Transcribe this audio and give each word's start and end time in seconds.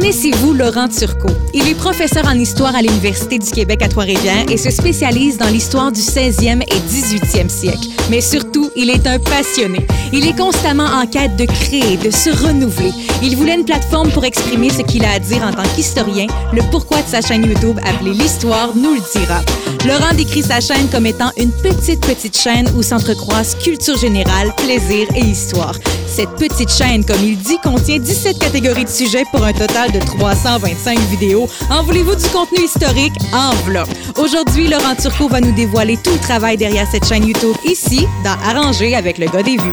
Connaissez-vous 0.00 0.54
Laurent 0.54 0.88
Turcot? 0.88 1.28
Il 1.52 1.68
est 1.68 1.74
professeur 1.74 2.24
en 2.26 2.32
histoire 2.32 2.74
à 2.74 2.80
l'Université 2.80 3.38
du 3.38 3.50
Québec 3.50 3.82
à 3.82 3.88
Trois-Rivières 3.88 4.46
et 4.48 4.56
se 4.56 4.70
spécialise 4.70 5.36
dans 5.36 5.48
l'histoire 5.48 5.92
du 5.92 6.00
16e 6.00 6.62
et 6.62 6.80
18e 6.88 7.50
siècle. 7.50 7.86
Mais 8.08 8.22
surtout, 8.22 8.70
il 8.76 8.88
est 8.88 9.06
un 9.06 9.18
passionné. 9.18 9.86
Il 10.14 10.26
est 10.26 10.36
constamment 10.36 10.86
en 10.86 11.06
quête 11.06 11.36
de 11.36 11.44
créer, 11.44 11.98
de 11.98 12.10
se 12.10 12.30
renouveler. 12.30 12.92
Il 13.22 13.36
voulait 13.36 13.56
une 13.56 13.66
plateforme 13.66 14.10
pour 14.10 14.24
exprimer 14.24 14.70
ce 14.70 14.80
qu'il 14.80 15.04
a 15.04 15.12
à 15.12 15.18
dire 15.18 15.42
en 15.42 15.52
tant 15.52 15.68
qu'historien. 15.76 16.28
Le 16.54 16.62
pourquoi 16.70 17.02
de 17.02 17.06
sa 17.06 17.20
chaîne 17.20 17.44
YouTube 17.44 17.78
appelée 17.84 18.14
L'Histoire 18.14 18.70
nous 18.74 18.94
le 18.94 19.02
dira. 19.12 19.42
Laurent 19.86 20.14
décrit 20.14 20.42
sa 20.42 20.60
chaîne 20.60 20.88
comme 20.88 21.06
étant 21.06 21.30
une 21.36 21.52
petite, 21.52 22.00
petite 22.00 22.36
chaîne 22.36 22.68
où 22.74 22.82
s'entrecroisent 22.82 23.54
culture 23.62 23.98
générale, 23.98 24.52
plaisir 24.56 25.06
et 25.14 25.20
histoire. 25.20 25.74
Cette 26.06 26.30
petite 26.30 26.70
chaîne, 26.70 27.04
comme 27.04 27.22
il 27.22 27.38
dit, 27.38 27.58
contient 27.62 27.98
17 27.98 28.38
catégories 28.38 28.84
de 28.84 28.90
sujets 28.90 29.24
pour 29.30 29.44
un 29.44 29.52
total 29.52 29.89
de 29.92 29.98
325 29.98 30.98
vidéos. 31.10 31.48
En 31.70 31.82
voulez-vous 31.82 32.14
du 32.14 32.28
contenu 32.28 32.64
historique? 32.64 33.14
En 33.32 33.50
v'là. 33.64 33.84
Aujourd'hui, 34.16 34.68
Laurent 34.68 34.94
Turcot 34.94 35.28
va 35.28 35.40
nous 35.40 35.52
dévoiler 35.52 35.96
tout 35.96 36.10
le 36.12 36.18
travail 36.18 36.56
derrière 36.56 36.86
cette 36.90 37.06
chaîne 37.06 37.26
YouTube 37.26 37.56
ici, 37.64 38.06
dans 38.24 38.36
Arranger 38.44 38.94
avec 38.94 39.18
le 39.18 39.26
gars 39.26 39.42
des 39.42 39.56
vues. 39.56 39.72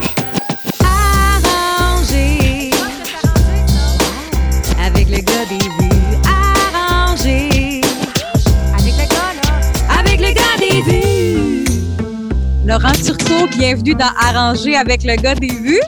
Arranger 0.84 2.71
avec 4.84 5.09
le 5.09 5.17
gars 5.17 5.45
des 5.49 5.57
vues. 5.57 6.18
Arranger 6.26 7.81
avec 8.73 8.93
le 8.93 9.07
gars, 9.07 9.34
là. 9.43 9.99
Avec 9.99 10.20
le 10.20 10.34
gars 10.34 10.57
des 10.59 10.81
vues. 10.81 11.65
Laurent 12.65 12.93
Turcot, 12.93 13.48
bienvenue 13.57 13.95
dans 13.95 14.12
Arranger 14.20 14.76
avec 14.76 15.04
le 15.04 15.15
gars 15.15 15.35
des 15.35 15.48
vues. 15.48 15.81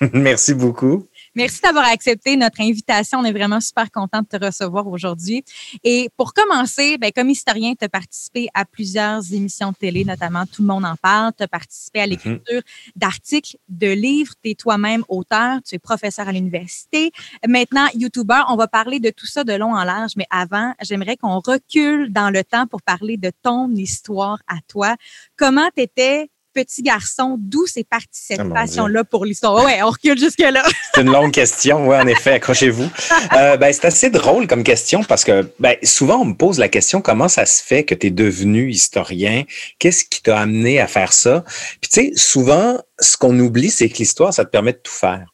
Merci 0.12 0.54
beaucoup. 0.54 1.06
Merci 1.36 1.60
d'avoir 1.60 1.84
accepté 1.84 2.34
notre 2.34 2.62
invitation. 2.62 3.18
On 3.18 3.24
est 3.24 3.32
vraiment 3.32 3.60
super 3.60 3.90
content 3.90 4.22
de 4.22 4.26
te 4.26 4.42
recevoir 4.42 4.86
aujourd'hui. 4.86 5.44
Et 5.84 6.08
pour 6.16 6.32
commencer, 6.32 6.96
ben, 6.96 7.12
comme 7.14 7.28
historien, 7.28 7.74
tu 7.78 7.84
as 7.84 7.90
participé 7.90 8.48
à 8.54 8.64
plusieurs 8.64 9.20
émissions 9.34 9.70
de 9.70 9.76
télé, 9.76 10.06
notamment 10.06 10.46
Tout 10.46 10.62
le 10.62 10.68
monde 10.68 10.86
en 10.86 10.96
parle. 10.96 11.32
Tu 11.36 11.42
as 11.42 11.48
participé 11.48 12.00
à 12.00 12.06
l'écriture 12.06 12.62
d'articles, 12.96 13.58
de 13.68 13.88
livres. 13.88 14.32
Tu 14.42 14.52
es 14.52 14.54
toi-même 14.54 15.04
auteur. 15.10 15.58
Tu 15.62 15.74
es 15.74 15.78
professeur 15.78 16.26
à 16.26 16.32
l'université. 16.32 17.12
Maintenant, 17.46 17.86
YouTuber. 17.92 18.40
On 18.48 18.56
va 18.56 18.66
parler 18.66 18.98
de 18.98 19.10
tout 19.10 19.26
ça 19.26 19.44
de 19.44 19.52
long 19.52 19.74
en 19.74 19.84
large. 19.84 20.12
Mais 20.16 20.26
avant, 20.30 20.72
j'aimerais 20.80 21.18
qu'on 21.18 21.40
recule 21.40 22.10
dans 22.14 22.30
le 22.30 22.44
temps 22.44 22.66
pour 22.66 22.80
parler 22.80 23.18
de 23.18 23.30
ton 23.42 23.70
histoire 23.74 24.38
à 24.46 24.56
toi. 24.68 24.96
Comment 25.36 25.68
tu 25.76 25.82
étais 25.82 26.30
petit 26.56 26.82
garçon, 26.82 27.36
d'où 27.38 27.66
c'est 27.66 27.86
parti 27.86 28.08
cette 28.12 28.40
Oh 28.40 28.44
mon 28.44 28.54
passion-là 28.54 29.04
pour 29.04 29.26
l'histoire? 29.26 29.62
Ouais, 29.62 29.82
on 29.82 29.90
recule 29.90 30.18
jusque-là. 30.18 30.62
C'est 30.94 31.02
une 31.02 31.12
longue 31.12 31.32
question, 31.32 31.86
oui, 31.86 31.96
en 31.96 32.06
effet, 32.06 32.32
accrochez-vous. 32.32 32.88
Euh, 33.36 33.58
ben, 33.58 33.70
c'est 33.72 33.84
assez 33.84 34.08
drôle 34.08 34.46
comme 34.46 34.64
question 34.64 35.04
parce 35.04 35.24
que 35.24 35.50
ben, 35.58 35.76
souvent, 35.82 36.22
on 36.22 36.24
me 36.24 36.34
pose 36.34 36.58
la 36.58 36.68
question 36.68 37.02
comment 37.02 37.28
ça 37.28 37.44
se 37.44 37.62
fait 37.62 37.84
que 37.84 37.94
tu 37.94 38.06
es 38.06 38.10
devenu 38.10 38.70
historien? 38.70 39.44
Qu'est-ce 39.78 40.04
qui 40.04 40.22
t'a 40.22 40.38
amené 40.38 40.80
à 40.80 40.86
faire 40.86 41.12
ça? 41.12 41.44
Puis, 41.82 41.90
tu 41.90 42.00
sais, 42.00 42.12
souvent, 42.16 42.78
ce 42.98 43.18
qu'on 43.18 43.38
oublie, 43.38 43.70
c'est 43.70 43.90
que 43.90 43.98
l'histoire, 43.98 44.32
ça 44.32 44.46
te 44.46 44.50
permet 44.50 44.72
de 44.72 44.80
tout 44.82 44.92
faire. 44.92 45.26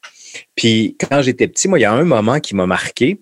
Puis, 0.57 0.97
quand 0.98 1.23
j'étais 1.23 1.47
petit, 1.47 1.69
moi, 1.69 1.79
il 1.79 1.83
y 1.83 1.84
a 1.86 1.92
un 1.92 2.05
moment 2.05 2.41
qui 2.41 2.57
m'a 2.57 2.67
marqué. 2.67 3.20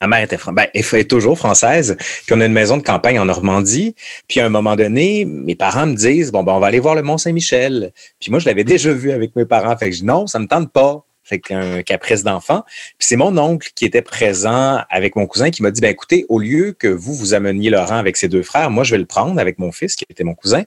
Ma 0.00 0.06
mère 0.06 0.22
était 0.22 0.38
ben, 0.52 0.66
est 0.74 1.10
toujours 1.10 1.38
française. 1.38 1.96
Puis 1.98 2.34
on 2.34 2.40
a 2.40 2.46
une 2.46 2.52
maison 2.52 2.76
de 2.76 2.82
campagne 2.82 3.18
en 3.18 3.24
Normandie. 3.24 3.96
Puis 4.28 4.40
à 4.40 4.46
un 4.46 4.48
moment 4.48 4.76
donné, 4.76 5.24
mes 5.24 5.56
parents 5.56 5.86
me 5.86 5.94
disent 5.94 6.30
bon 6.30 6.44
ben 6.44 6.52
on 6.52 6.60
va 6.60 6.68
aller 6.68 6.78
voir 6.78 6.94
le 6.94 7.02
Mont 7.02 7.18
Saint-Michel. 7.18 7.92
Puis 8.20 8.30
moi 8.30 8.38
je 8.38 8.46
l'avais 8.46 8.64
déjà 8.64 8.92
vu 8.92 9.10
avec 9.10 9.34
mes 9.34 9.44
parents. 9.44 9.76
Fait 9.76 9.90
que 9.90 9.96
je 9.96 10.00
dis 10.00 10.06
non, 10.06 10.26
ça 10.26 10.38
me 10.38 10.46
tente 10.46 10.72
pas. 10.72 11.04
Fait 11.24 11.38
qu'un 11.38 11.82
caprice 11.82 12.24
d'enfant. 12.24 12.64
Puis 12.98 13.08
c'est 13.08 13.16
mon 13.16 13.36
oncle 13.38 13.70
qui 13.74 13.84
était 13.84 14.02
présent 14.02 14.80
avec 14.90 15.14
mon 15.14 15.26
cousin 15.26 15.50
qui 15.50 15.62
m'a 15.62 15.70
dit 15.70 15.80
ben 15.80 15.90
écoutez, 15.90 16.26
au 16.28 16.38
lieu 16.38 16.72
que 16.72 16.88
vous 16.88 17.14
vous 17.14 17.34
ameniez 17.34 17.70
Laurent 17.70 17.96
avec 17.96 18.16
ses 18.16 18.28
deux 18.28 18.42
frères, 18.42 18.70
moi 18.70 18.84
je 18.84 18.92
vais 18.92 18.98
le 18.98 19.06
prendre 19.06 19.40
avec 19.40 19.58
mon 19.58 19.72
fils 19.72 19.94
qui 19.94 20.04
était 20.08 20.24
mon 20.24 20.34
cousin 20.34 20.62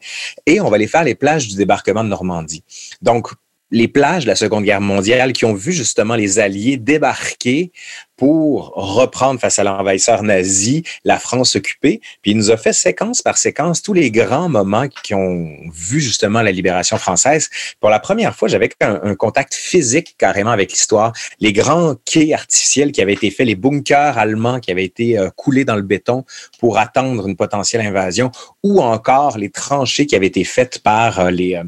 et 0.45 0.61
on 0.61 0.69
va 0.69 0.75
aller 0.75 0.87
faire 0.87 1.03
les 1.03 1.15
plages 1.15 1.47
du 1.47 1.55
débarquement 1.55 2.03
de 2.03 2.09
Normandie. 2.09 2.63
Donc 3.01 3.29
les 3.75 3.89
plages 3.89 4.23
de 4.23 4.29
la 4.29 4.35
Seconde 4.37 4.63
Guerre 4.63 4.79
mondiale 4.79 5.33
qui 5.33 5.43
ont 5.43 5.53
vu 5.53 5.73
justement 5.73 6.15
les 6.15 6.39
Alliés 6.39 6.77
débarquer 6.77 7.73
pour 8.15 8.71
reprendre 8.73 9.37
face 9.37 9.59
à 9.59 9.65
l'envahisseur 9.65 10.23
nazi 10.23 10.83
la 11.03 11.19
France 11.19 11.57
occupée. 11.57 11.99
Puis 12.21 12.31
il 12.31 12.37
nous 12.37 12.51
a 12.51 12.55
fait 12.55 12.71
séquence 12.71 13.21
par 13.21 13.37
séquence 13.37 13.81
tous 13.81 13.91
les 13.91 14.11
grands 14.11 14.47
moments 14.47 14.87
qui 14.87 15.13
ont 15.13 15.49
vu 15.73 15.99
justement 15.99 16.41
la 16.41 16.53
libération 16.53 16.97
française. 16.97 17.49
Pour 17.81 17.89
la 17.89 17.99
première 17.99 18.33
fois, 18.33 18.47
j'avais 18.47 18.69
un, 18.79 19.13
contact 19.15 19.53
physique 19.53 20.15
carrément 20.17 20.51
avec 20.51 20.71
l'histoire. 20.71 21.11
Les 21.41 21.51
grands 21.51 21.95
quais 22.05 22.33
artificiels 22.33 22.93
qui 22.93 23.01
avaient 23.01 23.11
été 23.11 23.29
faits, 23.29 23.45
les 23.45 23.55
bunkers 23.55 24.17
allemands 24.17 24.61
qui 24.61 24.71
avaient 24.71 24.85
été 24.85 25.19
euh, 25.19 25.29
coulés 25.35 25.65
dans 25.65 25.75
le 25.75 25.81
béton 25.81 26.23
pour 26.59 26.77
attendre 26.77 27.27
une 27.27 27.35
potentielle 27.35 27.85
invasion, 27.85 28.31
ou 28.63 28.81
encore 28.81 29.37
les 29.37 29.49
tranchées 29.49 30.05
qui 30.05 30.15
avaient 30.15 30.27
été 30.27 30.45
faites 30.45 30.79
par 30.79 31.19
euh, 31.19 31.29
les... 31.29 31.55
Euh, 31.55 31.63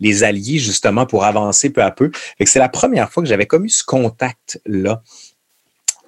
les 0.00 0.24
alliés 0.24 0.58
justement 0.58 1.06
pour 1.06 1.24
avancer 1.24 1.70
peu 1.70 1.82
à 1.82 1.90
peu. 1.90 2.10
C'est 2.44 2.58
la 2.58 2.68
première 2.68 3.10
fois 3.10 3.22
que 3.22 3.28
j'avais 3.28 3.46
comme 3.46 3.64
eu 3.64 3.70
ce 3.70 3.84
contact-là. 3.84 5.02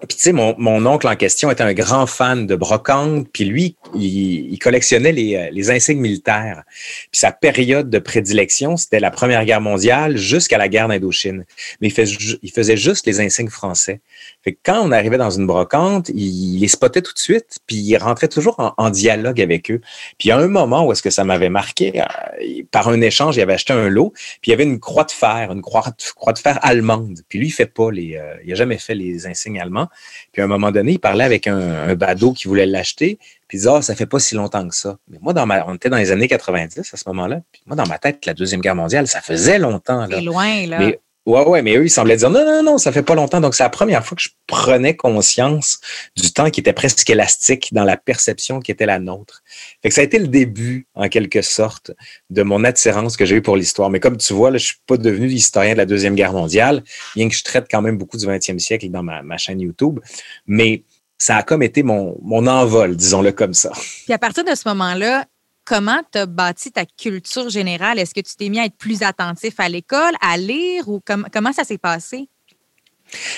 Puis 0.07 0.17
tu 0.17 0.23
sais, 0.23 0.33
mon, 0.33 0.55
mon, 0.59 0.87
oncle 0.87 1.09
en 1.09 1.17
question 1.17 1.51
était 1.51 1.65
un 1.65 1.73
grand 1.73 2.07
fan 2.07 2.47
de 2.47 2.55
brocante, 2.55 3.27
puis 3.33 3.45
lui, 3.45 3.77
il, 3.95 4.53
il 4.53 4.59
collectionnait 4.61 5.11
les, 5.11 5.51
les, 5.51 5.71
insignes 5.73 5.99
militaires. 5.99 6.63
Puis 7.11 7.19
sa 7.19 7.33
période 7.33 7.91
de 7.91 7.99
prédilection, 7.99 8.77
c'était 8.77 9.01
la 9.01 9.11
Première 9.11 9.45
Guerre 9.45 9.61
mondiale 9.61 10.17
jusqu'à 10.17 10.57
la 10.57 10.69
guerre 10.69 10.87
d'Indochine. 10.87 11.45
Mais 11.81 11.89
il, 11.89 12.39
il, 12.43 12.51
faisait 12.53 12.77
juste 12.77 13.07
les 13.07 13.21
insignes 13.21 13.49
français. 13.49 14.01
Fait 14.45 14.53
que 14.53 14.59
quand 14.65 14.81
on 14.87 14.93
arrivait 14.93 15.19
dans 15.19 15.31
une 15.31 15.49
brocante, 15.49 16.11
il, 16.11 16.55
il 16.55 16.61
les 16.61 16.69
spottait 16.69 17.03
tout 17.03 17.13
de 17.13 17.19
suite, 17.19 17.59
puis 17.67 17.77
il 17.77 17.97
rentrait 17.97 18.29
toujours 18.29 18.55
en, 18.61 18.75
en, 18.77 18.91
dialogue 18.91 19.41
avec 19.41 19.69
eux. 19.71 19.81
Puis 20.17 20.31
a 20.31 20.39
un 20.39 20.49
moment 20.49 20.87
où 20.87 20.93
est-ce 20.93 21.03
que 21.03 21.11
ça 21.11 21.25
m'avait 21.25 21.51
marqué, 21.51 22.01
euh, 22.01 22.63
par 22.71 22.89
un 22.89 23.01
échange, 23.01 23.37
il 23.37 23.41
avait 23.41 23.55
acheté 23.55 23.73
un 23.73 23.89
lot, 23.89 24.13
puis 24.41 24.49
il 24.49 24.51
y 24.51 24.55
avait 24.55 24.65
une 24.65 24.79
croix 24.79 25.05
de 25.05 25.11
fer, 25.11 25.51
une 25.51 25.63
croix, 25.63 25.85
croix 26.15 26.33
de 26.33 26.39
fer 26.39 26.59
allemande. 26.63 27.19
Puis 27.29 27.41
lui, 27.41 27.49
il 27.49 27.53
fait 27.53 27.67
pas 27.67 27.91
les, 27.91 28.17
euh, 28.17 28.37
il 28.45 28.53
a 28.53 28.55
jamais 28.55 28.79
fait 28.79 28.95
les 28.95 29.27
insignes 29.27 29.61
allemands. 29.61 29.88
Puis 30.33 30.43
à 30.43 30.45
un 30.45 30.49
moment 30.49 30.71
donné, 30.71 30.93
il 30.93 30.99
parlait 30.99 31.25
avec 31.25 31.47
un, 31.47 31.59
un 31.59 31.95
badaud 31.95 32.33
qui 32.33 32.49
voulait 32.49 32.67
l'acheter. 32.67 33.19
Puis 33.49 33.57
il 33.57 33.61
disait, 33.61 33.71
ah, 33.73 33.83
ça 33.83 33.95
fait 33.95 34.07
pas 34.07 34.19
si 34.19 34.35
longtemps 34.35 34.67
que 34.69 34.75
ça. 34.75 34.99
Mais 35.09 35.19
moi, 35.21 35.33
dans 35.33 35.47
ma, 35.47 35.67
on 35.67 35.75
était 35.75 35.89
dans 35.89 35.97
les 35.97 36.11
années 36.11 36.29
90 36.29 36.79
à 36.93 36.97
ce 36.97 37.05
moment-là. 37.09 37.41
Puis 37.51 37.63
moi, 37.67 37.77
dans 37.77 37.87
ma 37.87 37.99
tête, 37.99 38.27
la 38.27 38.35
Deuxième 38.35 38.61
Guerre 38.61 38.75
mondiale, 38.75 39.07
ça 39.07 39.21
faisait 39.21 39.59
longtemps. 39.59 40.07
C'est 40.11 40.21
loin, 40.21 40.67
là. 40.67 40.79
Mais, 40.79 41.01
ouais, 41.29 41.45
ouais, 41.47 41.63
mais 41.63 41.77
eux, 41.77 41.85
ils 41.85 41.91
semblaient 41.91 42.17
dire, 42.17 42.31
non, 42.31 42.45
non, 42.45 42.63
non, 42.63 42.79
ça 42.79 42.91
fait 42.91 43.03
pas 43.03 43.15
longtemps. 43.15 43.41
Donc, 43.41 43.55
c'est 43.55 43.63
la 43.63 43.69
première 43.69 44.05
fois 44.05 44.17
que 44.17 44.23
je 44.23 44.31
prenais 44.47 44.97
conscience 44.97 45.79
du 46.17 46.33
temps 46.33 46.51
qui 46.51 46.61
était 46.61 46.73
presque 46.73 47.09
élastique 47.09 47.73
dans 47.73 47.85
la 47.85 47.97
perception 47.97 48.61
qui 48.61 48.71
était 48.71 48.87
la 48.87 48.99
nôtre. 48.99 49.43
Fait 49.83 49.91
que 49.91 49.95
ça 49.95 50.01
a 50.01 50.05
été 50.05 50.19
le 50.19 50.29
début, 50.29 50.87
en 50.95 51.09
quelque 51.09 51.43
sorte, 51.43 51.93
de 52.31 52.43
mon 52.43 52.65
attirance 52.65 53.17
que 53.17 53.27
j'ai 53.27 53.37
eue 53.37 53.43
pour 53.43 53.57
l'histoire. 53.57 53.91
Mais 53.91 54.01
comme 54.01 54.17
tu 54.17 54.33
vois, 54.33 54.51
là, 54.51 54.59
je 54.59 54.67
suis 54.67 54.79
pas 54.87 54.97
devenu 54.97 55.29
historien 55.29 55.75
de 55.75 55.79
la 55.79 55.87
Deuxième 55.87 56.15
Guerre 56.15 56.33
mondiale, 56.33 56.83
bien 57.15 57.29
que 57.29 57.35
je 57.35 57.45
traite 57.45 57.67
quand 57.71 57.83
même 57.83 57.99
beaucoup 57.99 58.17
du 58.17 58.27
20e 58.27 58.59
siècle 58.59 58.89
dans 58.89 59.03
ma, 59.03 59.23
ma 59.23 59.37
chaîne 59.37 59.61
YouTube. 59.61 60.01
Mais 60.47 60.83
ça 61.19 61.37
a 61.37 61.43
comme 61.43 61.63
été 61.63 61.83
mon, 61.83 62.17
mon 62.23 62.47
envol, 62.47 62.97
disons-le 62.97 63.33
comme 63.33 63.55
ça. 63.55 63.73
Puis 64.05 64.15
à 64.15 64.19
partir 64.19 64.45
de 64.45 64.55
ce 64.55 64.67
moment-là, 64.69 65.27
comment 65.69 66.01
tu 66.11 66.19
as 66.19 66.27
bâti 66.27 66.73
ta 66.73 66.87
culture 66.87 67.51
générale? 67.51 67.99
Est-ce 67.99 68.15
que 68.15 68.21
tu 68.21 68.35
t'es 68.37 68.49
mis 68.49 68.59
à 68.59 68.65
être 68.65 68.77
plus 68.77 69.03
attentif 69.03 69.55
à 69.59 69.69
l'école, 69.69 70.15
à 70.23 70.39
lire 70.39 70.89
ou 70.89 71.01
com 71.07 71.27
comment 71.31 71.53
ça 71.53 71.63
s'est 71.65 71.79
passé? 71.79 72.29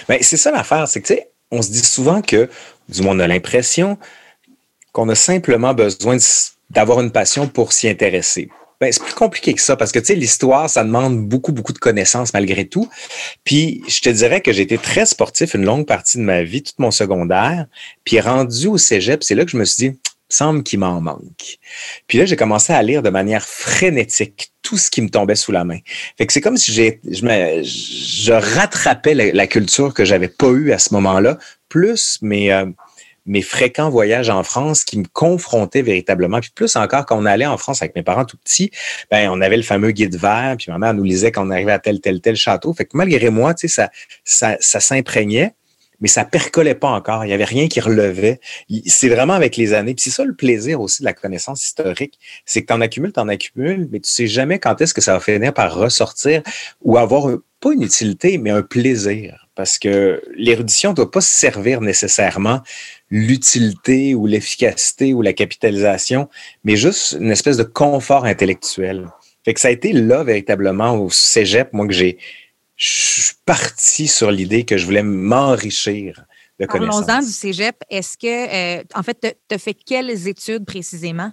Bien, 0.08 0.18
c'est 0.20 0.36
ça 0.36 0.52
l'affaire, 0.52 0.86
c'est 0.86 1.00
que, 1.00 1.08
tu 1.08 1.14
sais, 1.14 1.30
on 1.50 1.60
se 1.60 1.70
dit 1.70 1.84
souvent 1.84 2.22
que, 2.22 2.48
du 2.88 3.02
moins, 3.02 3.16
on 3.16 3.18
a 3.18 3.26
l'impression 3.26 3.98
qu'on 4.92 5.08
a 5.08 5.14
simplement 5.16 5.74
besoin 5.74 6.16
d'avoir 6.70 7.00
une 7.00 7.10
passion 7.10 7.48
pour 7.48 7.72
s'y 7.72 7.88
intéresser. 7.88 8.48
Ben, 8.80 8.90
c'est 8.92 9.02
plus 9.02 9.14
compliqué 9.14 9.52
que 9.52 9.60
ça 9.60 9.76
parce 9.76 9.92
que 9.92 9.98
tu 9.98 10.14
l'histoire 10.14 10.70
ça 10.70 10.82
demande 10.84 11.28
beaucoup 11.28 11.52
beaucoup 11.52 11.74
de 11.74 11.78
connaissances 11.78 12.32
malgré 12.32 12.66
tout. 12.66 12.88
Puis 13.44 13.82
je 13.88 14.00
te 14.00 14.08
dirais 14.08 14.40
que 14.40 14.52
j'ai 14.52 14.62
été 14.62 14.78
très 14.78 15.04
sportif 15.04 15.52
une 15.52 15.64
longue 15.64 15.86
partie 15.86 16.16
de 16.16 16.22
ma 16.22 16.42
vie, 16.44 16.62
tout 16.62 16.72
mon 16.78 16.90
secondaire, 16.90 17.66
puis 18.04 18.20
rendu 18.20 18.68
au 18.68 18.78
cégep, 18.78 19.22
c'est 19.22 19.34
là 19.34 19.44
que 19.44 19.50
je 19.50 19.58
me 19.58 19.66
suis 19.66 19.90
dit 19.90 20.00
semble 20.32 20.62
qu'il 20.62 20.78
m'en 20.78 21.00
manque. 21.00 21.58
Puis 22.06 22.18
là, 22.18 22.24
j'ai 22.24 22.36
commencé 22.36 22.72
à 22.72 22.82
lire 22.82 23.02
de 23.02 23.10
manière 23.10 23.44
frénétique 23.44 24.52
tout 24.62 24.76
ce 24.76 24.90
qui 24.90 25.02
me 25.02 25.08
tombait 25.08 25.34
sous 25.34 25.52
la 25.52 25.64
main. 25.64 25.78
Fait 26.16 26.26
que 26.26 26.32
c'est 26.32 26.40
comme 26.40 26.56
si 26.56 26.72
j'ai, 26.72 27.00
je, 27.04 28.32
rattrapais 28.32 29.14
la, 29.14 29.46
culture 29.46 29.94
que 29.94 30.04
j'avais 30.04 30.28
pas 30.28 30.50
eue 30.50 30.72
à 30.72 30.78
ce 30.78 30.94
moment-là, 30.94 31.38
plus 31.68 32.18
mes, 32.22 32.52
euh, 32.52 32.66
mes 33.26 33.42
fréquents 33.42 33.90
voyages 33.90 34.30
en 34.30 34.42
France 34.42 34.84
qui 34.84 34.98
me 34.98 35.04
confrontaient 35.12 35.82
véritablement. 35.82 36.40
Puis 36.40 36.50
plus 36.54 36.76
encore, 36.76 37.06
quand 37.06 37.18
on 37.18 37.26
allait 37.26 37.46
en 37.46 37.56
France 37.56 37.82
avec 37.82 37.94
mes 37.96 38.02
parents 38.02 38.24
tout 38.24 38.36
petits, 38.36 38.70
ben 39.10 39.30
on 39.30 39.40
avait 39.40 39.56
le 39.56 39.62
fameux 39.62 39.92
guide 39.92 40.16
vert, 40.16 40.56
puis 40.58 40.70
ma 40.70 40.78
mère 40.78 40.94
nous 40.94 41.04
lisait 41.04 41.32
quand 41.32 41.46
on 41.46 41.50
arrivait 41.50 41.72
à 41.72 41.78
tel, 41.78 42.00
tel, 42.00 42.20
tel 42.20 42.36
château. 42.36 42.72
Fait 42.72 42.84
que 42.84 42.96
malgré 42.96 43.30
moi, 43.30 43.54
tu 43.54 43.68
sais, 43.68 43.74
ça, 43.74 43.90
ça, 44.24 44.56
ça 44.60 44.80
s'imprégnait. 44.80 45.54
Mais 46.00 46.08
ça 46.08 46.24
percolait 46.24 46.74
pas 46.74 46.88
encore. 46.88 47.24
Il 47.24 47.30
y 47.30 47.32
avait 47.32 47.44
rien 47.44 47.68
qui 47.68 47.80
relevait. 47.80 48.40
C'est 48.86 49.08
vraiment 49.08 49.34
avec 49.34 49.56
les 49.56 49.72
années. 49.72 49.94
Puis 49.94 50.04
c'est 50.04 50.10
ça 50.10 50.24
le 50.24 50.34
plaisir 50.34 50.80
aussi 50.80 51.02
de 51.02 51.04
la 51.04 51.12
connaissance 51.12 51.64
historique, 51.64 52.18
c'est 52.44 52.62
que 52.62 52.66
tu 52.66 52.72
en 52.72 52.80
accumules, 52.80 53.12
tu 53.12 53.20
en 53.20 53.28
accumules, 53.28 53.88
mais 53.90 54.00
tu 54.00 54.10
sais 54.10 54.26
jamais 54.26 54.58
quand 54.58 54.80
est-ce 54.80 54.94
que 54.94 55.00
ça 55.00 55.14
va 55.14 55.20
finir 55.20 55.52
par 55.52 55.74
ressortir 55.74 56.42
ou 56.82 56.96
avoir 56.96 57.36
pas 57.60 57.72
une 57.72 57.82
utilité, 57.82 58.38
mais 58.38 58.50
un 58.50 58.62
plaisir. 58.62 59.46
Parce 59.54 59.78
que 59.78 60.22
l'érudition 60.34 60.94
doit 60.94 61.10
pas 61.10 61.20
servir 61.20 61.82
nécessairement 61.82 62.62
l'utilité 63.10 64.14
ou 64.14 64.26
l'efficacité 64.26 65.12
ou 65.12 65.20
la 65.20 65.34
capitalisation, 65.34 66.28
mais 66.64 66.76
juste 66.76 67.16
une 67.20 67.30
espèce 67.30 67.58
de 67.58 67.64
confort 67.64 68.24
intellectuel. 68.24 69.08
Fait 69.44 69.54
que 69.54 69.60
ça 69.60 69.68
a 69.68 69.70
été 69.70 69.92
là 69.92 70.22
véritablement 70.22 70.96
au 70.96 71.10
cégep, 71.10 71.72
moi, 71.72 71.86
que 71.86 71.92
j'ai, 71.92 72.18
je 72.80 73.20
suis 73.20 73.34
parti 73.44 74.08
sur 74.08 74.30
l'idée 74.30 74.64
que 74.64 74.78
je 74.78 74.86
voulais 74.86 75.02
m'enrichir 75.02 76.24
de 76.58 76.64
connaissances. 76.64 77.04
Parlons-en 77.04 77.26
du 77.26 77.30
cégep. 77.30 77.76
Est-ce 77.90 78.16
que, 78.16 78.80
euh, 78.80 78.82
en 78.94 79.02
fait, 79.02 79.36
tu 79.48 79.54
as 79.54 79.58
fait 79.58 79.74
quelles 79.74 80.26
études 80.26 80.64
précisément? 80.64 81.30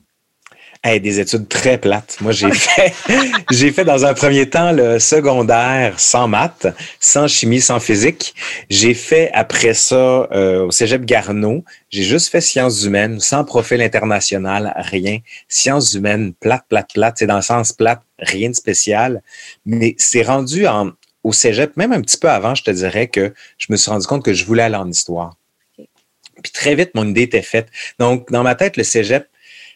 des 0.84 1.20
études 1.20 1.50
très 1.50 1.78
plates. 1.78 2.18
Moi, 2.22 2.32
j'ai 2.32 2.52
fait, 2.52 2.94
j'ai 3.52 3.72
fait 3.72 3.84
dans 3.84 4.06
un 4.06 4.14
premier 4.14 4.50
temps 4.50 4.72
le 4.72 5.00
secondaire 5.00 6.00
sans 6.00 6.30
maths, 6.30 6.68
sans 7.00 7.28
chimie, 7.28 7.60
sans 7.60 7.82
physique. 7.82 8.34
J'ai 8.70 8.94
fait 8.94 9.30
après 9.34 9.74
ça 9.74 10.30
euh, 10.32 10.66
au 10.66 10.72
Cégep 10.72 11.04
Garneau. 11.04 11.66
J'ai 11.90 12.04
juste 12.04 12.30
fait 12.30 12.40
sciences 12.40 12.84
humaines, 12.84 13.20
sans 13.20 13.44
profil 13.44 13.82
international, 13.82 14.74
rien. 14.78 15.20
Sciences 15.50 15.94
humaines, 15.94 16.34
plate, 16.40 16.64
plate, 16.70 16.94
plate. 16.94 17.16
C'est 17.18 17.28
dans 17.28 17.38
le 17.38 17.42
sens 17.42 17.74
plate, 17.74 18.02
rien 18.20 18.50
de 18.50 18.56
spécial. 18.56 19.22
Mais 19.66 19.94
c'est 19.98 20.24
rendu 20.24 20.68
en, 20.68 20.92
au 21.28 21.34
Cégep, 21.34 21.76
même 21.76 21.92
un 21.92 22.00
petit 22.00 22.18
peu 22.18 22.30
avant, 22.30 22.56
je 22.56 22.64
te 22.64 22.72
dirais 22.72 23.10
que 23.10 23.34
je 23.58 23.68
me 23.70 23.76
suis 23.76 23.92
rendu 23.92 24.08
compte 24.08 24.24
que 24.24 24.34
je 24.34 24.46
voulais 24.46 24.64
aller 24.64 24.78
en 24.78 24.90
histoire. 24.90 25.36
Puis 25.76 26.54
très 26.54 26.74
vite, 26.74 26.92
mon 26.96 27.06
idée 27.06 27.24
était 27.24 27.42
faite. 27.42 27.68
Donc, 28.00 28.32
dans 28.32 28.44
ma 28.44 28.56
tête, 28.56 28.78
le 28.78 28.86
Cégep, 28.86 29.28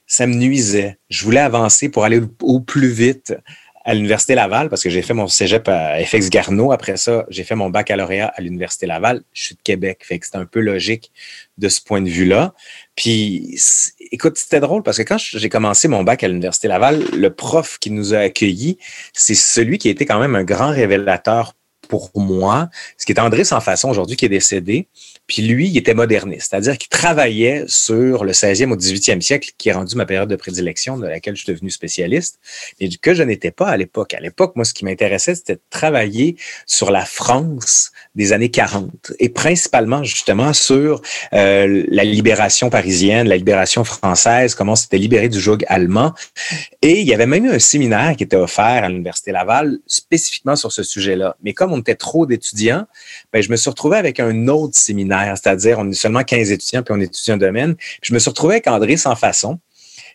ça 0.07 0.27
me 0.27 0.35
nuisait. 0.35 0.97
Je 1.09 1.25
voulais 1.25 1.41
avancer 1.41 1.89
pour 1.89 2.05
aller 2.05 2.21
au 2.41 2.61
plus 2.61 2.87
vite 2.87 3.33
à 3.83 3.93
l'Université 3.93 4.35
Laval 4.35 4.69
parce 4.69 4.83
que 4.83 4.89
j'ai 4.89 5.01
fait 5.01 5.13
mon 5.13 5.27
cégep 5.27 5.67
à 5.67 6.03
FX 6.03 6.29
Garneau. 6.29 6.71
Après 6.71 6.97
ça, 6.97 7.25
j'ai 7.29 7.43
fait 7.43 7.55
mon 7.55 7.69
baccalauréat 7.69 8.31
à 8.35 8.41
l'Université 8.41 8.85
Laval. 8.85 9.21
Je 9.33 9.43
suis 9.43 9.55
de 9.55 9.61
Québec, 9.61 10.01
fait 10.03 10.19
que 10.19 10.27
c'est 10.27 10.37
un 10.37 10.45
peu 10.45 10.59
logique 10.59 11.11
de 11.57 11.69
ce 11.69 11.81
point 11.81 12.01
de 12.01 12.09
vue-là. 12.09 12.53
Puis, 12.95 13.59
écoute, 14.11 14.37
c'était 14.37 14.59
drôle 14.59 14.83
parce 14.83 14.97
que 14.97 15.03
quand 15.03 15.17
j'ai 15.17 15.49
commencé 15.49 15.87
mon 15.87 16.03
bac 16.03 16.23
à 16.23 16.27
l'Université 16.27 16.67
Laval, 16.67 17.03
le 17.13 17.33
prof 17.33 17.77
qui 17.79 17.91
nous 17.91 18.13
a 18.13 18.19
accueillis, 18.19 18.77
c'est 19.13 19.35
celui 19.35 19.77
qui 19.77 19.87
a 19.87 19.91
été 19.91 20.05
quand 20.05 20.19
même 20.19 20.35
un 20.35 20.43
grand 20.43 20.69
révélateur 20.69 21.53
pour 21.87 22.11
moi, 22.15 22.69
ce 22.97 23.05
qui 23.05 23.11
est 23.11 23.19
André 23.19 23.43
Sans 23.43 23.59
Façon 23.59 23.89
aujourd'hui 23.89 24.15
qui 24.15 24.25
est 24.25 24.29
décédé. 24.29 24.87
Puis 25.31 25.43
lui, 25.43 25.69
il 25.69 25.77
était 25.77 25.93
moderniste, 25.93 26.49
c'est-à-dire 26.49 26.77
qu'il 26.77 26.89
travaillait 26.89 27.63
sur 27.65 28.25
le 28.25 28.33
16e 28.33 28.69
au 28.73 28.75
18e 28.75 29.21
siècle, 29.21 29.51
qui 29.57 29.69
est 29.69 29.71
rendu 29.71 29.95
ma 29.95 30.05
période 30.05 30.27
de 30.27 30.35
prédilection, 30.35 30.97
de 30.97 31.07
laquelle 31.07 31.37
je 31.37 31.43
suis 31.43 31.53
devenu 31.53 31.71
spécialiste, 31.71 32.41
mais 32.81 32.89
que 32.89 33.13
je 33.13 33.23
n'étais 33.23 33.51
pas 33.51 33.69
à 33.69 33.77
l'époque. 33.77 34.13
À 34.13 34.19
l'époque, 34.19 34.57
moi, 34.57 34.65
ce 34.65 34.73
qui 34.73 34.83
m'intéressait, 34.83 35.35
c'était 35.35 35.55
de 35.55 35.61
travailler 35.69 36.35
sur 36.65 36.91
la 36.91 37.05
France 37.05 37.93
des 38.13 38.33
années 38.33 38.51
40 38.51 39.13
et 39.19 39.29
principalement 39.29 40.03
justement 40.03 40.51
sur 40.51 41.01
euh, 41.31 41.85
la 41.87 42.03
libération 42.03 42.69
parisienne, 42.69 43.29
la 43.29 43.37
libération 43.37 43.85
française, 43.85 44.53
comment 44.53 44.75
c'était 44.75 44.97
libéré 44.97 45.29
du 45.29 45.39
joug 45.39 45.59
allemand. 45.67 46.13
Et 46.81 46.99
il 46.99 47.07
y 47.07 47.13
avait 47.13 47.25
même 47.25 47.45
eu 47.45 47.51
un 47.51 47.59
séminaire 47.59 48.17
qui 48.17 48.25
était 48.25 48.35
offert 48.35 48.83
à 48.83 48.89
l'Université 48.89 49.31
Laval 49.31 49.79
spécifiquement 49.87 50.57
sur 50.57 50.73
ce 50.73 50.83
sujet-là. 50.83 51.37
Mais 51.41 51.53
comme 51.53 51.71
on 51.71 51.79
était 51.79 51.95
trop 51.95 52.25
d'étudiants, 52.25 52.85
ben, 53.31 53.41
je 53.41 53.49
me 53.49 53.55
suis 53.55 53.69
retrouvé 53.69 53.95
avec 53.95 54.19
un 54.19 54.49
autre 54.49 54.77
séminaire, 54.77 55.20
c'est-à-dire 55.35 55.79
on 55.79 55.89
est 55.89 55.93
seulement 55.93 56.23
15 56.23 56.51
étudiants 56.51 56.83
puis 56.83 56.93
on 56.95 56.99
étudie 56.99 57.31
un 57.31 57.37
domaine. 57.37 57.75
je 58.01 58.13
me 58.13 58.19
suis 58.19 58.29
retrouvé 58.29 58.55
avec 58.55 58.67
André 58.67 58.97
Sans 58.97 59.15
Façon. 59.15 59.59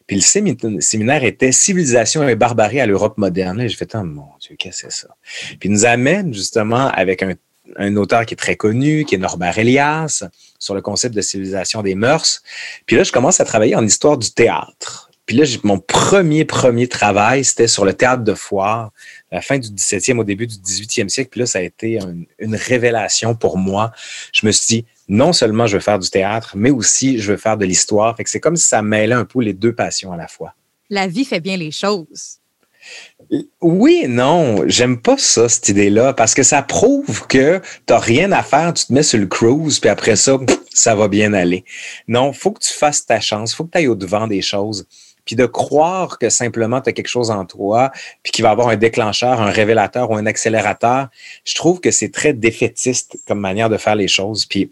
Puis 0.06 0.17
le 0.17 0.81
séminaire 0.81 1.25
était 1.25 1.50
Civilisation 1.50 2.29
et 2.29 2.37
barbarie 2.37 2.81
à 2.81 2.87
l'Europe 2.87 3.19
moderne. 3.19 3.67
J'ai 3.67 3.76
fait, 3.76 3.93
oh 3.97 4.05
mon 4.05 4.29
Dieu, 4.41 4.55
qu'est-ce 4.56 4.85
que 4.85 4.93
c'est 4.93 5.06
ça? 5.06 5.17
Puis 5.58 5.69
il 5.69 5.73
nous 5.73 5.85
amène 5.85 6.32
justement 6.32 6.88
avec 6.91 7.25
un 7.25 7.35
un 7.76 7.97
auteur 7.97 8.25
qui 8.26 8.35
est 8.35 8.37
très 8.37 8.56
connu, 8.56 9.05
qui 9.05 9.14
est 9.14 9.19
Norbert 9.19 9.58
Elias, 9.58 10.25
sur 10.58 10.75
le 10.75 10.82
concept 10.82 11.14
de 11.14 11.20
civilisation 11.20 11.82
des 11.82 11.94
mœurs. 11.94 12.43
Puis 12.87 12.97
là, 12.97 13.02
je 13.02 13.12
commence 13.12 13.41
à 13.41 13.44
travailler 13.44 13.75
en 13.75 13.85
histoire 13.85 14.17
du 14.17 14.31
théâtre. 14.31 15.11
Puis 15.26 15.37
là, 15.37 15.44
mon 15.64 15.81
premier, 15.81 16.44
premier 16.44 16.87
travail, 16.87 17.44
c'était 17.44 17.67
sur 17.67 17.85
le 17.85 17.93
théâtre 17.93 18.23
de 18.23 18.35
foire, 18.35 18.93
la 19.32 19.41
fin 19.41 19.59
du 19.59 19.69
17e, 19.69 20.19
au 20.19 20.25
début 20.25 20.47
du 20.47 20.55
18e 20.55 21.09
siècle. 21.09 21.31
Puis 21.31 21.41
là, 21.41 21.47
ça 21.47 21.59
a 21.59 21.62
été 21.62 21.99
une 22.38 22.55
révélation 22.55 23.35
pour 23.35 23.59
moi. 23.59 23.91
Je 24.32 24.47
me 24.47 24.52
suis 24.52 24.67
dit, 24.67 24.87
non 25.08 25.32
seulement 25.32 25.67
je 25.67 25.76
veux 25.76 25.82
faire 25.82 25.99
du 25.99 26.11
théâtre, 26.11 26.53
mais 26.56 26.70
aussi 26.70 27.19
je 27.19 27.32
veux 27.32 27.38
faire 27.38 27.56
de 27.56 27.64
l'histoire. 27.64 28.17
Fait 28.17 28.25
que 28.25 28.31
c'est 28.31 28.41
comme 28.41 28.56
si 28.56 28.69
ça 28.69 28.82
mêlait 28.82 29.14
un 29.14 29.25
peu 29.25 29.41
les 29.41 29.53
deux 29.53 29.75
passions 29.75 30.12
à 30.12 30.17
la 30.17 30.29
fois. 30.29 30.55
La 30.91 31.06
vie 31.06 31.25
fait 31.25 31.41
bien 31.41 31.56
les 31.56 31.70
choses. 31.70 32.38
Oui 33.61 34.05
non. 34.08 34.62
J'aime 34.67 35.00
pas 35.00 35.19
ça, 35.19 35.49
cette 35.49 35.69
idée-là, 35.69 36.12
parce 36.12 36.35
que 36.35 36.43
ça 36.43 36.62
prouve 36.62 37.26
que 37.26 37.61
tu 37.87 37.93
n'as 37.93 37.99
rien 37.99 38.31
à 38.32 38.43
faire, 38.43 38.73
tu 38.75 38.87
te 38.87 38.93
mets 38.93 39.03
sur 39.03 39.19
le 39.19 39.26
cruise, 39.26 39.81
puis 39.81 39.91
après 39.91 40.17
ça, 40.17 40.38
ça 40.73 40.94
va 40.94 41.09
bien 41.09 41.32
aller. 41.32 41.64
Non, 42.06 42.32
faut 42.32 42.52
que 42.52 42.61
tu 42.61 42.73
fasses 42.73 43.05
ta 43.05 43.20
chance, 43.20 43.55
faut 43.55 43.64
que 43.64 43.73
tu 43.73 43.79
ailles 43.79 43.88
au-devant 43.88 44.26
des 44.26 44.43
choses. 44.43 44.87
Puis 45.25 45.35
de 45.35 45.47
croire 45.47 46.19
que 46.19 46.31
simplement 46.31 46.81
tu 46.81 46.91
as 46.91 46.93
quelque 46.93 47.09
chose 47.09 47.32
en 47.32 47.44
toi, 47.44 47.91
puis 48.23 48.31
qu'il 48.31 48.44
va 48.44 48.50
avoir 48.50 48.69
un 48.69 48.76
déclencheur, 48.76 49.41
un 49.41 49.50
révélateur 49.50 50.09
ou 50.11 50.14
un 50.14 50.26
accélérateur, 50.26 51.09
je 51.44 51.55
trouve 51.56 51.81
que 51.81 51.91
c'est 51.91 52.11
très 52.12 52.32
défaitiste 52.32 53.19
comme 53.26 53.41
manière 53.41 53.69
de 53.69 53.76
faire 53.76 53.97
les 53.97 54.06
choses. 54.06 54.47
Puis 54.47 54.70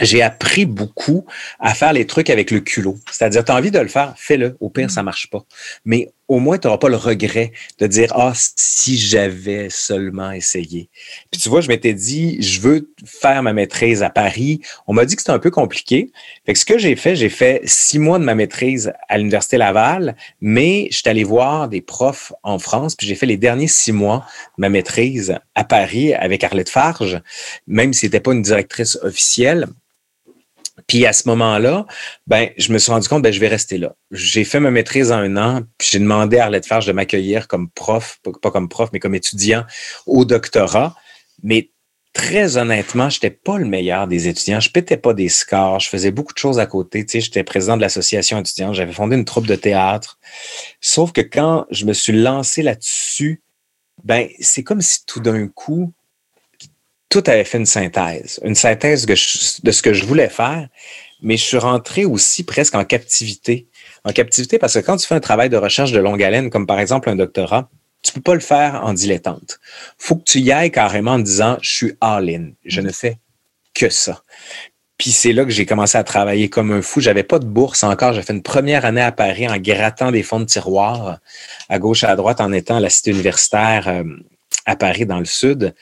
j'ai 0.00 0.22
appris 0.22 0.64
beaucoup 0.64 1.26
à 1.60 1.74
faire 1.74 1.92
les 1.92 2.06
trucs 2.06 2.30
avec 2.30 2.50
le 2.50 2.60
culot. 2.60 2.98
C'est-à-dire, 3.10 3.44
tu 3.44 3.52
as 3.52 3.56
envie 3.56 3.70
de 3.70 3.78
le 3.78 3.88
faire, 3.88 4.14
fais-le. 4.16 4.56
Au 4.60 4.70
pire, 4.70 4.90
ça 4.90 5.02
marche 5.02 5.28
pas. 5.30 5.44
Mais 5.84 6.10
au 6.28 6.38
moins, 6.38 6.58
tu 6.58 6.66
n'auras 6.66 6.78
pas 6.78 6.88
le 6.88 6.96
regret 6.96 7.52
de 7.78 7.86
dire, 7.86 8.12
ah, 8.14 8.32
si 8.34 8.96
j'avais 8.96 9.68
seulement 9.70 10.30
essayé. 10.30 10.88
Puis 11.30 11.40
tu 11.40 11.48
vois, 11.48 11.60
je 11.60 11.68
m'étais 11.68 11.94
dit, 11.94 12.40
je 12.40 12.60
veux 12.60 12.90
faire 13.04 13.42
ma 13.42 13.52
maîtrise 13.52 14.02
à 14.02 14.10
Paris. 14.10 14.60
On 14.86 14.94
m'a 14.94 15.04
dit 15.04 15.16
que 15.16 15.22
c'était 15.22 15.32
un 15.32 15.38
peu 15.38 15.50
compliqué. 15.50 16.12
Fait 16.46 16.52
que 16.52 16.58
ce 16.58 16.64
que 16.64 16.78
j'ai 16.78 16.96
fait, 16.96 17.16
j'ai 17.16 17.28
fait 17.28 17.60
six 17.64 17.98
mois 17.98 18.18
de 18.18 18.24
ma 18.24 18.34
maîtrise 18.34 18.92
à 19.08 19.18
l'Université 19.18 19.58
Laval, 19.58 20.16
mais 20.40 20.88
je 20.90 20.98
suis 20.98 21.08
allé 21.08 21.24
voir 21.24 21.68
des 21.68 21.80
profs 21.80 22.32
en 22.42 22.58
France, 22.58 22.94
puis 22.94 23.06
j'ai 23.06 23.14
fait 23.14 23.26
les 23.26 23.36
derniers 23.36 23.68
six 23.68 23.92
mois 23.92 24.24
de 24.56 24.62
ma 24.62 24.68
maîtrise 24.68 25.36
à 25.54 25.64
Paris 25.64 26.14
avec 26.14 26.44
Arlette 26.44 26.70
Farge, 26.70 27.20
même 27.66 27.92
si 27.92 28.00
c'était 28.00 28.20
pas 28.20 28.32
une 28.32 28.42
directrice 28.42 28.98
officielle. 29.02 29.66
Puis 30.92 31.06
à 31.06 31.14
ce 31.14 31.26
moment-là, 31.28 31.86
ben, 32.26 32.50
je 32.58 32.70
me 32.70 32.76
suis 32.76 32.92
rendu 32.92 33.08
compte, 33.08 33.22
ben, 33.22 33.32
je 33.32 33.40
vais 33.40 33.48
rester 33.48 33.78
là. 33.78 33.96
J'ai 34.10 34.44
fait 34.44 34.60
ma 34.60 34.70
maîtrise 34.70 35.10
en 35.10 35.20
un 35.20 35.38
an, 35.38 35.62
puis 35.78 35.88
j'ai 35.90 35.98
demandé 35.98 36.36
à 36.36 36.44
Arlette 36.44 36.66
Farge 36.66 36.84
de 36.84 36.92
m'accueillir 36.92 37.48
comme 37.48 37.70
prof, 37.70 38.18
pas 38.42 38.50
comme 38.50 38.68
prof, 38.68 38.90
mais 38.92 38.98
comme 38.98 39.14
étudiant 39.14 39.64
au 40.04 40.26
doctorat. 40.26 40.94
Mais 41.42 41.70
très 42.12 42.58
honnêtement, 42.58 43.08
je 43.08 43.16
n'étais 43.16 43.30
pas 43.30 43.56
le 43.56 43.64
meilleur 43.64 44.06
des 44.06 44.28
étudiants. 44.28 44.60
Je 44.60 44.68
pétais 44.68 44.98
pas 44.98 45.14
des 45.14 45.30
scores. 45.30 45.80
Je 45.80 45.88
faisais 45.88 46.10
beaucoup 46.10 46.34
de 46.34 46.38
choses 46.38 46.58
à 46.58 46.66
côté. 46.66 47.06
Tu 47.06 47.12
sais, 47.12 47.20
j'étais 47.22 47.42
président 47.42 47.78
de 47.78 47.80
l'association 47.80 48.38
étudiante. 48.38 48.74
J'avais 48.74 48.92
fondé 48.92 49.16
une 49.16 49.24
troupe 49.24 49.46
de 49.46 49.56
théâtre. 49.56 50.18
Sauf 50.82 51.12
que 51.12 51.22
quand 51.22 51.64
je 51.70 51.86
me 51.86 51.94
suis 51.94 52.12
lancé 52.12 52.60
là-dessus, 52.60 53.40
ben, 54.04 54.28
c'est 54.40 54.62
comme 54.62 54.82
si 54.82 55.06
tout 55.06 55.20
d'un 55.20 55.48
coup, 55.48 55.94
tout 57.12 57.22
avait 57.26 57.44
fait 57.44 57.58
une 57.58 57.66
synthèse, 57.66 58.40
une 58.42 58.54
synthèse 58.54 59.04
de 59.04 59.14
ce 59.70 59.82
que 59.82 59.92
je 59.92 60.06
voulais 60.06 60.30
faire, 60.30 60.66
mais 61.20 61.36
je 61.36 61.44
suis 61.44 61.58
rentré 61.58 62.06
aussi 62.06 62.42
presque 62.42 62.74
en 62.74 62.86
captivité. 62.86 63.68
En 64.04 64.12
captivité 64.12 64.58
parce 64.58 64.72
que 64.72 64.78
quand 64.78 64.96
tu 64.96 65.06
fais 65.06 65.14
un 65.14 65.20
travail 65.20 65.50
de 65.50 65.58
recherche 65.58 65.92
de 65.92 65.98
longue 65.98 66.22
haleine, 66.22 66.48
comme 66.48 66.66
par 66.66 66.80
exemple 66.80 67.10
un 67.10 67.16
doctorat, 67.16 67.68
tu 68.00 68.12
peux 68.12 68.22
pas 68.22 68.32
le 68.32 68.40
faire 68.40 68.80
en 68.82 68.94
dilettante. 68.94 69.60
faut 69.98 70.16
que 70.16 70.24
tu 70.24 70.40
y 70.40 70.50
ailles 70.52 70.70
carrément 70.70 71.12
en 71.12 71.18
disant, 71.18 71.58
je 71.60 71.70
suis 71.70 71.92
all-in, 72.00 72.52
je 72.64 72.80
ne 72.80 72.90
fais 72.90 73.18
que 73.74 73.90
ça. 73.90 74.22
Puis 74.96 75.10
c'est 75.10 75.34
là 75.34 75.44
que 75.44 75.50
j'ai 75.50 75.66
commencé 75.66 75.98
à 75.98 76.04
travailler 76.04 76.48
comme 76.48 76.72
un 76.72 76.80
fou. 76.80 77.00
J'avais 77.00 77.24
pas 77.24 77.38
de 77.40 77.44
bourse 77.44 77.82
encore. 77.82 78.14
J'ai 78.14 78.22
fait 78.22 78.32
une 78.32 78.42
première 78.42 78.86
année 78.86 79.02
à 79.02 79.12
Paris 79.12 79.46
en 79.48 79.58
grattant 79.58 80.12
des 80.12 80.22
fonds 80.22 80.40
de 80.40 80.46
tiroir 80.46 81.18
à 81.68 81.78
gauche 81.78 82.04
et 82.04 82.06
à 82.06 82.16
droite 82.16 82.40
en 82.40 82.52
étant 82.52 82.76
à 82.76 82.80
la 82.80 82.88
cité 82.88 83.10
universitaire 83.10 83.88
euh, 83.88 84.04
à 84.64 84.76
Paris 84.76 85.06
dans 85.06 85.18
le 85.18 85.24
sud. 85.24 85.74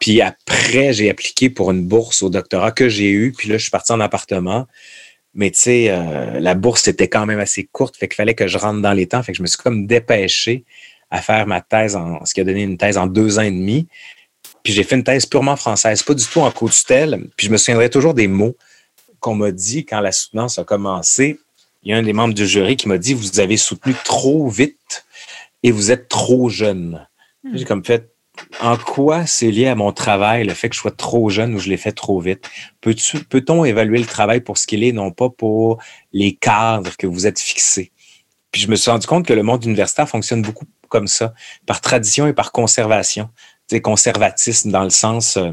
Puis 0.00 0.20
après, 0.22 0.92
j'ai 0.92 1.10
appliqué 1.10 1.50
pour 1.50 1.70
une 1.70 1.86
bourse 1.86 2.22
au 2.22 2.30
doctorat 2.30 2.72
que 2.72 2.88
j'ai 2.88 3.10
eu. 3.10 3.32
Puis 3.32 3.48
là, 3.48 3.58
je 3.58 3.62
suis 3.62 3.70
parti 3.70 3.92
en 3.92 4.00
appartement. 4.00 4.66
Mais 5.34 5.50
tu 5.52 5.60
sais, 5.60 5.90
euh, 5.90 6.40
la 6.40 6.54
bourse 6.54 6.88
était 6.88 7.06
quand 7.06 7.26
même 7.26 7.38
assez 7.38 7.68
courte, 7.70 7.96
fait 7.96 8.08
qu'il 8.08 8.16
fallait 8.16 8.34
que 8.34 8.48
je 8.48 8.58
rentre 8.58 8.80
dans 8.80 8.92
les 8.92 9.06
temps. 9.06 9.22
Fait 9.22 9.30
que 9.30 9.38
je 9.38 9.42
me 9.42 9.46
suis 9.46 9.58
comme 9.58 9.86
dépêché 9.86 10.64
à 11.10 11.22
faire 11.22 11.46
ma 11.46 11.60
thèse, 11.60 11.94
en, 11.94 12.24
ce 12.24 12.34
qui 12.34 12.40
a 12.40 12.44
donné 12.44 12.62
une 12.62 12.78
thèse 12.78 12.96
en 12.98 13.06
deux 13.06 13.38
ans 13.38 13.42
et 13.42 13.50
demi. 13.50 13.86
Puis 14.64 14.72
j'ai 14.72 14.82
fait 14.82 14.96
une 14.96 15.04
thèse 15.04 15.26
purement 15.26 15.56
française, 15.56 16.02
pas 16.02 16.14
du 16.14 16.24
tout 16.24 16.40
en 16.40 16.50
co-tutelle. 16.50 17.28
Puis 17.36 17.46
je 17.46 17.52
me 17.52 17.58
souviendrai 17.58 17.90
toujours 17.90 18.14
des 18.14 18.26
mots 18.26 18.56
qu'on 19.20 19.34
m'a 19.34 19.52
dit 19.52 19.84
quand 19.84 20.00
la 20.00 20.12
soutenance 20.12 20.58
a 20.58 20.64
commencé. 20.64 21.38
Il 21.82 21.90
y 21.90 21.94
a 21.94 21.98
un 21.98 22.02
des 22.02 22.12
membres 22.12 22.34
du 22.34 22.46
jury 22.46 22.76
qui 22.76 22.88
m'a 22.88 22.98
dit 22.98 23.14
Vous 23.14 23.38
avez 23.38 23.56
soutenu 23.56 23.94
trop 24.04 24.48
vite 24.48 25.04
et 25.62 25.70
vous 25.70 25.90
êtes 25.90 26.08
trop 26.08 26.48
jeune. 26.48 27.06
J'ai 27.54 27.64
comme 27.64 27.84
fait 27.84 28.10
en 28.60 28.76
quoi 28.76 29.26
c'est 29.26 29.50
lié 29.50 29.68
à 29.68 29.74
mon 29.74 29.92
travail, 29.92 30.44
le 30.44 30.54
fait 30.54 30.68
que 30.68 30.74
je 30.74 30.80
sois 30.80 30.90
trop 30.90 31.30
jeune 31.30 31.54
ou 31.54 31.58
je 31.58 31.68
l'ai 31.68 31.76
fait 31.76 31.92
trop 31.92 32.20
vite? 32.20 32.50
Peut-on 32.80 33.64
évaluer 33.64 33.98
le 33.98 34.06
travail 34.06 34.40
pour 34.40 34.58
ce 34.58 34.66
qu'il 34.66 34.82
est, 34.82 34.92
non 34.92 35.12
pas 35.12 35.30
pour 35.30 35.78
les 36.12 36.34
cadres 36.34 36.96
que 36.96 37.06
vous 37.06 37.26
êtes 37.26 37.38
fixés? 37.38 37.92
Puis 38.50 38.62
je 38.62 38.68
me 38.68 38.76
suis 38.76 38.90
rendu 38.90 39.06
compte 39.06 39.26
que 39.26 39.32
le 39.32 39.42
monde 39.42 39.64
universitaire 39.64 40.08
fonctionne 40.08 40.42
beaucoup 40.42 40.66
comme 40.88 41.06
ça, 41.06 41.32
par 41.66 41.80
tradition 41.80 42.26
et 42.26 42.32
par 42.32 42.50
conservation. 42.50 43.30
C'est 43.68 43.80
conservatisme 43.80 44.72
dans 44.72 44.82
le 44.82 44.90
sens 44.90 45.36
euh, 45.36 45.52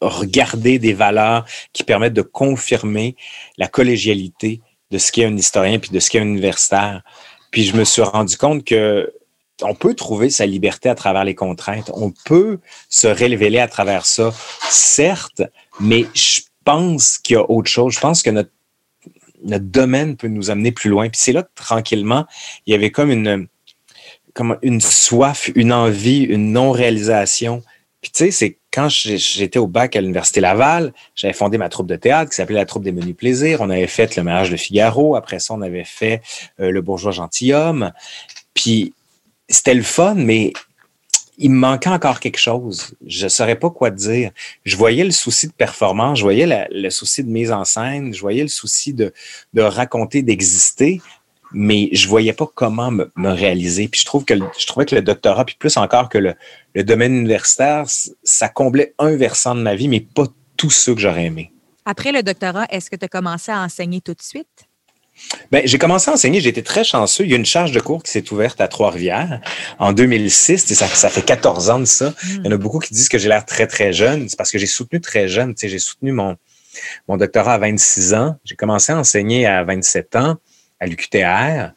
regarder 0.00 0.78
des 0.78 0.94
valeurs 0.94 1.44
qui 1.72 1.84
permettent 1.84 2.14
de 2.14 2.22
confirmer 2.22 3.16
la 3.58 3.68
collégialité 3.68 4.62
de 4.90 4.98
ce 4.98 5.12
qu'est 5.12 5.26
un 5.26 5.36
historien 5.36 5.78
puis 5.78 5.90
de 5.90 6.00
ce 6.00 6.10
qu'est 6.10 6.20
un 6.20 6.22
universitaire. 6.22 7.02
Puis 7.50 7.64
je 7.64 7.76
me 7.76 7.84
suis 7.84 8.02
rendu 8.02 8.36
compte 8.36 8.64
que 8.64 9.12
on 9.62 9.74
peut 9.74 9.94
trouver 9.94 10.30
sa 10.30 10.46
liberté 10.46 10.88
à 10.88 10.94
travers 10.94 11.24
les 11.24 11.34
contraintes. 11.34 11.90
On 11.94 12.12
peut 12.24 12.58
se 12.88 13.06
révéler 13.06 13.58
à 13.58 13.68
travers 13.68 14.06
ça, 14.06 14.32
certes, 14.68 15.42
mais 15.80 16.06
je 16.14 16.40
pense 16.64 17.18
qu'il 17.18 17.34
y 17.34 17.36
a 17.36 17.48
autre 17.50 17.70
chose. 17.70 17.94
Je 17.94 18.00
pense 18.00 18.22
que 18.22 18.30
notre, 18.30 18.50
notre 19.44 19.64
domaine 19.64 20.16
peut 20.16 20.28
nous 20.28 20.50
amener 20.50 20.72
plus 20.72 20.90
loin. 20.90 21.08
Puis 21.08 21.20
c'est 21.22 21.32
là 21.32 21.42
que 21.42 21.50
tranquillement, 21.54 22.26
il 22.66 22.72
y 22.72 22.74
avait 22.74 22.90
comme 22.90 23.10
une, 23.10 23.46
comme 24.32 24.58
une 24.62 24.80
soif, 24.80 25.50
une 25.54 25.72
envie, 25.72 26.22
une 26.22 26.52
non-réalisation. 26.52 27.62
Puis 28.00 28.10
tu 28.10 28.24
sais, 28.24 28.30
c'est 28.30 28.58
quand 28.72 28.88
j'étais 28.88 29.60
au 29.60 29.68
bac 29.68 29.94
à 29.94 30.00
l'Université 30.00 30.40
Laval, 30.40 30.92
j'avais 31.14 31.32
fondé 31.32 31.58
ma 31.58 31.68
troupe 31.68 31.86
de 31.86 31.94
théâtre 31.94 32.30
qui 32.30 32.36
s'appelait 32.36 32.56
la 32.56 32.66
troupe 32.66 32.82
des 32.82 32.90
menus 32.90 33.14
plaisirs. 33.16 33.60
On 33.60 33.70
avait 33.70 33.86
fait 33.86 34.16
le 34.16 34.24
mariage 34.24 34.50
de 34.50 34.56
Figaro. 34.56 35.14
Après 35.14 35.38
ça, 35.38 35.54
on 35.54 35.62
avait 35.62 35.84
fait 35.84 36.20
euh, 36.58 36.72
le 36.72 36.82
bourgeois 36.82 37.12
gentilhomme. 37.12 37.92
Puis 38.52 38.92
c'était 39.48 39.74
le 39.74 39.82
fun, 39.82 40.14
mais 40.14 40.52
il 41.38 41.50
me 41.50 41.58
manquait 41.58 41.90
encore 41.90 42.20
quelque 42.20 42.38
chose. 42.38 42.94
Je 43.06 43.24
ne 43.24 43.28
saurais 43.28 43.56
pas 43.56 43.70
quoi 43.70 43.90
dire. 43.90 44.30
Je 44.64 44.76
voyais 44.76 45.04
le 45.04 45.10
souci 45.10 45.48
de 45.48 45.52
performance, 45.52 46.18
je 46.18 46.22
voyais 46.22 46.68
le 46.70 46.90
souci 46.90 47.24
de 47.24 47.30
mise 47.30 47.52
en 47.52 47.64
scène, 47.64 48.14
je 48.14 48.20
voyais 48.20 48.42
le 48.42 48.48
souci 48.48 48.94
de, 48.94 49.12
raconter, 49.56 50.22
d'exister, 50.22 51.00
mais 51.52 51.88
je 51.92 52.08
voyais 52.08 52.32
pas 52.32 52.46
comment 52.52 52.90
me, 52.90 53.10
réaliser. 53.16 53.88
Puis 53.88 54.00
je 54.00 54.06
trouve 54.06 54.24
que 54.24 54.34
je 54.34 54.66
trouvais 54.66 54.86
que 54.86 54.94
le 54.94 55.02
doctorat, 55.02 55.44
puis 55.44 55.56
plus 55.58 55.76
encore 55.76 56.08
que 56.08 56.18
le, 56.18 56.34
le 56.74 56.84
domaine 56.84 57.14
universitaire, 57.14 57.84
ça 58.22 58.48
comblait 58.48 58.94
un 58.98 59.16
versant 59.16 59.54
de 59.54 59.60
ma 59.60 59.74
vie, 59.74 59.88
mais 59.88 60.00
pas 60.00 60.26
tous 60.56 60.70
ceux 60.70 60.94
que 60.94 61.00
j'aurais 61.00 61.24
aimé. 61.24 61.52
Après 61.84 62.12
le 62.12 62.22
doctorat, 62.22 62.66
est-ce 62.70 62.88
que 62.88 62.96
tu 62.96 63.04
as 63.04 63.08
commencé 63.08 63.52
à 63.52 63.60
enseigner 63.60 64.00
tout 64.00 64.14
de 64.14 64.22
suite? 64.22 64.63
Ben, 65.50 65.62
j'ai 65.64 65.78
commencé 65.78 66.10
à 66.10 66.14
enseigner, 66.14 66.40
j'ai 66.40 66.48
été 66.48 66.62
très 66.62 66.84
chanceux. 66.84 67.24
Il 67.24 67.30
y 67.30 67.34
a 67.34 67.36
une 67.36 67.46
charge 67.46 67.72
de 67.72 67.80
cours 67.80 68.02
qui 68.02 68.10
s'est 68.10 68.32
ouverte 68.32 68.60
à 68.60 68.68
Trois-Rivières 68.68 69.40
en 69.78 69.92
2006. 69.92 70.72
Ça, 70.74 70.86
ça 70.86 71.08
fait 71.08 71.22
14 71.22 71.70
ans 71.70 71.78
de 71.78 71.84
ça. 71.84 72.10
Hmm. 72.10 72.14
Il 72.30 72.44
y 72.44 72.48
en 72.48 72.52
a 72.52 72.56
beaucoup 72.56 72.78
qui 72.78 72.92
disent 72.94 73.08
que 73.08 73.18
j'ai 73.18 73.28
l'air 73.28 73.44
très, 73.44 73.66
très 73.66 73.92
jeune. 73.92 74.28
C'est 74.28 74.36
parce 74.36 74.50
que 74.50 74.58
j'ai 74.58 74.66
soutenu 74.66 75.00
très 75.00 75.28
jeune. 75.28 75.54
J'ai 75.56 75.78
soutenu 75.78 76.12
mon, 76.12 76.36
mon 77.08 77.16
doctorat 77.16 77.54
à 77.54 77.58
26 77.58 78.14
ans. 78.14 78.36
J'ai 78.44 78.56
commencé 78.56 78.92
à 78.92 78.98
enseigner 78.98 79.46
à 79.46 79.62
27 79.64 80.16
ans 80.16 80.36
à 80.80 80.86
l'UQTR. 80.86 81.72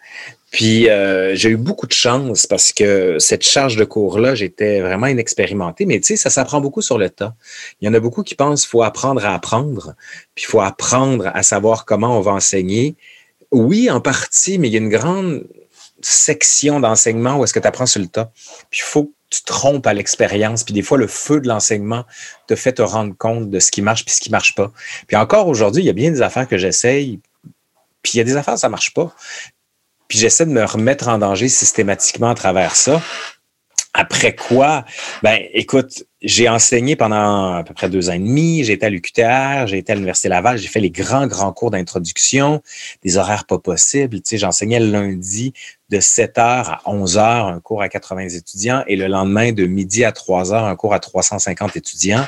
Puis 0.51 0.89
euh, 0.89 1.35
j'ai 1.35 1.49
eu 1.49 1.57
beaucoup 1.57 1.87
de 1.87 1.93
chance 1.93 2.47
parce 2.47 2.71
que 2.71 3.19
cette 3.19 3.43
charge 3.43 3.75
de 3.75 3.83
cours-là, 3.83 4.33
j'étais 4.33 4.79
vraiment 4.79 5.07
inexpérimenté. 5.07 5.85
Mais 5.85 5.99
tu 5.99 6.07
sais, 6.07 6.15
ça 6.15 6.29
s'apprend 6.29 6.61
beaucoup 6.61 6.81
sur 6.81 6.97
le 6.97 7.09
tas. 7.09 7.35
Il 7.81 7.85
y 7.85 7.89
en 7.89 7.93
a 7.93 7.99
beaucoup 7.99 8.23
qui 8.23 8.35
pensent 8.35 8.61
qu'il 8.61 8.69
faut 8.69 8.83
apprendre 8.83 9.25
à 9.25 9.33
apprendre, 9.33 9.93
puis 10.35 10.45
il 10.47 10.49
faut 10.49 10.61
apprendre 10.61 11.29
à 11.33 11.43
savoir 11.43 11.85
comment 11.85 12.17
on 12.17 12.21
va 12.21 12.31
enseigner. 12.31 12.95
Oui, 13.51 13.89
en 13.89 14.01
partie, 14.01 14.57
mais 14.57 14.67
il 14.67 14.73
y 14.73 14.75
a 14.75 14.79
une 14.79 14.89
grande 14.89 15.47
section 16.01 16.79
d'enseignement 16.79 17.37
où 17.37 17.43
est-ce 17.43 17.53
que 17.53 17.59
tu 17.59 17.67
apprends 17.67 17.85
sur 17.85 18.01
le 18.01 18.07
tas. 18.07 18.31
Puis 18.69 18.81
il 18.81 18.87
faut 18.87 19.05
que 19.05 19.13
tu 19.29 19.43
trompes 19.43 19.87
à 19.87 19.93
l'expérience. 19.93 20.63
Puis 20.63 20.73
des 20.73 20.81
fois, 20.81 20.97
le 20.97 21.07
feu 21.07 21.41
de 21.41 21.47
l'enseignement 21.47 22.05
te 22.47 22.55
fait 22.55 22.73
te 22.73 22.81
rendre 22.81 23.15
compte 23.17 23.49
de 23.49 23.59
ce 23.59 23.71
qui 23.71 23.81
marche 23.81 24.05
puis 24.05 24.13
ce 24.13 24.21
qui 24.21 24.29
marche 24.29 24.55
pas. 24.55 24.71
Puis 25.07 25.17
encore 25.17 25.47
aujourd'hui, 25.47 25.83
il 25.83 25.85
y 25.85 25.89
a 25.89 25.93
bien 25.93 26.11
des 26.11 26.21
affaires 26.21 26.47
que 26.47 26.57
j'essaye. 26.57 27.19
Puis 28.01 28.13
il 28.13 28.17
y 28.17 28.21
a 28.21 28.23
des 28.23 28.35
affaires, 28.35 28.57
ça 28.57 28.69
marche 28.69 28.93
pas. 28.93 29.13
Puis 30.07 30.17
j'essaie 30.19 30.45
de 30.45 30.51
me 30.51 30.63
remettre 30.63 31.07
en 31.07 31.17
danger 31.17 31.49
systématiquement 31.49 32.29
à 32.29 32.35
travers 32.35 32.75
ça. 32.75 33.01
Après 33.99 34.35
quoi, 34.35 34.85
ben 35.23 35.39
écoute, 35.53 36.03
j'ai 36.21 36.47
enseigné 36.47 36.95
pendant 36.95 37.55
à 37.55 37.63
peu 37.63 37.73
près 37.73 37.89
deux 37.89 38.11
ans 38.11 38.13
et 38.13 38.19
demi. 38.19 38.63
J'ai 38.63 38.73
été 38.73 38.85
à 38.85 38.91
l'UQTR, 38.91 39.65
j'ai 39.65 39.79
été 39.79 39.91
à 39.91 39.95
l'Université 39.95 40.29
Laval, 40.29 40.59
j'ai 40.59 40.67
fait 40.67 40.79
les 40.79 40.91
grands, 40.91 41.25
grands 41.25 41.51
cours 41.51 41.71
d'introduction, 41.71 42.61
des 43.03 43.17
horaires 43.17 43.45
pas 43.45 43.57
possibles. 43.57 44.17
Tu 44.17 44.29
sais, 44.29 44.37
j'enseignais 44.37 44.79
le 44.79 44.91
lundi 44.91 45.51
de 45.89 45.99
7 45.99 46.35
h 46.35 46.39
à 46.39 46.81
11 46.85 47.17
h 47.17 47.55
un 47.55 47.59
cours 47.59 47.81
à 47.81 47.89
80 47.89 48.29
étudiants, 48.29 48.83
et 48.85 48.95
le 48.97 49.07
lendemain 49.07 49.51
de 49.51 49.65
midi 49.65 50.05
à 50.05 50.11
3 50.11 50.51
h 50.51 50.69
un 50.69 50.75
cours 50.75 50.93
à 50.93 50.99
350 50.99 51.75
étudiants. 51.75 52.27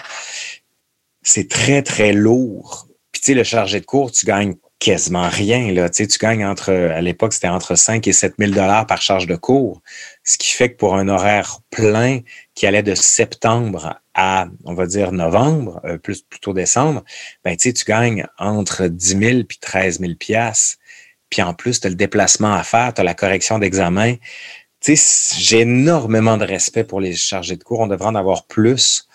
C'est 1.22 1.48
très, 1.48 1.84
très 1.84 2.14
lourd. 2.14 2.88
Puis 3.12 3.22
tu 3.22 3.28
sais, 3.28 3.34
le 3.36 3.44
chargé 3.44 3.80
de 3.80 3.86
cours, 3.86 4.12
tu 4.12 4.26
gagnes 4.26 4.56
quasiment 4.80 5.28
rien. 5.28 5.68
Tu, 5.90 6.06
sais, 6.06 6.18
gagnes 6.20 6.46
entre, 6.46 6.72
à 6.72 7.02
l'époque, 7.02 7.34
c'était 7.34 7.50
entre 7.50 7.76
5 7.76 8.08
et 8.08 8.14
7 8.14 8.36
000 8.40 8.52
dollars 8.52 8.88
par 8.88 9.02
charge 9.02 9.28
de 9.28 9.36
cours. 9.36 9.82
Ce 10.30 10.38
qui 10.38 10.52
fait 10.52 10.74
que 10.74 10.78
pour 10.78 10.96
un 10.96 11.08
horaire 11.08 11.58
plein 11.72 12.20
qui 12.54 12.68
allait 12.68 12.84
de 12.84 12.94
septembre 12.94 14.00
à, 14.14 14.46
on 14.64 14.76
va 14.76 14.86
dire, 14.86 15.12
novembre, 15.12 15.82
euh, 15.86 15.98
plus 15.98 16.22
plutôt 16.22 16.54
décembre, 16.54 17.04
ben, 17.44 17.58
tu 17.58 17.74
gagnes 17.88 18.28
entre 18.38 18.86
10 18.86 19.08
000 19.18 19.44
puis 19.46 19.58
13 19.60 20.02
000 20.02 20.14
piastres. 20.14 20.78
Puis 21.32 21.42
en 21.42 21.56
plus, 21.56 21.80
tu 21.80 21.88
as 21.88 21.90
le 21.90 21.96
déplacement 21.96 22.54
à 22.54 22.62
faire, 22.62 22.94
tu 22.94 23.02
as 23.02 23.04
la 23.04 23.16
correction 23.16 23.58
d'examen. 23.58 24.18
J'ai 24.86 25.62
énormément 25.62 26.38
de 26.38 26.46
respect 26.46 26.84
pour 26.84 27.02
les 27.02 27.16
chargés 27.16 27.56
de 27.56 27.64
cours. 27.64 27.80
On 27.80 27.88
devrait 27.88 28.10
en 28.10 28.16
avoir 28.16 28.46
plus 28.46 29.08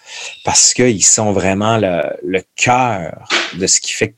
parce 0.44 0.75
qu'ils 0.75 1.04
sont 1.04 1.30
vraiment 1.30 1.78
le, 1.78 2.02
le 2.25 2.42
cœur 2.56 3.28
de 3.56 3.68
ce 3.68 3.78
qui 3.78 3.92
fait 3.92 4.09
que 4.11 4.16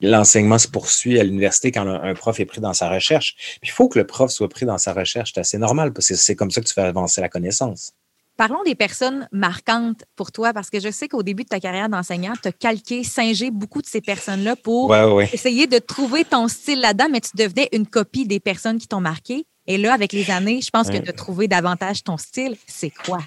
l'enseignement 0.00 0.58
se 0.58 0.68
poursuit 0.68 1.18
à 1.18 1.24
l'université 1.24 1.72
quand 1.72 1.86
un, 1.86 2.14
prof 2.14 2.38
est 2.40 2.44
pris 2.44 2.60
dans 2.60 2.72
sa 2.72 2.88
recherche. 2.88 3.36
il 3.62 3.70
faut 3.70 3.88
que 3.88 3.98
le 3.98 4.06
prof 4.06 4.30
soit 4.30 4.48
pris 4.48 4.66
dans 4.66 4.78
sa 4.78 4.92
recherche. 4.92 5.32
C'est 5.34 5.40
assez 5.40 5.58
normal 5.58 5.92
parce 5.92 6.08
que 6.08 6.14
c'est 6.14 6.36
comme 6.36 6.50
ça 6.50 6.60
que 6.60 6.66
tu 6.66 6.74
fais 6.74 6.82
avancer 6.82 7.20
la 7.20 7.28
connaissance. 7.28 7.92
Parlons 8.36 8.62
des 8.64 8.76
personnes 8.76 9.28
marquantes 9.32 10.04
pour 10.14 10.30
toi, 10.30 10.52
parce 10.52 10.70
que 10.70 10.78
je 10.78 10.92
sais 10.92 11.08
qu'au 11.08 11.24
début 11.24 11.42
de 11.42 11.48
ta 11.48 11.58
carrière 11.58 11.88
d'enseignant, 11.88 12.34
tu 12.40 12.46
as 12.46 12.52
calqué, 12.52 13.02
singé 13.02 13.50
beaucoup 13.50 13.82
de 13.82 13.86
ces 13.88 14.00
personnes-là 14.00 14.54
pour 14.54 14.94
essayer 15.32 15.66
de 15.66 15.78
trouver 15.78 16.24
ton 16.24 16.46
style 16.46 16.80
là-dedans, 16.80 17.08
mais 17.10 17.20
tu 17.20 17.30
devenais 17.34 17.68
une 17.72 17.84
copie 17.84 18.26
des 18.26 18.38
personnes 18.38 18.78
qui 18.78 18.86
t'ont 18.86 19.00
marqué. 19.00 19.44
Et 19.66 19.76
là, 19.76 19.92
avec 19.92 20.12
les 20.12 20.30
années, 20.30 20.60
je 20.62 20.70
pense 20.70 20.88
que 20.88 20.98
de 20.98 21.10
trouver 21.10 21.48
davantage 21.48 22.04
ton 22.04 22.16
style, 22.16 22.56
c'est 22.68 22.90
quoi? 22.90 23.18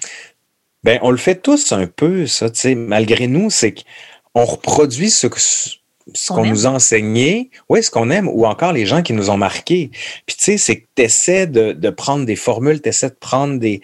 Ben, 0.82 0.98
on 1.02 1.10
le 1.10 1.18
fait 1.18 1.42
tous 1.42 1.72
un 1.72 1.86
peu, 1.86 2.26
ça, 2.26 2.48
tu 2.48 2.60
sais. 2.60 2.74
Malgré 2.74 3.26
nous, 3.26 3.50
c'est 3.50 3.74
qu'on 3.74 4.44
reproduit 4.46 5.10
ce 5.10 5.26
que 5.26 5.38
ce 6.14 6.32
qu'on 6.32 6.44
nous 6.44 6.66
a 6.66 6.70
enseigné, 6.70 7.50
oui, 7.68 7.82
ce 7.82 7.90
qu'on 7.90 8.10
aime, 8.10 8.28
ou 8.28 8.46
encore 8.46 8.72
les 8.72 8.86
gens 8.86 9.02
qui 9.02 9.12
nous 9.12 9.30
ont 9.30 9.36
marqués. 9.36 9.90
Puis 10.26 10.36
tu 10.36 10.44
sais, 10.44 10.58
c'est 10.58 10.80
que 10.80 10.86
tu 10.94 11.02
essaies 11.02 11.46
de, 11.46 11.72
de, 11.72 11.90
prendre 11.90 12.26
des 12.26 12.36
formules, 12.36 12.80
tu 12.80 12.88
essaies 12.88 13.10
de 13.10 13.16
prendre 13.18 13.58
des, 13.58 13.80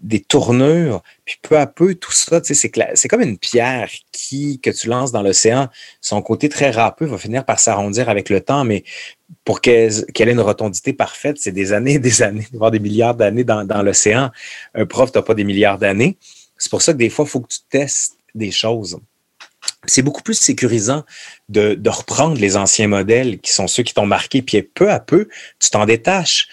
des 0.00 0.20
tournures, 0.20 1.02
puis 1.24 1.36
peu 1.42 1.58
à 1.58 1.66
peu, 1.66 1.94
tout 1.94 2.12
ça, 2.12 2.40
tu 2.40 2.54
sais, 2.54 2.70
c'est 2.94 3.08
comme 3.08 3.22
une 3.22 3.38
pierre 3.38 3.90
qui, 4.12 4.60
que 4.60 4.70
tu 4.70 4.88
lances 4.88 5.12
dans 5.12 5.22
l'océan. 5.22 5.68
Son 6.00 6.22
côté 6.22 6.48
très 6.48 6.70
râpeux 6.70 7.06
va 7.06 7.18
finir 7.18 7.44
par 7.44 7.58
s'arrondir 7.58 8.08
avec 8.08 8.30
le 8.30 8.40
temps, 8.40 8.64
mais 8.64 8.84
pour 9.44 9.60
qu'elle 9.60 9.92
ait 9.92 10.32
une 10.32 10.40
rotondité 10.40 10.92
parfaite, 10.92 11.36
c'est 11.38 11.52
des 11.52 11.72
années, 11.72 11.98
des 11.98 12.22
années, 12.22 12.46
voire 12.52 12.70
des 12.70 12.80
milliards 12.80 13.14
d'années 13.14 13.44
dans, 13.44 13.64
dans 13.64 13.82
l'océan. 13.82 14.30
Un 14.74 14.86
prof, 14.86 15.12
tu 15.12 15.20
pas 15.22 15.34
des 15.34 15.44
milliards 15.44 15.78
d'années. 15.78 16.16
C'est 16.58 16.70
pour 16.70 16.82
ça 16.82 16.92
que 16.92 16.98
des 16.98 17.10
fois, 17.10 17.24
il 17.26 17.30
faut 17.30 17.40
que 17.40 17.48
tu 17.48 17.60
testes 17.68 18.16
des 18.34 18.50
choses 18.50 18.98
c'est 19.86 20.02
beaucoup 20.02 20.22
plus 20.22 20.34
sécurisant 20.34 21.04
de, 21.48 21.78
reprendre 21.88 22.38
les 22.38 22.56
anciens 22.56 22.88
modèles 22.88 23.38
qui 23.38 23.52
sont 23.52 23.66
ceux 23.66 23.82
qui 23.82 23.94
t'ont 23.94 24.06
marqué, 24.06 24.42
puis 24.42 24.62
peu 24.62 24.90
à 24.90 25.00
peu, 25.00 25.28
tu 25.60 25.70
t'en 25.70 25.86
détaches. 25.86 26.48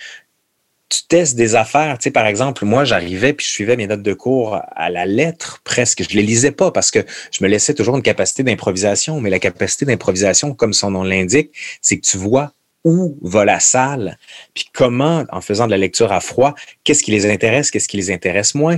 Tu 0.89 1.01
testes 1.07 1.35
des 1.35 1.55
affaires. 1.55 1.97
Tu 1.97 2.03
sais, 2.03 2.11
par 2.11 2.27
exemple, 2.27 2.65
moi, 2.65 2.85
j'arrivais 2.85 3.33
puis 3.33 3.45
je 3.45 3.51
suivais 3.51 3.75
mes 3.75 3.87
notes 3.87 4.03
de 4.03 4.13
cours 4.13 4.61
à 4.75 4.89
la 4.91 5.07
lettre 5.07 5.61
presque. 5.63 6.03
Je 6.07 6.15
les 6.15 6.21
lisais 6.21 6.51
pas 6.51 6.69
parce 6.69 6.91
que 6.91 6.99
je 7.31 7.43
me 7.43 7.49
laissais 7.49 7.73
toujours 7.73 7.95
une 7.95 8.03
capacité 8.03 8.43
d'improvisation. 8.43 9.19
Mais 9.19 9.31
la 9.31 9.39
capacité 9.39 9.85
d'improvisation, 9.85 10.53
comme 10.53 10.73
son 10.73 10.91
nom 10.91 11.03
l'indique, 11.03 11.51
c'est 11.81 11.97
que 11.97 12.05
tu 12.05 12.17
vois 12.17 12.53
où 12.83 13.17
va 13.21 13.45
la 13.45 13.59
salle, 13.59 14.17
puis 14.53 14.65
comment, 14.73 15.23
en 15.31 15.41
faisant 15.41 15.67
de 15.67 15.71
la 15.71 15.77
lecture 15.77 16.11
à 16.11 16.19
froid, 16.19 16.53
qu'est-ce 16.83 17.03
qui 17.03 17.11
les 17.11 17.25
intéresse, 17.25 17.71
qu'est-ce 17.71 17.87
qui 17.87 17.97
les 17.97 18.11
intéresse 18.11 18.55
moins, 18.55 18.77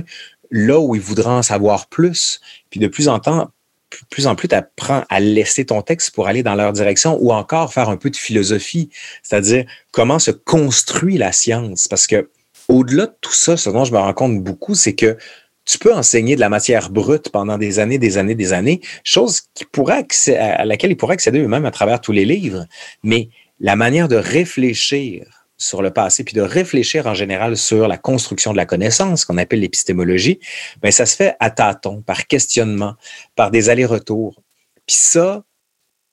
là 0.50 0.78
où 0.78 0.94
ils 0.94 1.00
voudraient 1.00 1.30
en 1.30 1.42
savoir 1.42 1.88
plus. 1.88 2.40
Puis 2.70 2.80
de 2.80 2.86
plus 2.86 3.08
en 3.08 3.18
temps, 3.18 3.50
plus 4.10 4.26
en 4.26 4.34
plus, 4.34 4.48
tu 4.48 4.54
apprends 4.54 5.04
à 5.08 5.20
laisser 5.20 5.64
ton 5.64 5.82
texte 5.82 6.10
pour 6.10 6.28
aller 6.28 6.42
dans 6.42 6.54
leur 6.54 6.72
direction 6.72 7.18
ou 7.20 7.32
encore 7.32 7.72
faire 7.72 7.88
un 7.88 7.96
peu 7.96 8.10
de 8.10 8.16
philosophie, 8.16 8.90
c'est-à-dire 9.22 9.64
comment 9.92 10.18
se 10.18 10.30
construit 10.30 11.18
la 11.18 11.32
science. 11.32 11.88
Parce 11.88 12.06
que 12.06 12.30
au-delà 12.68 13.06
de 13.06 13.14
tout 13.20 13.32
ça, 13.32 13.56
ce 13.56 13.70
dont 13.70 13.84
je 13.84 13.92
me 13.92 13.98
rends 13.98 14.14
compte 14.14 14.42
beaucoup, 14.42 14.74
c'est 14.74 14.94
que 14.94 15.16
tu 15.64 15.78
peux 15.78 15.92
enseigner 15.92 16.36
de 16.36 16.40
la 16.40 16.48
matière 16.48 16.90
brute 16.90 17.28
pendant 17.30 17.58
des 17.58 17.78
années, 17.78 17.98
des 17.98 18.18
années, 18.18 18.36
des 18.36 18.52
années, 18.52 18.80
chose 19.02 19.42
qui 19.54 19.64
pourrait 19.64 20.06
à 20.38 20.64
laquelle 20.64 20.92
ils 20.92 20.96
pourraient 20.96 21.14
accéder 21.14 21.40
eux-mêmes 21.40 21.66
à 21.66 21.72
travers 21.72 22.00
tous 22.00 22.12
les 22.12 22.24
livres. 22.24 22.66
Mais 23.02 23.28
la 23.58 23.74
manière 23.74 24.08
de 24.08 24.16
réfléchir 24.16 25.45
sur 25.58 25.82
le 25.82 25.90
passé, 25.90 26.24
puis 26.24 26.34
de 26.34 26.42
réfléchir 26.42 27.06
en 27.06 27.14
général 27.14 27.56
sur 27.56 27.88
la 27.88 27.98
construction 27.98 28.52
de 28.52 28.56
la 28.56 28.66
connaissance, 28.66 29.24
qu'on 29.24 29.38
appelle 29.38 29.60
l'épistémologie, 29.60 30.38
ben 30.82 30.90
ça 30.90 31.06
se 31.06 31.16
fait 31.16 31.36
à 31.40 31.50
tâtons, 31.50 32.02
par 32.02 32.26
questionnement, 32.26 32.94
par 33.34 33.50
des 33.50 33.70
allers-retours. 33.70 34.42
Puis 34.86 34.96
ça, 34.96 35.44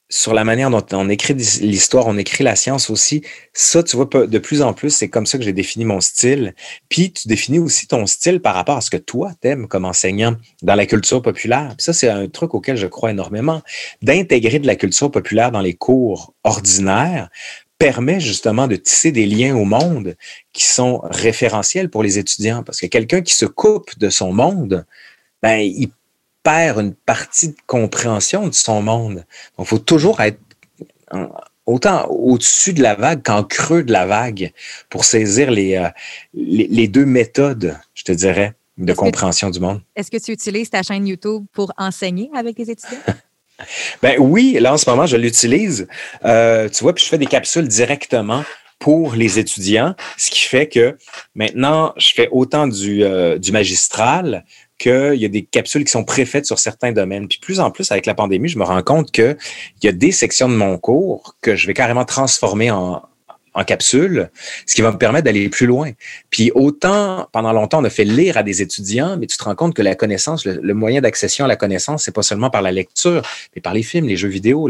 sur 0.09 0.35
la 0.35 0.43
manière 0.43 0.69
dont 0.69 0.85
on 0.91 1.09
écrit 1.09 1.33
l'histoire, 1.33 2.05
on 2.05 2.17
écrit 2.19 2.43
la 2.43 2.55
science 2.55 2.91
aussi. 2.91 3.23
Ça, 3.51 3.81
tu 3.81 3.95
vois, 3.95 4.05
de 4.05 4.37
plus 4.37 4.61
en 4.61 4.73
plus, 4.73 4.91
c'est 4.91 5.09
comme 5.09 5.25
ça 5.25 5.39
que 5.39 5.43
j'ai 5.43 5.53
défini 5.53 5.85
mon 5.85 6.01
style. 6.01 6.53
Puis 6.87 7.11
tu 7.13 7.27
définis 7.27 7.57
aussi 7.57 7.87
ton 7.87 8.05
style 8.05 8.39
par 8.39 8.53
rapport 8.53 8.77
à 8.77 8.81
ce 8.81 8.91
que 8.91 8.97
toi 8.97 9.31
t'aimes 9.41 9.67
comme 9.67 9.85
enseignant 9.85 10.35
dans 10.61 10.75
la 10.75 10.85
culture 10.85 11.23
populaire. 11.23 11.73
Puis 11.77 11.85
ça, 11.85 11.93
c'est 11.93 12.09
un 12.09 12.27
truc 12.27 12.53
auquel 12.53 12.77
je 12.77 12.85
crois 12.85 13.09
énormément. 13.09 13.63
D'intégrer 14.03 14.59
de 14.59 14.67
la 14.67 14.75
culture 14.75 15.09
populaire 15.09 15.51
dans 15.51 15.61
les 15.61 15.73
cours 15.73 16.35
ordinaires 16.43 17.29
permet 17.77 18.19
justement 18.19 18.67
de 18.67 18.75
tisser 18.75 19.11
des 19.11 19.25
liens 19.25 19.55
au 19.55 19.65
monde 19.65 20.15
qui 20.53 20.65
sont 20.65 21.01
référentiels 21.03 21.89
pour 21.89 22.03
les 22.03 22.17
étudiants. 22.17 22.63
Parce 22.63 22.79
que 22.79 22.87
quelqu'un 22.87 23.21
qui 23.21 23.33
se 23.33 23.45
coupe 23.45 23.97
de 23.99 24.09
son 24.09 24.31
monde, 24.31 24.85
ben, 25.41 25.59
il 25.59 25.89
perd 26.43 26.79
une 26.79 26.93
partie 26.93 27.49
de 27.49 27.55
compréhension 27.67 28.47
de 28.47 28.53
son 28.53 28.81
monde. 28.81 29.25
Donc, 29.57 29.65
il 29.65 29.65
faut 29.65 29.79
toujours 29.79 30.21
être 30.21 30.39
autant 31.65 32.07
au-dessus 32.07 32.73
de 32.73 32.81
la 32.81 32.95
vague 32.95 33.23
qu'en 33.23 33.43
creux 33.43 33.83
de 33.83 33.91
la 33.91 34.05
vague 34.05 34.51
pour 34.89 35.05
saisir 35.05 35.51
les, 35.51 35.75
euh, 35.75 35.89
les, 36.33 36.87
deux 36.87 37.05
méthodes, 37.05 37.77
je 37.93 38.03
te 38.03 38.11
dirais, 38.11 38.53
de 38.77 38.93
compréhension 38.93 39.49
du 39.49 39.59
monde. 39.59 39.81
Est-ce 39.95 40.11
que 40.11 40.17
tu 40.17 40.31
utilises 40.31 40.69
ta 40.69 40.83
chaîne 40.83 41.07
YouTube 41.07 41.45
pour 41.53 41.71
enseigner 41.77 42.29
avec 42.33 42.57
les 42.57 42.71
étudiants? 42.71 42.99
ben 44.01 44.15
oui, 44.19 44.57
là 44.59 44.73
en 44.73 44.77
ce 44.77 44.89
moment, 44.89 45.05
je 45.05 45.17
l'utilise. 45.17 45.87
Euh, 46.25 46.69
tu 46.69 46.83
vois, 46.83 46.93
puis 46.93 47.03
je 47.03 47.09
fais 47.09 47.17
des 47.17 47.25
capsules 47.25 47.67
directement 47.67 48.43
pour 48.79 49.15
les 49.15 49.39
étudiants, 49.39 49.95
ce 50.17 50.29
qui 50.29 50.41
fait 50.41 50.67
que 50.67 50.97
maintenant, 51.35 51.93
je 51.95 52.11
fais 52.13 52.27
autant 52.31 52.67
du, 52.67 53.03
euh, 53.03 53.37
du 53.37 53.53
magistral 53.53 54.43
qu'il 54.77 55.15
y 55.15 55.23
a 55.23 55.29
des 55.29 55.43
capsules 55.43 55.85
qui 55.85 55.91
sont 55.91 56.03
préfaites 56.03 56.45
sur 56.45 56.59
certains 56.59 56.91
domaines. 56.91 57.29
Puis 57.29 57.39
plus 57.41 57.61
en 57.61 57.71
plus, 57.71 57.91
avec 57.91 58.05
la 58.05 58.13
pandémie, 58.13 58.49
je 58.49 58.59
me 58.59 58.65
rends 58.65 58.81
compte 58.81 59.11
qu'il 59.11 59.37
y 59.83 59.87
a 59.87 59.93
des 59.93 60.11
sections 60.11 60.49
de 60.49 60.55
mon 60.55 60.77
cours 60.77 61.35
que 61.41 61.55
je 61.55 61.65
vais 61.67 61.73
carrément 61.73 62.03
transformer 62.03 62.71
en, 62.71 63.01
en 63.53 63.63
capsule, 63.63 64.29
ce 64.65 64.75
qui 64.75 64.81
va 64.81 64.91
me 64.91 64.97
permettre 64.97 65.25
d'aller 65.25 65.49
plus 65.49 65.67
loin. 65.67 65.91
Puis 66.29 66.51
autant, 66.55 67.27
pendant 67.31 67.53
longtemps, 67.53 67.81
on 67.81 67.85
a 67.85 67.89
fait 67.89 68.03
lire 68.03 68.37
à 68.37 68.43
des 68.43 68.61
étudiants, 68.61 69.17
mais 69.17 69.27
tu 69.27 69.37
te 69.37 69.43
rends 69.43 69.55
compte 69.55 69.75
que 69.75 69.81
la 69.81 69.95
connaissance, 69.95 70.45
le, 70.45 70.73
moyen 70.73 71.01
d'accession 71.01 71.45
à 71.45 71.47
la 71.47 71.55
connaissance, 71.55 72.03
c'est 72.03 72.13
pas 72.13 72.23
seulement 72.23 72.49
par 72.49 72.61
la 72.61 72.71
lecture, 72.71 73.21
mais 73.55 73.61
par 73.61 73.73
les 73.73 73.83
films, 73.83 74.07
les 74.07 74.17
jeux 74.17 74.29
vidéo, 74.29 74.69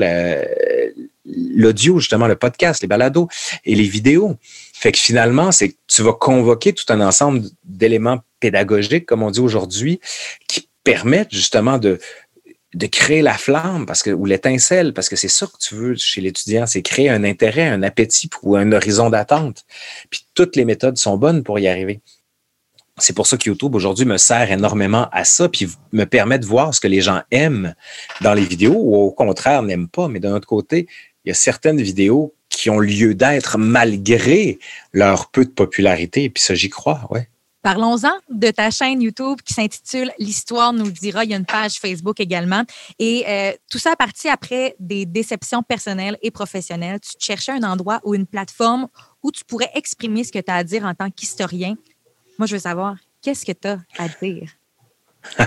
l'audio, 1.25 2.00
justement, 2.00 2.28
le 2.28 2.36
podcast, 2.36 2.82
les 2.82 2.88
balados 2.88 3.28
et 3.66 3.75
les 3.75 3.88
vidéos. 3.88 4.36
Fait 4.74 4.92
que 4.92 5.00
finalement, 5.00 5.52
c'est 5.52 5.75
tu 5.88 6.02
vas 6.02 6.13
convoquer 6.13 6.74
tout 6.74 6.86
un 6.90 7.00
ensemble 7.02 7.42
d'éléments 7.63 8.20
pédagogiques, 8.40 9.06
comme 9.06 9.24
on 9.24 9.32
dit 9.32 9.40
aujourd'hui, 9.40 10.02
qui 10.48 10.68
permettent 10.84 11.34
justement 11.34 11.78
de, 11.78 12.00
de 12.74 12.88
créer 12.88 13.22
la 13.22 13.38
flamme 13.38 13.86
parce 13.86 14.03
que, 14.03 14.10
ou 14.10 14.25
l'étincelle, 14.25 14.94
parce 14.94 15.10
que 15.10 15.15
c'est 15.15 15.27
ça 15.27 15.46
que 15.46 15.58
tu 15.60 15.75
veux 15.75 15.96
chez 15.96 16.22
l'étudiant, 16.22 16.65
c'est 16.65 16.82
créer 16.82 17.10
un 17.10 17.24
intérêt, 17.24 17.68
un 17.68 17.84
appétit 17.84 18.30
ou 18.42 18.56
un 18.56 18.72
horizon 18.72 19.10
d'attente. 19.10 19.65
Puis 20.10 20.25
toutes 20.34 20.56
les 20.56 20.65
méthodes 20.65 20.98
sont 20.98 21.18
bonnes 21.18 21.44
pour 21.44 21.60
y 21.60 21.68
arriver. 21.68 22.01
C'est 22.98 23.15
pour 23.15 23.25
ça 23.25 23.38
que 23.38 23.50
YouTube 23.50 23.74
aujourd'hui 23.74 24.06
me 24.06 24.18
sert 24.18 24.51
énormément 24.51 25.10
à 25.12 25.24
ça, 25.24 25.50
puis 25.50 25.68
me 25.92 26.06
permet 26.06 26.38
de 26.38 26.46
voir 26.46 26.74
ce 26.74 26.80
que 26.80 26.88
les 26.88 27.01
gens 27.01 27.22
aiment 27.32 27.74
dans 28.22 28.34
les 28.34 28.46
vidéos 28.46 28.77
ou 28.77 28.96
au 28.96 29.12
contraire 29.12 29.63
n'aiment 29.63 29.89
pas. 29.89 30.08
Mais 30.08 30.20
d'un 30.20 30.34
autre 30.34 30.48
côté, 30.48 30.88
il 31.25 31.30
y 31.30 31.32
a 31.32 31.36
certaines 31.36 31.82
vidéos 31.82 32.36
qui 32.50 32.70
ont 32.70 32.80
lieu 32.80 33.15
d'être 33.15 33.58
malgré 33.58 34.60
leur 34.92 35.32
peu 35.32 35.44
de 35.44 35.50
popularité. 35.50 36.30
Puis 36.30 36.44
ça, 36.44 36.53
j'y 36.53 36.70
crois, 36.70 37.01
ouais. 37.10 37.27
Parlons-en 37.63 38.12
de 38.29 38.51
ta 38.51 38.70
chaîne 38.72 39.01
YouTube 39.01 39.39
qui 39.41 39.53
s'intitule 39.53 40.12
L'Histoire 40.20 40.74
nous 40.74 40.84
le 40.84 40.91
dira. 40.91 41.24
Il 41.24 41.32
y 41.32 41.34
a 41.34 41.38
une 41.38 41.46
page 41.46 41.79
Facebook 41.79 42.20
également. 42.20 42.63
Et 43.00 43.24
euh, 43.25 43.53
tout 43.72 43.77
ça 43.77 43.93
a 43.93 43.96
parti 43.96 44.27
après 44.27 44.75
des 44.79 45.05
déceptions 45.05 45.63
personnelles 45.63 46.17
et 46.22 46.29
professionnelles. 46.29 47.00
Tu 47.00 47.13
cherchais 47.20 47.53
un 47.53 47.63
endroit 47.63 48.01
ou 48.03 48.15
une 48.15 48.27
plateforme 48.27 48.89
où 49.24 49.32
tu 49.32 49.46
pourrais 49.46 49.72
exprimer 49.75 50.25
ce 50.25 50.34
que 50.34 50.39
tu 50.39 50.51
as 50.51 50.55
à 50.55 50.63
dire 50.65 50.84
en 50.84 50.93
tant 50.93 51.10
qu'historien. 51.10 51.75
Moi, 52.38 52.48
je 52.48 52.55
veux 52.55 52.60
savoir, 52.60 52.98
qu'est-ce 53.22 53.46
que 53.46 53.53
tu 53.53 53.70
as 53.70 53.79
à 53.98 54.10
dire? 54.22 54.50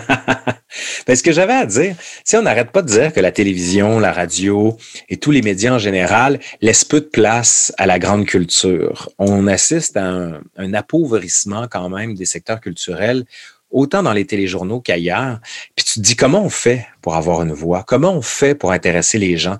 Ben, 1.06 1.14
ce 1.16 1.22
que 1.22 1.32
j'avais 1.32 1.54
à 1.54 1.64
dire, 1.64 1.94
c'est 2.24 2.36
on 2.36 2.42
n'arrête 2.42 2.70
pas 2.70 2.82
de 2.82 2.88
dire 2.88 3.12
que 3.12 3.20
la 3.20 3.32
télévision, 3.32 3.98
la 3.98 4.12
radio 4.12 4.76
et 5.08 5.16
tous 5.16 5.30
les 5.30 5.40
médias 5.40 5.72
en 5.72 5.78
général 5.78 6.40
laissent 6.60 6.84
peu 6.84 7.00
de 7.00 7.06
place 7.06 7.72
à 7.78 7.86
la 7.86 7.98
grande 7.98 8.26
culture. 8.26 9.08
On 9.18 9.46
assiste 9.46 9.96
à 9.96 10.04
un, 10.04 10.40
un 10.56 10.74
appauvrissement 10.74 11.66
quand 11.70 11.88
même 11.88 12.14
des 12.14 12.26
secteurs 12.26 12.60
culturels 12.60 13.24
autant 13.70 14.02
dans 14.02 14.12
les 14.12 14.26
téléjournaux 14.26 14.80
qu'ailleurs. 14.80 15.40
Puis 15.74 15.84
tu 15.84 15.94
te 15.94 16.00
dis 16.00 16.16
comment 16.16 16.42
on 16.42 16.50
fait 16.50 16.86
pour 17.02 17.16
avoir 17.16 17.42
une 17.42 17.52
voix, 17.52 17.84
comment 17.86 18.12
on 18.12 18.22
fait 18.22 18.54
pour 18.54 18.72
intéresser 18.72 19.18
les 19.18 19.36
gens? 19.36 19.58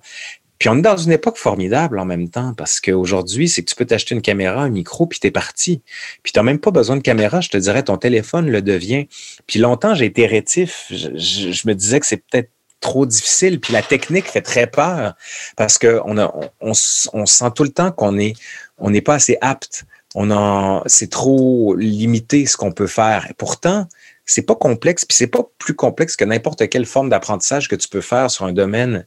Puis 0.59 0.69
on 0.69 0.79
est 0.79 0.83
dans 0.83 0.97
une 0.97 1.13
époque 1.13 1.37
formidable 1.37 1.99
en 1.99 2.05
même 2.05 2.29
temps 2.29 2.55
parce 2.55 2.81
qu'aujourd'hui, 2.81 3.49
c'est 3.49 3.63
que 3.63 3.69
tu 3.69 3.77
peux 3.77 3.85
t'acheter 3.85 4.15
une 4.15 4.23
caméra, 4.23 4.63
un 4.63 4.71
micro, 4.71 5.07
puis 5.07 5.21
t'es 5.21 5.31
parti. 5.31 5.83
Puis 6.23 6.33
tu 6.33 6.39
n'as 6.39 6.43
même 6.43 6.59
pas 6.59 6.71
besoin 6.71 6.97
de 6.97 7.03
caméra, 7.03 7.41
je 7.41 7.49
te 7.49 7.57
dirais, 7.57 7.83
ton 7.83 7.97
téléphone 7.97 8.51
le 8.51 8.63
devient. 8.63 9.09
Puis 9.47 9.59
longtemps, 9.59 9.95
j'ai 9.95 10.07
été 10.07 10.27
rétif. 10.27 10.87
Je, 10.91 11.69
me 11.69 11.75
disais 11.75 12.01
que 12.01 12.07
c'est 12.07 12.23
peut-être 12.29 12.51
trop 12.81 13.07
difficile. 13.07 13.61
Puis 13.61 13.73
la 13.73 13.83
technique 13.83 14.27
fait 14.27 14.43
très 14.43 14.67
peur 14.67 15.15
parce 15.57 15.79
qu'on 15.79 16.17
on, 16.61 16.75
sent 16.75 17.51
tout 17.55 17.65
le 17.65 17.71
temps 17.71 17.93
qu'on 17.93 18.19
est 18.19 18.35
on 18.79 18.91
n'est 18.91 19.03
pas 19.03 19.15
assez 19.15 19.39
apte. 19.41 19.85
On 20.15 20.31
en, 20.31 20.83
c'est 20.87 21.11
trop 21.11 21.75
limité 21.75 22.47
ce 22.47 22.57
qu'on 22.57 22.73
peut 22.73 22.87
faire. 22.87 23.27
Et 23.31 23.35
pourtant, 23.35 23.87
c'est 24.27 24.43
pas 24.43 24.57
complexe, 24.57 25.05
puis 25.05 25.17
c'est 25.17 25.29
pas 25.29 25.49
plus 25.59 25.75
complexe 25.75 26.17
que 26.17 26.25
n'importe 26.25 26.69
quelle 26.69 26.85
forme 26.85 27.09
d'apprentissage 27.09 27.69
que 27.69 27.77
tu 27.77 27.89
peux 27.89 28.01
faire 28.01 28.31
sur 28.31 28.45
un 28.45 28.53
domaine 28.53 29.07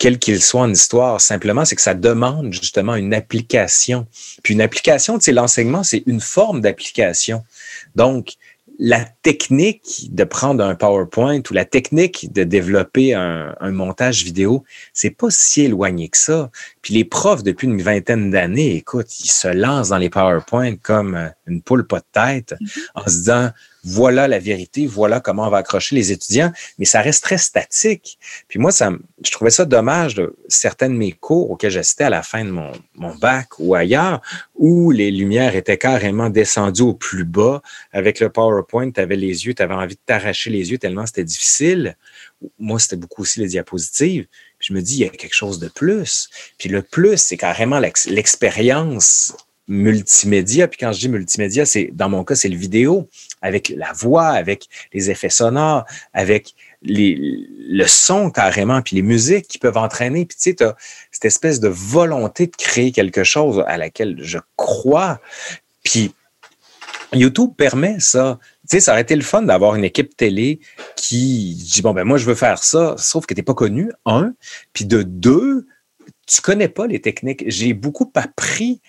quel 0.00 0.18
qu'il 0.18 0.40
soit 0.40 0.62
en 0.62 0.72
histoire, 0.72 1.20
simplement, 1.20 1.66
c'est 1.66 1.76
que 1.76 1.82
ça 1.82 1.92
demande 1.92 2.54
justement 2.54 2.96
une 2.96 3.12
application. 3.12 4.06
Puis 4.42 4.54
une 4.54 4.62
application, 4.62 5.18
tu 5.18 5.26
sais, 5.26 5.32
l'enseignement, 5.32 5.82
c'est 5.82 6.02
une 6.06 6.22
forme 6.22 6.62
d'application. 6.62 7.44
Donc, 7.96 8.32
la 8.78 9.04
technique 9.04 10.08
de 10.10 10.24
prendre 10.24 10.64
un 10.64 10.74
PowerPoint 10.74 11.42
ou 11.50 11.52
la 11.52 11.66
technique 11.66 12.32
de 12.32 12.44
développer 12.44 13.12
un, 13.12 13.54
montage 13.60 14.24
vidéo, 14.24 14.64
c'est 14.94 15.10
pas 15.10 15.28
si 15.28 15.64
éloigné 15.64 16.08
que 16.08 16.16
ça. 16.16 16.50
Puis 16.80 16.94
les 16.94 17.04
profs, 17.04 17.42
depuis 17.42 17.66
une 17.66 17.82
vingtaine 17.82 18.30
d'années, 18.30 18.76
écoute, 18.76 19.20
ils 19.20 19.30
se 19.30 19.48
lancent 19.48 19.90
dans 19.90 19.98
les 19.98 20.08
PowerPoint 20.08 20.76
comme 20.76 21.30
une 21.46 21.60
poule 21.60 21.86
pas 21.86 21.98
de 21.98 22.06
tête 22.10 22.54
mm-hmm. 22.58 22.80
en 22.94 23.02
se 23.02 23.16
disant, 23.18 23.50
voilà 23.84 24.28
la 24.28 24.38
vérité, 24.38 24.86
voilà 24.86 25.20
comment 25.20 25.46
on 25.46 25.50
va 25.50 25.58
accrocher 25.58 25.94
les 25.94 26.12
étudiants, 26.12 26.52
mais 26.78 26.84
ça 26.84 27.00
reste 27.00 27.24
très 27.24 27.38
statique. 27.38 28.18
Puis 28.48 28.58
moi, 28.58 28.72
ça, 28.72 28.90
je 29.24 29.30
trouvais 29.30 29.50
ça 29.50 29.64
dommage 29.64 30.14
de 30.14 30.34
certains 30.48 30.88
de 30.88 30.94
mes 30.94 31.12
cours 31.12 31.50
auxquels 31.50 31.70
j'assistais 31.70 32.04
à 32.04 32.10
la 32.10 32.22
fin 32.22 32.44
de 32.44 32.50
mon, 32.50 32.72
mon, 32.94 33.14
bac 33.14 33.58
ou 33.58 33.74
ailleurs, 33.74 34.20
où 34.54 34.90
les 34.90 35.10
lumières 35.10 35.56
étaient 35.56 35.78
carrément 35.78 36.30
descendues 36.30 36.82
au 36.82 36.94
plus 36.94 37.24
bas. 37.24 37.62
Avec 37.92 38.20
le 38.20 38.30
PowerPoint, 38.30 38.90
tu 38.90 39.00
avais 39.00 39.16
les 39.16 39.46
yeux, 39.46 39.54
tu 39.54 39.62
avais 39.62 39.74
envie 39.74 39.94
de 39.94 40.00
t'arracher 40.04 40.50
les 40.50 40.70
yeux 40.70 40.78
tellement 40.78 41.06
c'était 41.06 41.24
difficile. 41.24 41.96
Moi, 42.58 42.78
c'était 42.78 42.96
beaucoup 42.96 43.22
aussi 43.22 43.40
les 43.40 43.48
diapositives. 43.48 44.26
Puis 44.58 44.68
je 44.68 44.74
me 44.74 44.82
dis, 44.82 44.96
il 44.96 45.00
y 45.00 45.04
a 45.04 45.08
quelque 45.08 45.34
chose 45.34 45.58
de 45.58 45.68
plus. 45.68 46.28
Puis 46.58 46.68
le 46.68 46.82
plus, 46.82 47.20
c'est 47.20 47.36
carrément 47.36 47.78
l'expérience 47.78 49.34
multimédia. 49.70 50.66
Puis 50.66 50.78
quand 50.78 50.92
je 50.92 50.98
dis 50.98 51.08
multimédia, 51.08 51.64
c'est 51.64 51.90
dans 51.92 52.08
mon 52.08 52.24
cas, 52.24 52.34
c'est 52.34 52.48
le 52.48 52.56
vidéo, 52.56 53.08
avec 53.40 53.72
la 53.74 53.92
voix, 53.92 54.26
avec 54.26 54.66
les 54.92 55.10
effets 55.10 55.30
sonores, 55.30 55.86
avec 56.12 56.54
les, 56.82 57.16
le 57.68 57.86
son 57.86 58.30
carrément, 58.30 58.82
puis 58.82 58.96
les 58.96 59.02
musiques 59.02 59.46
qui 59.46 59.58
peuvent 59.58 59.76
entraîner. 59.76 60.26
Puis 60.26 60.36
tu 60.36 60.42
sais, 60.42 60.54
tu 60.56 60.64
as 60.64 60.76
cette 61.12 61.24
espèce 61.24 61.60
de 61.60 61.68
volonté 61.68 62.48
de 62.48 62.56
créer 62.56 62.90
quelque 62.90 63.22
chose 63.22 63.62
à 63.66 63.78
laquelle 63.78 64.18
je 64.20 64.38
crois. 64.56 65.20
Puis 65.84 66.12
YouTube 67.12 67.50
permet 67.56 68.00
ça. 68.00 68.40
Tu 68.62 68.76
sais, 68.76 68.80
ça 68.80 68.92
aurait 68.92 69.02
été 69.02 69.14
le 69.14 69.22
fun 69.22 69.42
d'avoir 69.42 69.76
une 69.76 69.84
équipe 69.84 70.16
télé 70.16 70.58
qui 70.96 71.54
dit, 71.54 71.80
bon, 71.80 71.92
ben 71.92 72.04
moi, 72.04 72.18
je 72.18 72.24
veux 72.24 72.34
faire 72.34 72.62
ça, 72.62 72.96
sauf 72.98 73.24
que 73.24 73.34
tu 73.34 73.40
n'es 73.40 73.44
pas 73.44 73.54
connu, 73.54 73.90
un. 74.04 74.34
Puis 74.72 74.84
de 74.84 75.02
deux, 75.02 75.66
tu 76.26 76.40
connais 76.42 76.68
pas 76.68 76.88
les 76.88 77.00
techniques. 77.00 77.44
J'ai 77.46 77.72
beaucoup 77.72 78.10
appris 78.14 78.80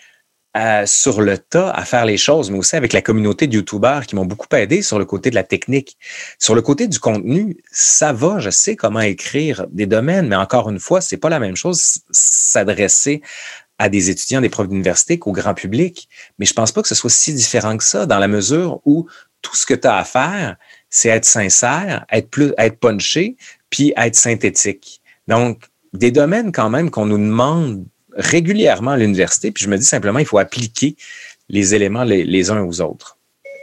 sur 0.85 1.21
le 1.21 1.37
tas 1.37 1.69
à 1.71 1.85
faire 1.85 2.05
les 2.05 2.17
choses, 2.17 2.51
mais 2.51 2.57
aussi 2.57 2.75
avec 2.75 2.93
la 2.93 3.01
communauté 3.01 3.47
de 3.47 3.55
YouTubeurs 3.55 4.05
qui 4.05 4.15
m'ont 4.15 4.25
beaucoup 4.25 4.53
aidé 4.55 4.81
sur 4.81 4.99
le 4.99 5.05
côté 5.05 5.29
de 5.29 5.35
la 5.35 5.43
technique. 5.43 5.97
Sur 6.39 6.55
le 6.55 6.61
côté 6.61 6.87
du 6.87 6.99
contenu, 6.99 7.57
ça 7.71 8.11
va, 8.11 8.39
je 8.39 8.49
sais 8.49 8.75
comment 8.75 8.99
écrire 8.99 9.65
des 9.71 9.85
domaines, 9.85 10.27
mais 10.27 10.35
encore 10.35 10.69
une 10.69 10.79
fois, 10.79 10.99
c'est 10.99 11.17
pas 11.17 11.29
la 11.29 11.39
même 11.39 11.55
chose 11.55 12.01
s'adresser 12.11 13.21
à 13.79 13.89
des 13.89 14.09
étudiants, 14.09 14.41
des 14.41 14.49
profs 14.49 14.67
d'université 14.67 15.17
qu'au 15.17 15.31
grand 15.31 15.53
public. 15.53 16.07
Mais 16.37 16.45
je 16.45 16.53
pense 16.53 16.71
pas 16.71 16.81
que 16.81 16.87
ce 16.87 16.95
soit 16.95 17.09
si 17.09 17.33
différent 17.33 17.77
que 17.77 17.83
ça, 17.83 18.05
dans 18.05 18.19
la 18.19 18.27
mesure 18.27 18.79
où 18.85 19.07
tout 19.41 19.55
ce 19.55 19.65
que 19.65 19.73
tu 19.73 19.87
as 19.87 19.97
à 19.97 20.03
faire, 20.03 20.57
c'est 20.89 21.09
être 21.09 21.25
sincère, 21.25 22.05
être 22.11 22.29
plus, 22.29 22.53
être 22.57 22.79
punché, 22.79 23.37
puis 23.71 23.93
être 23.97 24.15
synthétique. 24.15 25.01
Donc, 25.27 25.63
des 25.93 26.11
domaines 26.11 26.51
quand 26.51 26.69
même 26.69 26.91
qu'on 26.91 27.05
nous 27.05 27.17
demande 27.17 27.85
régulièrement 28.15 28.91
à 28.91 28.97
l'université, 28.97 29.51
puis 29.51 29.63
je 29.63 29.69
me 29.69 29.77
dis 29.77 29.85
simplement, 29.85 30.19
il 30.19 30.25
faut 30.25 30.37
appliquer 30.37 30.95
les 31.49 31.75
éléments 31.75 32.03
les, 32.03 32.51
uns 32.51 32.63
aux 32.63 32.81
autres. 32.81 33.17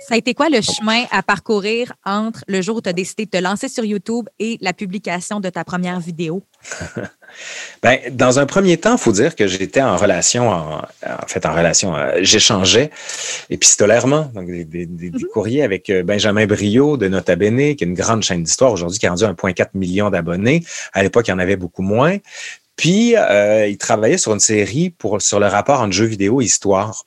Ça 0.07 0.15
a 0.15 0.19
été 0.19 0.33
quoi 0.33 0.49
le 0.49 0.63
chemin 0.63 1.05
à 1.11 1.23
parcourir 1.23 1.93
entre 2.05 2.43
le 2.49 2.63
jour 2.63 2.77
où 2.77 2.81
tu 2.81 2.89
as 2.89 2.95
décidé 2.95 3.27
de 3.27 3.31
te 3.31 3.37
lancer 3.37 3.69
sur 3.69 3.85
YouTube 3.85 4.27
et 4.39 4.57
la 4.63 4.73
publication 4.73 5.39
de 5.39 5.51
ta 5.51 5.65
première 5.65 6.01
vidéo? 6.01 6.43
ben, 7.83 7.99
dans 8.13 8.39
un 8.39 8.47
premier 8.47 8.79
temps, 8.79 8.93
il 8.93 8.99
faut 8.99 9.13
dire 9.13 9.37
que 9.37 9.47
j'étais 9.47 9.83
en 9.83 9.99
relation, 9.99 10.49
en, 10.51 10.83
fait, 11.27 11.45
en 11.45 11.53
relation, 11.55 11.95
euh, 11.95 12.21
j'échangeais 12.23 12.91
épistolairement, 13.51 14.31
donc 14.35 14.47
des, 14.47 14.87
mm-hmm. 14.87 15.27
courriers 15.27 15.63
avec 15.63 15.91
euh, 15.91 16.03
Benjamin 16.03 16.47
Brio 16.47 16.97
de 16.97 17.09
Nota 17.09 17.37
Bene, 17.37 17.77
qui 17.77 17.85
est 17.85 17.87
une 17.87 17.95
grande 17.95 18.23
chaîne 18.23 18.43
d'histoire 18.43 18.73
aujourd'hui, 18.73 18.99
qui 18.99 19.07
a 19.07 19.11
rendu 19.11 19.25
1,4 19.25 19.69
million 19.75 20.09
d'abonnés. 20.09 20.65
À 20.95 21.03
l'époque, 21.03 21.29
il 21.29 21.33
y 21.33 21.35
en 21.35 21.39
avait 21.39 21.57
beaucoup 21.57 21.83
moins. 21.83 22.17
Puis, 22.79 23.17
euh, 23.17 23.67
il 23.67 23.77
travaillait 23.77 24.19
sur 24.19 24.33
une 24.33 24.41
série 24.41 24.91
pour, 24.91 25.21
sur 25.21 25.41
le 25.41 25.47
rapport 25.47 25.81
entre 25.81 25.93
jeux 25.93 26.07
vidéo 26.07 26.41
et 26.41 26.45
histoire. 26.45 27.05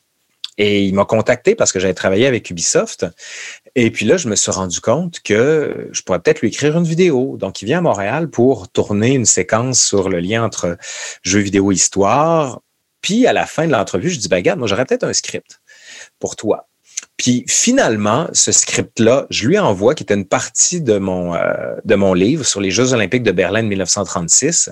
Et 0.58 0.84
il 0.84 0.94
m'a 0.94 1.06
contacté 1.06 1.56
parce 1.56 1.72
que 1.72 1.80
j'avais 1.80 1.94
travaillé 1.94 2.28
avec 2.28 2.50
Ubisoft. 2.50 3.06
Et 3.76 3.90
puis 3.90 4.06
là, 4.06 4.18
je 4.18 4.28
me 4.28 4.36
suis 4.36 4.52
rendu 4.52 4.82
compte 4.82 5.22
que 5.22 5.90
je 5.94 6.02
pourrais 6.02 6.20
peut-être 6.20 6.42
lui 6.42 6.50
écrire 6.50 6.78
une 6.78 6.84
vidéo. 6.84 7.38
Donc, 7.38 7.62
il 7.62 7.66
vient 7.66 7.78
à 7.78 7.82
Montréal 7.82 8.30
pour 8.30 8.68
tourner 8.68 9.14
une 9.14 9.26
séquence 9.26 9.82
sur 9.82 10.10
le 10.10 10.20
lien 10.20 10.44
entre 10.44 10.78
jeux 11.24 11.40
vidéo 11.40 11.72
et 11.72 11.76
histoire. 11.76 12.60
Puis, 13.00 13.26
à 13.26 13.32
la 13.32 13.46
fin 13.46 13.66
de 13.66 13.72
l'entrevue, 13.72 14.10
je 14.10 14.20
dis, 14.20 14.28
ben, 14.28 14.36
regarde, 14.36 14.60
moi, 14.60 14.68
j'aurais 14.68 14.86
peut-être 14.86 15.06
un 15.06 15.14
script 15.14 15.62
pour 16.20 16.36
toi. 16.36 16.68
Puis 17.22 17.46
finalement, 17.48 18.28
ce 18.34 18.52
script-là, 18.52 19.28
je 19.30 19.48
lui 19.48 19.60
envoie, 19.60 19.94
qui 19.94 20.02
était 20.02 20.16
une 20.16 20.26
partie 20.26 20.82
de 20.82 20.98
mon, 20.98 21.36
euh, 21.36 21.76
de 21.86 21.94
mon 21.94 22.16
livre 22.16 22.44
sur 22.44 22.60
les 22.60 22.72
Jeux 22.72 22.94
olympiques 22.94 23.22
de 23.22 23.32
Berlin 23.32 23.62
de 23.62 23.68
1936. 23.68 24.72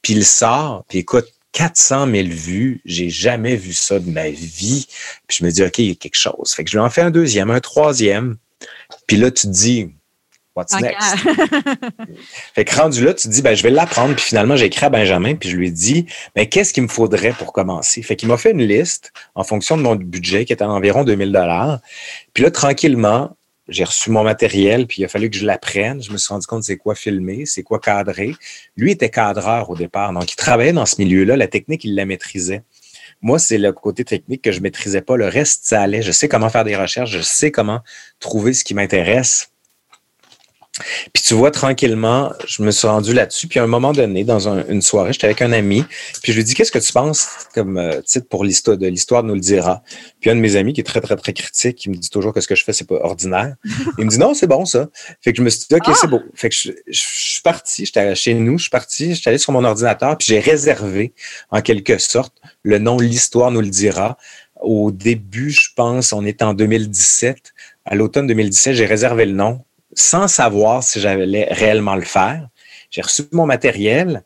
Puis 0.00 0.12
il 0.12 0.24
sort, 0.24 0.84
puis 0.88 0.98
écoute, 0.98 1.26
400 1.50 2.06
000 2.08 2.28
vues, 2.28 2.82
j'ai 2.84 3.10
jamais 3.10 3.56
vu 3.56 3.72
ça 3.72 3.98
de 3.98 4.08
ma 4.08 4.30
vie. 4.30 4.86
Puis 5.26 5.38
je 5.40 5.44
me 5.44 5.50
dis, 5.50 5.64
OK, 5.64 5.78
il 5.78 5.88
y 5.88 5.90
a 5.90 5.94
quelque 5.96 6.14
chose. 6.14 6.52
Fait 6.54 6.62
que 6.62 6.70
je 6.70 6.76
lui 6.76 6.84
en 6.84 6.88
fais 6.88 7.02
un 7.02 7.10
deuxième, 7.10 7.50
un 7.50 7.58
troisième. 7.58 8.36
Puis 9.08 9.16
là, 9.16 9.32
tu 9.32 9.48
te 9.48 9.52
dis, 9.52 9.90
What's 10.58 10.74
next? 10.80 11.14
fait 12.54 12.64
que 12.64 12.74
rendu 12.74 13.04
là, 13.04 13.14
tu 13.14 13.28
te 13.28 13.32
dis, 13.32 13.42
ben, 13.42 13.54
je 13.54 13.62
vais 13.62 13.70
l'apprendre. 13.70 14.16
Puis 14.16 14.24
finalement, 14.24 14.56
j'ai 14.56 14.66
écrit 14.66 14.86
à 14.86 14.90
Benjamin, 14.90 15.36
puis 15.36 15.48
je 15.48 15.56
lui 15.56 15.68
ai 15.68 15.70
dit, 15.70 16.06
ben, 16.34 16.48
qu'est-ce 16.48 16.72
qu'il 16.72 16.82
me 16.82 16.88
faudrait 16.88 17.30
pour 17.30 17.52
commencer? 17.52 18.02
Fait 18.02 18.16
qu'il 18.16 18.28
m'a 18.28 18.36
fait 18.36 18.50
une 18.50 18.64
liste 18.64 19.12
en 19.36 19.44
fonction 19.44 19.76
de 19.76 19.82
mon 19.82 19.94
budget 19.94 20.44
qui 20.46 20.52
était 20.52 20.64
à 20.64 20.68
environ 20.68 21.04
2000 21.04 21.30
dollars. 21.30 21.78
Puis 22.34 22.42
là, 22.42 22.50
tranquillement, 22.50 23.36
j'ai 23.68 23.84
reçu 23.84 24.10
mon 24.10 24.24
matériel, 24.24 24.88
puis 24.88 25.02
il 25.02 25.04
a 25.04 25.08
fallu 25.08 25.30
que 25.30 25.36
je 25.36 25.46
l'apprenne. 25.46 26.02
Je 26.02 26.10
me 26.10 26.16
suis 26.16 26.32
rendu 26.32 26.48
compte 26.48 26.64
c'est 26.64 26.76
quoi 26.76 26.96
filmer, 26.96 27.46
c'est 27.46 27.62
quoi 27.62 27.78
cadrer. 27.78 28.34
Lui 28.76 28.90
était 28.90 29.10
cadreur 29.10 29.70
au 29.70 29.76
départ, 29.76 30.12
donc 30.12 30.32
il 30.32 30.36
travaillait 30.36 30.72
dans 30.72 30.86
ce 30.86 30.96
milieu-là. 30.98 31.36
La 31.36 31.46
technique, 31.46 31.84
il 31.84 31.94
la 31.94 32.04
maîtrisait. 32.04 32.64
Moi, 33.22 33.38
c'est 33.38 33.58
le 33.58 33.72
côté 33.72 34.04
technique 34.04 34.42
que 34.42 34.50
je 34.50 34.60
maîtrisais 34.60 35.02
pas. 35.02 35.16
Le 35.16 35.28
reste, 35.28 35.66
ça 35.66 35.82
allait. 35.82 36.02
Je 36.02 36.10
sais 36.10 36.28
comment 36.28 36.50
faire 36.50 36.64
des 36.64 36.76
recherches, 36.76 37.10
je 37.10 37.20
sais 37.20 37.52
comment 37.52 37.80
trouver 38.18 38.54
ce 38.54 38.64
qui 38.64 38.74
m'intéresse. 38.74 39.50
Puis 41.12 41.22
tu 41.22 41.34
vois, 41.34 41.50
tranquillement, 41.50 42.32
je 42.46 42.62
me 42.62 42.70
suis 42.70 42.86
rendu 42.86 43.12
là-dessus. 43.12 43.48
Puis 43.48 43.58
à 43.58 43.64
un 43.64 43.66
moment 43.66 43.92
donné, 43.92 44.24
dans 44.24 44.48
une 44.48 44.82
soirée, 44.82 45.12
j'étais 45.12 45.26
avec 45.26 45.42
un 45.42 45.52
ami. 45.52 45.84
Puis 46.22 46.32
je 46.32 46.36
lui 46.36 46.44
dis, 46.44 46.54
qu'est-ce 46.54 46.72
que 46.72 46.78
tu 46.78 46.92
penses 46.92 47.28
comme 47.54 47.78
euh, 47.78 48.00
titre 48.02 48.28
pour 48.28 48.44
l'histoire 48.44 48.76
de 48.76 48.86
l'histoire 48.86 49.22
nous 49.22 49.34
le 49.34 49.40
dira? 49.40 49.82
Puis 50.20 50.30
un 50.30 50.36
de 50.36 50.40
mes 50.40 50.56
amis 50.56 50.72
qui 50.72 50.80
est 50.80 50.84
très, 50.84 51.00
très, 51.00 51.16
très 51.16 51.32
critique, 51.32 51.76
qui 51.76 51.90
me 51.90 51.94
dit 51.94 52.10
toujours 52.10 52.32
que 52.32 52.40
ce 52.40 52.48
que 52.48 52.54
je 52.54 52.64
fais, 52.64 52.72
c'est 52.72 52.86
pas 52.86 52.96
ordinaire. 52.96 53.54
Il 53.98 54.04
me 54.04 54.10
dit, 54.10 54.18
non, 54.18 54.34
c'est 54.34 54.46
bon, 54.46 54.64
ça. 54.64 54.88
Fait 55.20 55.32
que 55.32 55.38
je 55.38 55.42
me 55.42 55.50
suis 55.50 55.66
dit, 55.68 55.74
OK, 55.74 55.84
c'est 55.86 56.04
ah! 56.04 56.06
beau. 56.06 56.20
Fait 56.34 56.48
que 56.48 56.54
je, 56.54 56.72
suis 56.90 57.42
parti, 57.42 57.86
j'étais 57.86 58.14
chez 58.14 58.34
nous, 58.34 58.58
je 58.58 58.64
suis 58.64 58.70
parti, 58.70 59.14
j'étais 59.14 59.28
allé 59.28 59.38
sur 59.38 59.52
mon 59.52 59.64
ordinateur, 59.64 60.16
puis 60.16 60.26
j'ai 60.28 60.40
réservé, 60.40 61.12
en 61.50 61.60
quelque 61.60 61.98
sorte, 61.98 62.34
le 62.62 62.78
nom 62.78 62.98
L'histoire 62.98 63.50
nous 63.50 63.60
le 63.60 63.68
dira. 63.68 64.18
Au 64.60 64.90
début, 64.90 65.50
je 65.50 65.68
pense, 65.74 66.12
on 66.12 66.24
est 66.24 66.42
en 66.42 66.52
2017. 66.52 67.54
À 67.84 67.94
l'automne 67.94 68.26
2017, 68.26 68.74
j'ai 68.74 68.86
réservé 68.86 69.24
le 69.24 69.32
nom 69.32 69.64
sans 69.94 70.28
savoir 70.28 70.82
si 70.82 71.00
j'allais 71.00 71.48
réellement 71.50 71.96
le 71.96 72.02
faire. 72.02 72.48
J'ai 72.90 73.02
reçu 73.02 73.22
mon 73.32 73.46
matériel, 73.46 74.22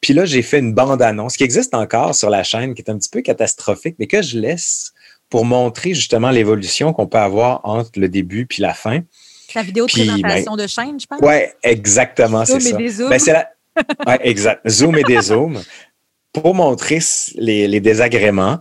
puis 0.00 0.14
là, 0.14 0.24
j'ai 0.24 0.42
fait 0.42 0.58
une 0.58 0.74
bande-annonce 0.74 1.36
qui 1.36 1.44
existe 1.44 1.74
encore 1.74 2.14
sur 2.14 2.30
la 2.30 2.42
chaîne, 2.42 2.74
qui 2.74 2.82
est 2.82 2.90
un 2.90 2.98
petit 2.98 3.08
peu 3.08 3.22
catastrophique, 3.22 3.96
mais 3.98 4.06
que 4.06 4.22
je 4.22 4.38
laisse 4.38 4.92
pour 5.28 5.44
montrer 5.44 5.94
justement 5.94 6.30
l'évolution 6.30 6.92
qu'on 6.92 7.06
peut 7.06 7.18
avoir 7.18 7.60
entre 7.64 7.98
le 7.98 8.08
début 8.08 8.46
puis 8.46 8.62
la 8.62 8.74
fin. 8.74 9.00
La 9.54 9.62
vidéo 9.62 9.86
de 9.86 9.90
présentation 9.90 10.54
ben, 10.54 10.62
de 10.62 10.66
chaîne, 10.66 11.00
je 11.00 11.06
pense? 11.06 11.18
Oui, 11.22 11.36
exactement, 11.62 12.44
c'est 12.44 12.60
ça. 12.60 12.76
Des 12.76 12.88
zooms. 12.88 13.10
Ben, 13.10 13.44
ouais, 14.06 14.18
exact. 14.22 14.68
Zoom 14.68 14.96
et 14.96 15.02
des 15.02 15.20
zooms 15.22 15.62
pour 16.32 16.54
montrer 16.54 17.00
les, 17.36 17.66
les 17.66 17.80
désagréments. 17.80 18.58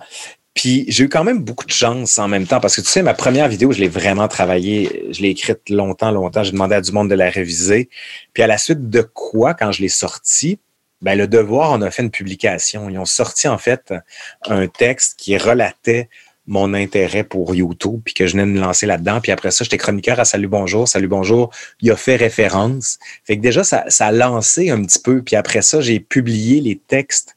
Puis 0.56 0.86
j'ai 0.88 1.04
eu 1.04 1.10
quand 1.10 1.26
même 1.26 1.44
beaucoup 1.44 1.66
de 1.66 1.72
chance 1.72 2.18
en 2.18 2.30
même 2.30 2.48
temps 2.48 2.62
parce 2.62 2.78
que 2.78 2.82
tu 2.82 2.88
sais, 2.88 3.04
ma 3.04 3.14
première 3.14 3.50
vidéo, 3.50 3.74
je 3.74 3.80
l'ai 3.80 3.90
vraiment 3.90 4.28
travaillée, 4.30 5.06
je 5.12 5.22
l'ai 5.22 5.30
écrite 5.30 5.70
longtemps, 5.70 6.12
longtemps. 6.12 6.44
J'ai 6.44 6.54
demandé 6.54 6.76
à 6.76 6.82
du 6.82 6.94
monde 6.94 7.10
de 7.10 7.16
la 7.16 7.30
réviser. 7.30 7.90
Puis 8.34 8.42
à 8.42 8.48
la 8.48 8.58
suite 8.58 8.90
de 8.90 9.02
quoi, 9.02 9.54
quand 9.54 9.74
je 9.74 9.82
l'ai 9.82 9.90
sortie, 9.90 10.60
ben, 11.02 11.18
le 11.18 11.28
devoir 11.28 11.72
on 11.74 11.82
a 11.82 11.92
fait 11.92 12.04
une 12.04 12.10
publication. 12.10 12.90
Ils 12.90 12.98
ont 12.98 13.06
sorti 13.06 13.50
en 13.50 13.58
fait 13.58 13.94
un 14.48 14.68
texte 14.68 15.20
qui 15.20 15.38
relatait 15.38 16.10
mon 16.48 16.74
intérêt 16.74 17.24
pour 17.24 17.54
YouTube, 17.54 18.02
puis 18.06 18.14
que 18.14 18.26
je 18.28 18.34
venais 18.34 18.46
de 18.46 18.58
me 18.58 18.62
lancer 18.62 18.86
là-dedans. 18.86 19.20
Puis 19.20 19.34
après 19.34 19.52
ça, 19.52 19.66
j'étais 19.66 19.78
chroniqueur 19.78 20.20
à 20.20 20.26
Salut 20.26 20.48
Bonjour. 20.48 20.88
Salut 20.88 21.08
Bonjour, 21.08 21.52
il 21.82 21.92
a 21.92 21.98
fait 21.98 22.16
référence. 22.16 22.98
Fait 23.26 23.36
que 23.36 23.42
déjà, 23.42 23.64
ça, 23.66 23.84
ça 23.90 24.08
a 24.08 24.12
lancé 24.14 24.70
un 24.70 24.82
petit 24.84 25.00
peu. 25.00 25.22
Puis 25.22 25.36
après 25.36 25.62
ça, 25.62 25.82
j'ai 25.82 26.00
publié 26.00 26.62
les 26.62 26.78
textes 26.78 27.36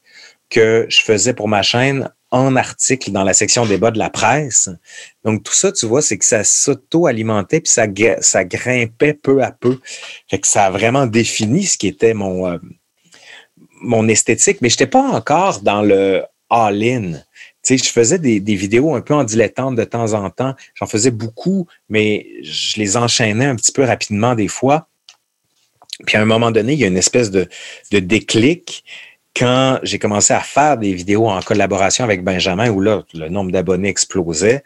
que 0.49 0.85
je 0.89 1.01
faisais 1.01 1.33
pour 1.33 1.47
ma 1.47 1.63
chaîne 1.63 2.09
en 2.31 2.55
article 2.55 3.11
dans 3.11 3.23
la 3.23 3.33
section 3.33 3.65
débat 3.65 3.91
de 3.91 3.99
la 3.99 4.09
presse. 4.09 4.69
Donc, 5.23 5.43
tout 5.43 5.53
ça, 5.53 5.71
tu 5.71 5.85
vois, 5.85 6.01
c'est 6.01 6.17
que 6.17 6.25
ça 6.25 6.43
s'auto-alimentait 6.43 7.61
puis 7.61 7.71
ça, 7.71 7.85
ça 8.21 8.43
grimpait 8.43 9.13
peu 9.13 9.43
à 9.43 9.51
peu. 9.51 9.79
Fait 10.29 10.39
que 10.39 10.47
ça 10.47 10.65
a 10.65 10.71
vraiment 10.71 11.07
défini 11.07 11.63
ce 11.63 11.77
qui 11.77 11.87
était 11.87 12.13
mon, 12.13 12.47
euh, 12.47 12.57
mon 13.81 14.07
esthétique, 14.07 14.59
mais 14.61 14.69
je 14.69 14.75
n'étais 14.75 14.87
pas 14.87 15.01
encore 15.01 15.61
dans 15.61 15.81
le 15.81 16.23
all-in. 16.49 17.13
Tu 17.63 17.77
sais, 17.77 17.83
je 17.83 17.91
faisais 17.91 18.19
des, 18.19 18.39
des, 18.39 18.55
vidéos 18.55 18.95
un 18.95 19.01
peu 19.01 19.13
en 19.13 19.23
dilettante 19.23 19.75
de 19.75 19.83
temps 19.83 20.13
en 20.13 20.29
temps. 20.29 20.55
J'en 20.75 20.85
faisais 20.85 21.11
beaucoup, 21.11 21.67
mais 21.89 22.27
je 22.41 22.79
les 22.79 22.95
enchaînais 22.95 23.45
un 23.45 23.55
petit 23.55 23.71
peu 23.71 23.83
rapidement 23.83 24.35
des 24.35 24.47
fois. 24.47 24.87
Puis 26.05 26.17
à 26.17 26.21
un 26.21 26.25
moment 26.25 26.51
donné, 26.51 26.73
il 26.73 26.79
y 26.79 26.85
a 26.85 26.87
une 26.87 26.97
espèce 26.97 27.29
de, 27.29 27.47
de 27.91 27.99
déclic 27.99 28.85
quand 29.35 29.79
j'ai 29.83 29.99
commencé 29.99 30.33
à 30.33 30.41
faire 30.41 30.77
des 30.77 30.93
vidéos 30.93 31.27
en 31.27 31.41
collaboration 31.41 32.03
avec 32.03 32.23
Benjamin, 32.23 32.69
où 32.69 32.81
là, 32.81 33.03
le 33.13 33.29
nombre 33.29 33.51
d'abonnés 33.51 33.89
explosait. 33.89 34.63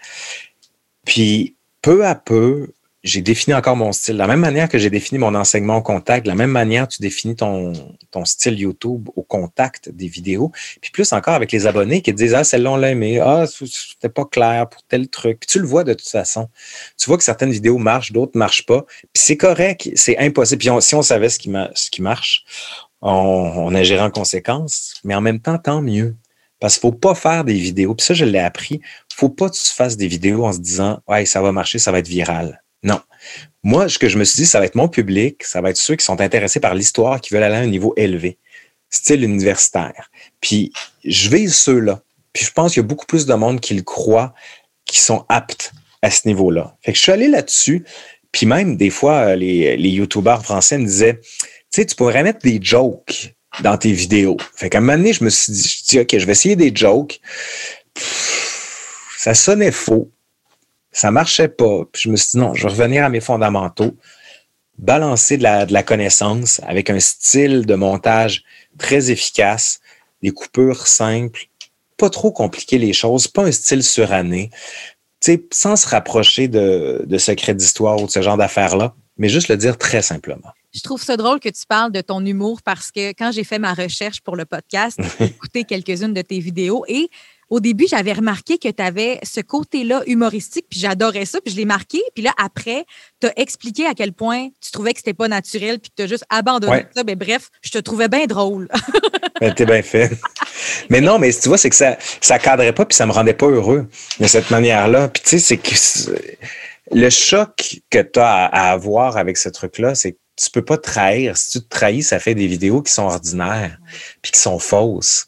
Puis, 1.06 1.56
peu 1.82 2.06
à 2.06 2.16
peu, 2.16 2.70
j'ai 3.04 3.22
défini 3.22 3.54
encore 3.54 3.76
mon 3.76 3.92
style. 3.92 4.16
De 4.16 4.20
la 4.20 4.28
même 4.28 4.40
manière 4.40 4.70
que 4.70 4.78
j'ai 4.78 4.90
défini 4.90 5.20
mon 5.20 5.36
enseignement 5.36 5.78
au 5.78 5.82
contact, 5.82 6.26
de 6.26 6.32
la 6.32 6.36
même 6.36 6.50
manière 6.50 6.88
tu 6.88 7.02
définis 7.02 7.36
ton, 7.36 7.74
ton 8.12 8.24
style 8.24 8.58
YouTube 8.58 9.10
au 9.16 9.24
contact 9.24 9.90
des 9.90 10.08
vidéos. 10.08 10.52
Puis 10.82 10.92
plus 10.92 11.12
encore 11.12 11.34
avec 11.34 11.52
les 11.52 11.68
abonnés 11.68 12.02
qui 12.02 12.12
te 12.12 12.18
disent 12.18 12.34
Ah, 12.34 12.44
celle-là, 12.44 12.72
on 12.72 12.78
l'a 12.78 12.92
aimé. 12.92 13.20
Ah, 13.20 13.46
c'était 13.48 14.10
pas 14.10 14.26
clair 14.26 14.70
pour 14.70 14.82
tel 14.84 15.10
truc. 15.10 15.42
Puis 15.42 15.48
tu 15.48 15.60
le 15.60 15.68
vois 15.68 15.84
de 15.84 15.94
toute 15.94 16.08
façon. 16.08 16.48
Tu 16.98 17.10
vois 17.10 17.18
que 17.18 17.24
certaines 17.24 17.52
vidéos 17.52 17.78
marchent, 17.78 18.14
d'autres 18.14 18.38
marchent 18.38 18.66
pas. 18.66 18.84
Puis 18.84 19.24
c'est 19.24 19.38
correct, 19.38 19.90
c'est 19.96 20.18
impossible. 20.18 20.60
Puis 20.60 20.70
si 20.82 20.96
on 20.96 21.02
savait 21.02 21.30
ce 21.30 21.40
qui, 21.40 21.52
ce 21.76 21.92
qui 21.92 22.02
marche, 22.02 22.46
on, 23.04 23.74
on 23.74 24.00
en 24.00 24.10
conséquence, 24.10 24.96
mais 25.04 25.14
en 25.14 25.22
même 25.22 25.40
temps, 25.40 25.58
tant 25.58 25.82
mieux. 25.82 26.16
Parce 26.60 26.80
qu'il 26.80 26.88
ne 26.88 26.94
faut 26.94 26.98
pas 26.98 27.14
faire 27.14 27.44
des 27.44 27.56
vidéos. 27.56 27.94
Puis 27.94 28.06
ça, 28.06 28.14
je 28.14 28.24
l'ai 28.24 28.40
appris. 28.40 28.76
Il 28.76 28.78
ne 28.78 29.16
faut 29.16 29.30
pas 29.30 29.50
que 29.50 29.56
tu 29.56 29.66
fasses 29.66 29.98
des 29.98 30.08
vidéos 30.08 30.46
en 30.46 30.54
se 30.54 30.60
disant 30.60 31.02
Ouais, 31.08 31.26
ça 31.26 31.42
va 31.42 31.52
marcher, 31.52 31.78
ça 31.78 31.92
va 31.92 32.00
être 32.00 32.08
viral. 32.08 32.64
Non. 32.84 33.02
Moi, 33.64 33.90
ce 33.90 34.00
que 34.00 34.08
je 34.08 34.18
me 34.18 34.24
suis 34.24 34.44
dit, 34.44 34.46
ça 34.46 34.60
va 34.60 34.66
être 34.66 34.76
mon 34.76 34.88
public, 34.88 35.44
ça 35.44 35.60
va 35.60 35.70
être 35.70 35.78
ceux 35.78 35.96
qui 35.96 36.06
sont 36.06 36.22
intéressés 36.22 36.62
par 36.62 36.74
l'histoire, 36.74 37.20
qui 37.20 37.34
veulent 37.34 37.44
aller 37.44 37.56
à 37.56 37.60
un 37.60 37.68
niveau 37.68 37.94
élevé, 37.98 38.38
style 38.90 39.24
universitaire. 39.24 40.10
Puis 40.40 40.72
je 41.04 41.30
vais 41.30 41.48
ceux-là. 41.48 42.02
Puis 42.32 42.46
je 42.46 42.52
pense 42.52 42.74
qu'il 42.74 42.82
y 42.82 42.86
a 42.86 42.88
beaucoup 42.88 43.06
plus 43.06 43.26
de 43.26 43.34
monde 43.34 43.60
qui 43.60 43.74
le 43.74 43.84
croient, 43.84 44.34
qui 44.86 45.00
sont 45.00 45.26
aptes 45.28 45.74
à 46.02 46.10
ce 46.12 46.28
niveau-là. 46.28 46.78
Fait 46.82 46.94
que 46.94 46.98
je 46.98 47.04
suis 47.04 47.12
allé 47.12 47.28
là-dessus. 47.28 47.86
Puis 48.32 48.46
même, 48.46 48.78
des 48.78 48.90
fois, 48.90 49.36
les, 49.36 49.76
les 49.76 49.90
YouTubeurs 49.90 50.44
français 50.44 50.78
me 50.78 50.86
disaient 50.86 51.20
sais, 51.82 51.86
tu 51.86 51.96
pourrais 51.96 52.24
mettre 52.24 52.40
des 52.40 52.60
jokes 52.62 53.36
dans 53.62 53.78
tes 53.78 53.92
vidéos. 53.92 54.38
Fait 54.56 54.70
qu'à 54.70 54.80
un 54.80 54.82
moment 54.82 54.98
donné, 54.98 55.14
je 55.14 55.24
me 55.24 55.30
suis 55.30 55.54
dit, 55.54 56.00
OK, 56.00 56.18
je 56.18 56.26
vais 56.26 56.32
essayer 56.32 56.56
des 56.56 56.72
jokes. 56.74 57.20
ça 59.18 59.34
sonnait 59.34 59.72
faux. 59.72 60.12
Ça 60.92 61.12
marchait 61.12 61.48
pas. 61.48 61.86
Puis 61.92 62.04
je 62.04 62.10
me 62.10 62.16
suis 62.16 62.32
dit, 62.32 62.38
non, 62.38 62.54
je 62.54 62.64
vais 62.64 62.70
revenir 62.70 63.04
à 63.04 63.10
mes 63.10 63.20
fondamentaux, 63.20 63.96
balancer 64.78 65.38
de 65.38 65.44
la, 65.44 65.66
de 65.66 65.74
la 65.74 65.84
connaissance 65.84 66.62
avec 66.66 66.90
un 66.90 67.00
style 67.00 67.66
de 67.66 67.76
montage 67.76 68.44
très 68.78 69.12
efficace, 69.12 69.80
des 70.22 70.32
coupures 70.32 70.88
simples, 70.88 71.48
pas 71.98 72.10
trop 72.10 72.32
compliquer 72.32 72.78
les 72.78 72.94
choses, 72.94 73.28
pas 73.28 73.44
un 73.44 73.52
style 73.52 73.84
suranné, 73.84 74.50
tu 75.20 75.34
sais, 75.34 75.44
sans 75.52 75.76
se 75.76 75.88
rapprocher 75.88 76.48
de, 76.48 77.04
de 77.06 77.18
secrets 77.18 77.54
d'histoire 77.54 78.02
ou 78.02 78.08
de 78.08 78.12
ce 78.12 78.22
genre 78.22 78.38
d'affaires-là, 78.38 78.96
mais 79.18 79.30
juste 79.30 79.48
le 79.48 79.58
dire 79.58 79.78
très 79.78 80.02
simplement. 80.02 80.54
Je 80.74 80.82
trouve 80.82 81.02
ça 81.02 81.18
drôle 81.18 81.40
que 81.40 81.50
tu 81.50 81.66
parles 81.68 81.92
de 81.92 82.02
ton 82.02 82.26
humour 82.26 82.62
parce 82.64 82.92
que 82.92 83.10
quand 83.10 83.32
j'ai 83.32 83.44
fait 83.44 83.60
ma 83.60 83.74
recherche 83.74 84.22
pour 84.22 84.36
le 84.36 84.46
podcast, 84.46 85.00
j'ai 85.20 85.26
écouté 85.26 85.64
quelques-unes 85.66 86.14
de 86.14 86.22
tes 86.22 86.40
vidéos 86.40 86.84
et 86.88 87.10
au 87.54 87.60
début, 87.60 87.86
j'avais 87.88 88.14
remarqué 88.14 88.58
que 88.58 88.70
tu 88.70 88.82
avais 88.82 89.20
ce 89.22 89.40
côté-là 89.40 90.02
humoristique, 90.08 90.66
puis 90.68 90.80
j'adorais 90.80 91.26
ça, 91.26 91.40
puis 91.40 91.54
je 91.54 91.60
l'ai 91.60 91.66
marqué. 91.66 92.02
Puis 92.16 92.24
là, 92.24 92.32
après, 92.44 92.86
tu 93.22 93.28
as 93.28 93.34
expliqué 93.40 93.86
à 93.86 93.94
quel 93.94 94.12
point 94.12 94.48
tu 94.60 94.72
trouvais 94.72 94.92
que 94.92 94.98
c'était 94.98 95.14
pas 95.14 95.28
naturel, 95.28 95.80
puis 95.80 95.92
que 95.92 95.96
tu 95.98 96.04
as 96.04 96.08
juste 96.08 96.26
abandonné 96.30 96.88
ça. 96.96 97.04
Mais 97.04 97.16
bref, 97.16 97.50
je 97.62 97.70
te 97.70 97.78
trouvais 97.78 98.08
bien 98.08 98.26
drôle. 98.26 98.70
ben, 99.40 99.54
T'es 99.54 99.68
bien 99.68 99.84
fait. 99.84 100.18
Mais 100.90 101.00
non, 101.00 101.20
mais 101.20 101.32
tu 101.32 101.48
vois, 101.48 101.60
c'est 101.60 101.70
que 101.70 101.76
ça 101.76 101.96
ça 102.22 102.40
cadrait 102.40 102.74
pas, 102.74 102.86
puis 102.86 102.96
ça 102.96 103.06
me 103.06 103.12
rendait 103.12 103.36
pas 103.36 103.46
heureux 103.46 103.88
de 104.20 104.26
cette 104.26 104.50
manière-là. 104.50 105.10
Puis 105.10 105.22
tu 105.22 105.30
sais, 105.30 105.40
c'est 105.40 105.58
que 105.58 105.76
le 106.92 107.10
choc 107.12 107.82
que 107.92 108.02
tu 108.02 108.20
as 108.20 108.46
à 108.46 108.72
avoir 108.72 109.18
avec 109.18 109.38
ce 109.38 109.50
truc-là, 109.50 109.94
c'est 109.94 110.18
tu 110.36 110.50
peux 110.50 110.64
pas 110.64 110.78
trahir. 110.78 111.38
Si 111.38 111.52
tu 111.52 111.62
te 111.62 111.70
trahis, 111.70 112.04
ça 112.04 112.20
fait 112.20 112.36
des 112.36 112.48
vidéos 112.48 112.82
qui 112.82 112.92
sont 112.92 113.04
ordinaires, 113.04 113.78
puis 114.22 114.32
qui 114.32 114.40
sont 114.40 114.60
fausses. 114.60 115.28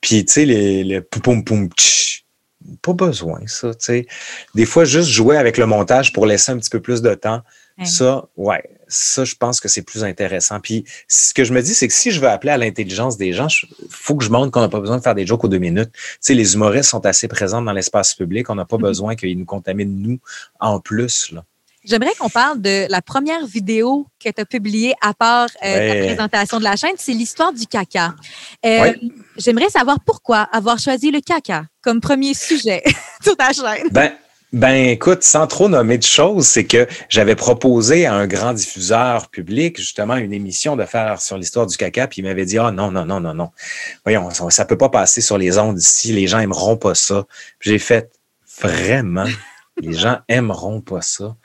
Puis, 0.00 0.24
tu 0.24 0.32
sais, 0.32 0.44
les, 0.44 0.84
le 0.84 1.02
poum 1.02 1.44
poum 1.44 1.68
pas 2.80 2.92
besoin, 2.92 3.40
ça, 3.46 3.74
tu 3.74 3.84
sais. 3.84 4.06
Des 4.54 4.66
fois, 4.66 4.84
juste 4.84 5.08
jouer 5.08 5.36
avec 5.36 5.58
le 5.58 5.66
montage 5.66 6.12
pour 6.12 6.26
laisser 6.26 6.52
un 6.52 6.58
petit 6.58 6.70
peu 6.70 6.80
plus 6.80 7.02
de 7.02 7.14
temps, 7.14 7.42
ça, 7.84 8.28
ouais, 8.36 8.62
ça, 8.86 9.24
je 9.24 9.34
pense 9.34 9.58
que 9.58 9.66
c'est 9.66 9.82
plus 9.82 10.04
intéressant. 10.04 10.60
Puis, 10.60 10.84
ce 11.08 11.34
que 11.34 11.42
je 11.42 11.52
me 11.52 11.62
dis, 11.62 11.74
c'est 11.74 11.88
que 11.88 11.94
si 11.94 12.12
je 12.12 12.20
veux 12.20 12.28
appeler 12.28 12.52
à 12.52 12.58
l'intelligence 12.58 13.16
des 13.16 13.32
gens, 13.32 13.48
il 13.48 13.86
faut 13.88 14.14
que 14.14 14.24
je 14.24 14.30
montre 14.30 14.52
qu'on 14.52 14.60
n'a 14.60 14.68
pas 14.68 14.78
besoin 14.78 14.98
de 14.98 15.02
faire 15.02 15.14
des 15.14 15.26
jokes 15.26 15.42
aux 15.42 15.48
deux 15.48 15.58
minutes. 15.58 15.90
Tu 15.92 16.00
sais, 16.20 16.34
les 16.34 16.54
humoristes 16.54 16.90
sont 16.90 17.04
assez 17.06 17.26
présents 17.26 17.62
dans 17.62 17.72
l'espace 17.72 18.14
public. 18.14 18.50
On 18.50 18.54
n'a 18.54 18.64
pas 18.64 18.76
mm-hmm. 18.76 18.82
besoin 18.82 19.16
qu'ils 19.16 19.38
nous 19.38 19.44
contaminent, 19.44 20.00
nous, 20.00 20.20
en 20.60 20.78
plus, 20.78 21.32
là. 21.32 21.44
J'aimerais 21.84 22.12
qu'on 22.18 22.28
parle 22.28 22.60
de 22.60 22.86
la 22.88 23.02
première 23.02 23.44
vidéo 23.44 24.06
que 24.24 24.28
tu 24.28 24.40
as 24.40 24.44
publiée 24.44 24.94
à 25.00 25.14
part 25.14 25.48
euh, 25.64 25.92
ta 25.92 26.06
présentation 26.06 26.58
de 26.58 26.64
la 26.64 26.76
chaîne. 26.76 26.94
C'est 26.96 27.12
l'histoire 27.12 27.52
du 27.52 27.66
caca. 27.66 28.14
Euh, 28.64 28.92
j'aimerais 29.36 29.68
savoir 29.68 29.98
pourquoi 30.06 30.42
avoir 30.52 30.78
choisi 30.78 31.10
le 31.10 31.20
caca 31.20 31.64
comme 31.80 32.00
premier 32.00 32.34
sujet 32.34 32.82
sur 33.22 33.36
ta 33.36 33.52
chaîne. 33.52 33.88
Ben, 33.90 34.12
ben, 34.52 34.90
écoute, 34.90 35.24
sans 35.24 35.48
trop 35.48 35.68
nommer 35.68 35.98
de 35.98 36.04
choses, 36.04 36.46
c'est 36.46 36.66
que 36.66 36.86
j'avais 37.08 37.34
proposé 37.34 38.06
à 38.06 38.14
un 38.14 38.26
grand 38.28 38.52
diffuseur 38.52 39.28
public, 39.28 39.78
justement, 39.78 40.16
une 40.16 40.32
émission 40.32 40.76
de 40.76 40.84
faire 40.84 41.20
sur 41.20 41.36
l'histoire 41.38 41.66
du 41.66 41.76
caca, 41.76 42.06
puis 42.06 42.20
il 42.20 42.24
m'avait 42.24 42.44
dit, 42.44 42.58
ah 42.58 42.70
non, 42.70 42.92
non, 42.92 43.06
non, 43.06 43.18
non, 43.18 43.34
non. 43.34 43.50
Voyons, 44.04 44.28
ça 44.50 44.64
peut 44.66 44.76
pas 44.76 44.90
passer 44.90 45.20
sur 45.20 45.38
les 45.38 45.58
ondes 45.58 45.80
ici, 45.80 46.12
les 46.12 46.26
gens 46.26 46.38
aimeront 46.38 46.76
pas 46.76 46.94
ça. 46.94 47.24
J'ai 47.60 47.78
fait, 47.78 48.12
vraiment? 48.60 49.26
Les 49.82 49.94
gens 49.94 50.18
aimeront 50.28 50.80
pas 50.80 51.02
ça. 51.02 51.36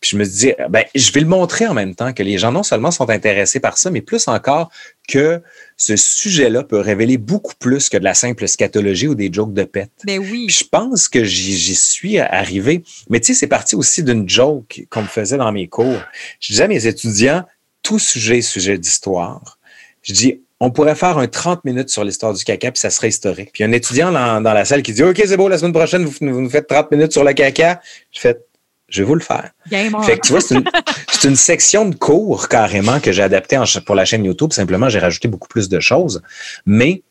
Puis 0.00 0.10
je 0.10 0.16
me 0.18 0.24
dis, 0.24 0.52
ben, 0.68 0.84
je 0.94 1.10
vais 1.12 1.20
le 1.20 1.26
montrer 1.26 1.66
en 1.66 1.72
même 1.72 1.94
temps 1.94 2.12
que 2.12 2.22
les 2.22 2.36
gens 2.36 2.52
non 2.52 2.62
seulement 2.62 2.90
sont 2.90 3.08
intéressés 3.08 3.58
par 3.58 3.78
ça, 3.78 3.90
mais 3.90 4.02
plus 4.02 4.28
encore 4.28 4.70
que 5.08 5.40
ce 5.78 5.96
sujet-là 5.96 6.62
peut 6.62 6.78
révéler 6.78 7.16
beaucoup 7.16 7.54
plus 7.58 7.88
que 7.88 7.96
de 7.96 8.04
la 8.04 8.12
simple 8.12 8.46
scatologie 8.48 9.08
ou 9.08 9.14
des 9.14 9.32
jokes 9.32 9.54
de 9.54 9.64
pète. 9.64 9.92
Ben 10.04 10.18
oui. 10.18 10.46
je 10.50 10.64
pense 10.64 11.08
que 11.08 11.24
j'y 11.24 11.74
suis 11.74 12.18
arrivé. 12.18 12.84
Mais 13.08 13.18
tu 13.18 13.28
sais, 13.28 13.40
c'est 13.40 13.46
parti 13.46 13.76
aussi 13.76 14.02
d'une 14.02 14.28
joke 14.28 14.84
qu'on 14.90 15.02
me 15.02 15.08
faisait 15.08 15.38
dans 15.38 15.52
mes 15.52 15.66
cours. 15.66 16.02
Je 16.38 16.52
disais 16.52 16.64
à 16.64 16.68
mes 16.68 16.86
étudiants, 16.86 17.44
tout 17.82 17.98
sujet 17.98 18.42
sujet 18.42 18.76
d'histoire. 18.76 19.55
Je 20.06 20.12
dis, 20.12 20.40
on 20.60 20.70
pourrait 20.70 20.94
faire 20.94 21.18
un 21.18 21.26
30 21.26 21.64
minutes 21.64 21.90
sur 21.90 22.04
l'histoire 22.04 22.32
du 22.32 22.42
caca, 22.44 22.70
puis 22.70 22.80
ça 22.80 22.90
serait 22.90 23.08
historique. 23.08 23.50
Puis 23.52 23.64
un 23.64 23.72
étudiant 23.72 24.12
dans, 24.12 24.40
la 24.40 24.64
salle 24.64 24.82
qui 24.82 24.92
dit 24.92 25.02
OK, 25.02 25.20
c'est 25.24 25.36
beau, 25.36 25.48
la 25.48 25.58
semaine 25.58 25.72
prochaine, 25.72 26.04
vous, 26.04 26.14
nous 26.20 26.48
faites 26.48 26.68
30 26.68 26.90
minutes 26.92 27.12
sur 27.12 27.24
le 27.24 27.32
caca. 27.32 27.80
Je 28.12 28.20
fais 28.20 28.38
je 28.88 29.02
vais 29.02 29.06
vous 29.06 29.16
le 29.16 29.20
faire. 29.20 29.50
fait 29.68 30.16
que, 30.16 30.26
tu 30.26 30.32
vois, 30.32 30.40
c'est 30.40 30.54
une, 31.24 31.34
section 31.34 31.88
de 31.88 31.96
cours 31.96 32.48
carrément 32.48 33.00
que 33.00 33.10
j'ai 33.10 33.22
adapté 33.22 33.60
pour 33.84 33.96
la 33.96 34.04
chaîne 34.04 34.24
YouTube. 34.24 34.52
Simplement, 34.52 34.88
j'ai 34.88 35.00
rajouté 35.00 35.26
beaucoup 35.26 35.48
plus 35.48 35.68
de 35.68 35.80
choses. 35.80 36.22
Mais 36.66 37.02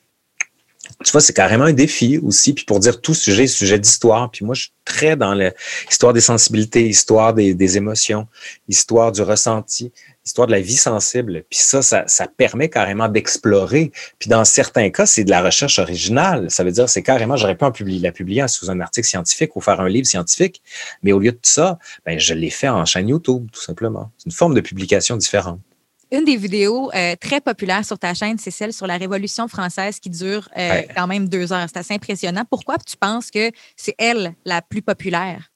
tu 1.03 1.11
vois, 1.11 1.21
c'est 1.21 1.33
carrément 1.33 1.65
un 1.65 1.73
défi 1.73 2.17
aussi. 2.19 2.53
Puis 2.53 2.65
pour 2.65 2.79
dire 2.79 3.01
tout 3.01 3.13
sujet, 3.13 3.47
sujet 3.47 3.79
d'histoire. 3.79 4.31
Puis 4.31 4.45
moi, 4.45 4.55
je 4.55 4.63
suis 4.63 4.71
très 4.85 5.15
dans 5.15 5.33
l'histoire 5.33 6.13
des 6.13 6.21
sensibilités, 6.21 6.87
histoire 6.87 7.33
des, 7.33 7.77
émotions, 7.77 8.27
histoire 8.69 9.11
du 9.11 9.21
ressenti, 9.21 9.91
histoire 10.25 10.47
de 10.47 10.53
la 10.53 10.61
vie 10.61 10.75
sensible. 10.75 11.43
Puis 11.49 11.59
ça, 11.59 11.81
ça, 11.81 12.03
ça 12.07 12.27
permet 12.27 12.69
carrément 12.69 13.09
d'explorer. 13.09 13.91
Puis 14.19 14.29
dans 14.29 14.45
certains 14.45 14.89
cas, 14.89 15.05
c'est 15.05 15.23
de 15.23 15.31
la 15.31 15.41
recherche 15.41 15.79
originale. 15.79 16.49
Ça 16.49 16.63
veut 16.63 16.71
dire, 16.71 16.87
c'est 16.87 17.03
carrément, 17.03 17.35
j'aurais 17.35 17.55
pu 17.55 17.65
en 17.65 17.71
publier, 17.71 17.99
la 17.99 18.11
publier 18.11 18.47
sous 18.47 18.69
un 18.69 18.79
article 18.79 19.07
scientifique 19.07 19.55
ou 19.55 19.61
faire 19.61 19.81
un 19.81 19.89
livre 19.89 20.07
scientifique. 20.07 20.61
Mais 21.03 21.11
au 21.11 21.19
lieu 21.19 21.31
de 21.31 21.39
ça, 21.41 21.77
ben, 22.05 22.19
je 22.19 22.33
l'ai 22.33 22.49
fait 22.49 22.69
en 22.69 22.85
chaîne 22.85 23.09
YouTube, 23.09 23.47
tout 23.51 23.61
simplement. 23.61 24.11
C'est 24.17 24.27
une 24.27 24.31
forme 24.31 24.53
de 24.53 24.61
publication 24.61 25.17
différente. 25.17 25.59
Une 26.11 26.23
des 26.23 26.37
vidéos 26.37 26.91
euh, 26.93 27.15
très 27.19 27.41
populaires 27.41 27.83
sur 27.83 27.97
ta 27.97 28.13
chaîne, 28.13 28.37
c'est 28.37 28.51
celle 28.51 28.73
sur 28.73 28.85
la 28.85 28.97
Révolution 28.97 29.47
française 29.47 29.99
qui 29.99 30.09
dure 30.09 30.47
euh, 30.57 30.83
quand 30.95 31.07
même 31.07 31.27
deux 31.27 31.51
heures. 31.51 31.65
C'est 31.67 31.79
assez 31.79 31.93
impressionnant. 31.93 32.43
Pourquoi 32.49 32.77
tu 32.77 32.95
penses 32.95 33.31
que 33.31 33.51
c'est 33.75 33.95
elle 33.97 34.35
la 34.45 34.61
plus 34.61 34.81
populaire? 34.81 35.51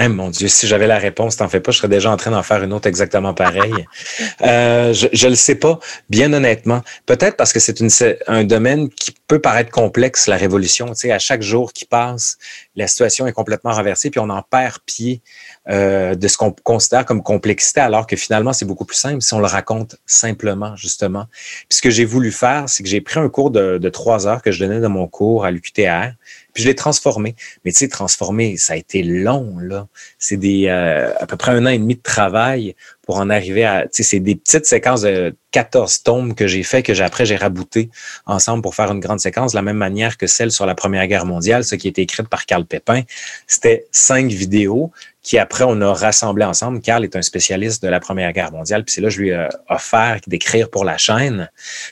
Eh, 0.00 0.06
mon 0.06 0.30
Dieu, 0.30 0.46
si 0.46 0.68
j'avais 0.68 0.86
la 0.86 0.98
réponse, 0.98 1.36
t'en 1.36 1.48
fais 1.48 1.58
pas, 1.58 1.72
je 1.72 1.78
serais 1.78 1.88
déjà 1.88 2.12
en 2.12 2.16
train 2.16 2.30
d'en 2.30 2.44
faire 2.44 2.62
une 2.62 2.72
autre 2.72 2.86
exactement 2.86 3.34
pareille. 3.34 3.84
euh, 4.42 4.92
je 4.92 5.26
ne 5.26 5.30
le 5.30 5.36
sais 5.36 5.56
pas, 5.56 5.80
bien 6.08 6.32
honnêtement. 6.32 6.82
Peut-être 7.04 7.36
parce 7.36 7.52
que 7.52 7.58
c'est 7.58 8.18
un 8.28 8.44
domaine 8.44 8.90
qui 8.90 9.12
peut 9.26 9.40
paraître 9.40 9.72
complexe, 9.72 10.28
la 10.28 10.36
révolution. 10.36 10.86
Tu 10.90 10.94
sais, 10.94 11.12
à 11.12 11.18
chaque 11.18 11.42
jour 11.42 11.72
qui 11.72 11.84
passe, 11.84 12.38
la 12.76 12.86
situation 12.86 13.26
est 13.26 13.32
complètement 13.32 13.72
renversée, 13.72 14.10
puis 14.10 14.20
on 14.20 14.30
en 14.30 14.42
perd 14.42 14.78
pied 14.86 15.20
euh, 15.68 16.14
de 16.14 16.28
ce 16.28 16.36
qu'on 16.36 16.52
considère 16.52 17.04
comme 17.04 17.24
complexité, 17.24 17.80
alors 17.80 18.06
que 18.06 18.14
finalement, 18.14 18.52
c'est 18.52 18.66
beaucoup 18.66 18.84
plus 18.84 18.96
simple 18.96 19.20
si 19.20 19.34
on 19.34 19.40
le 19.40 19.46
raconte 19.46 19.96
simplement, 20.06 20.76
justement. 20.76 21.26
Puis 21.68 21.78
ce 21.78 21.82
que 21.82 21.90
j'ai 21.90 22.04
voulu 22.04 22.30
faire, 22.30 22.68
c'est 22.68 22.84
que 22.84 22.88
j'ai 22.88 23.00
pris 23.00 23.18
un 23.18 23.28
cours 23.28 23.50
de, 23.50 23.78
de 23.78 23.88
trois 23.88 24.28
heures 24.28 24.42
que 24.42 24.52
je 24.52 24.64
donnais 24.64 24.80
dans 24.80 24.90
mon 24.90 25.08
cours 25.08 25.44
à 25.44 25.50
l'UQTR, 25.50 26.12
puis 26.52 26.62
je 26.62 26.68
l'ai 26.68 26.74
transformé. 26.74 27.34
Mais 27.64 27.72
tu 27.72 27.78
sais, 27.78 27.88
transformé, 27.88 28.56
ça 28.56 28.72
a 28.72 28.76
été 28.76 29.02
long, 29.02 29.58
là. 29.58 29.86
C'est 30.18 30.36
des 30.36 30.66
euh, 30.68 31.12
à 31.18 31.26
peu 31.26 31.36
près 31.36 31.52
un 31.52 31.66
an 31.66 31.70
et 31.70 31.78
demi 31.78 31.96
de 31.96 32.02
travail 32.02 32.74
pour 33.02 33.18
en 33.18 33.30
arriver 33.30 33.64
à. 33.64 33.82
Tu 33.82 33.88
sais, 33.92 34.02
c'est 34.02 34.20
des 34.20 34.34
petites 34.34 34.66
séquences 34.66 35.02
de 35.02 35.34
14 35.52 36.02
tomes 36.02 36.34
que 36.34 36.46
j'ai 36.46 36.62
fait, 36.62 36.82
que 36.82 36.94
j'ai, 36.94 37.04
après 37.04 37.24
j'ai 37.24 37.36
rabouté 37.36 37.90
ensemble 38.26 38.62
pour 38.62 38.74
faire 38.74 38.92
une 38.92 39.00
grande 39.00 39.20
séquence, 39.20 39.52
de 39.52 39.56
la 39.56 39.62
même 39.62 39.76
manière 39.76 40.16
que 40.16 40.26
celle 40.26 40.50
sur 40.50 40.66
la 40.66 40.74
Première 40.74 41.06
Guerre 41.06 41.26
mondiale, 41.26 41.64
ce 41.64 41.74
qui 41.74 41.88
a 41.88 41.90
été 41.90 42.02
écrite 42.02 42.28
par 42.28 42.44
Carl 42.44 42.66
Pépin. 42.66 43.02
C'était 43.46 43.86
cinq 43.92 44.30
vidéos 44.30 44.92
qui 45.22 45.38
après 45.38 45.64
on 45.66 45.80
a 45.80 45.92
rassemblé 45.92 46.44
ensemble. 46.44 46.80
Carl 46.80 47.04
est 47.04 47.16
un 47.16 47.22
spécialiste 47.22 47.82
de 47.82 47.88
la 47.88 48.00
Première 48.00 48.32
Guerre 48.32 48.52
mondiale, 48.52 48.84
puis 48.84 48.94
c'est 48.94 49.00
là 49.00 49.08
que 49.08 49.14
je 49.14 49.20
lui 49.20 49.30
ai 49.30 49.48
offert 49.68 50.20
d'écrire 50.26 50.70
pour 50.70 50.84
la 50.84 50.98
chaîne, 50.98 51.50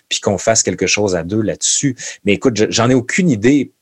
puis 0.08 0.20
qu'on 0.20 0.38
fasse 0.38 0.62
quelque 0.62 0.86
chose 0.86 1.16
à 1.16 1.22
deux 1.22 1.42
là-dessus. 1.42 1.96
Mais 2.24 2.34
écoute, 2.34 2.70
j'en 2.70 2.90
ai 2.90 2.94
aucune 2.94 3.30
idée 3.30 3.72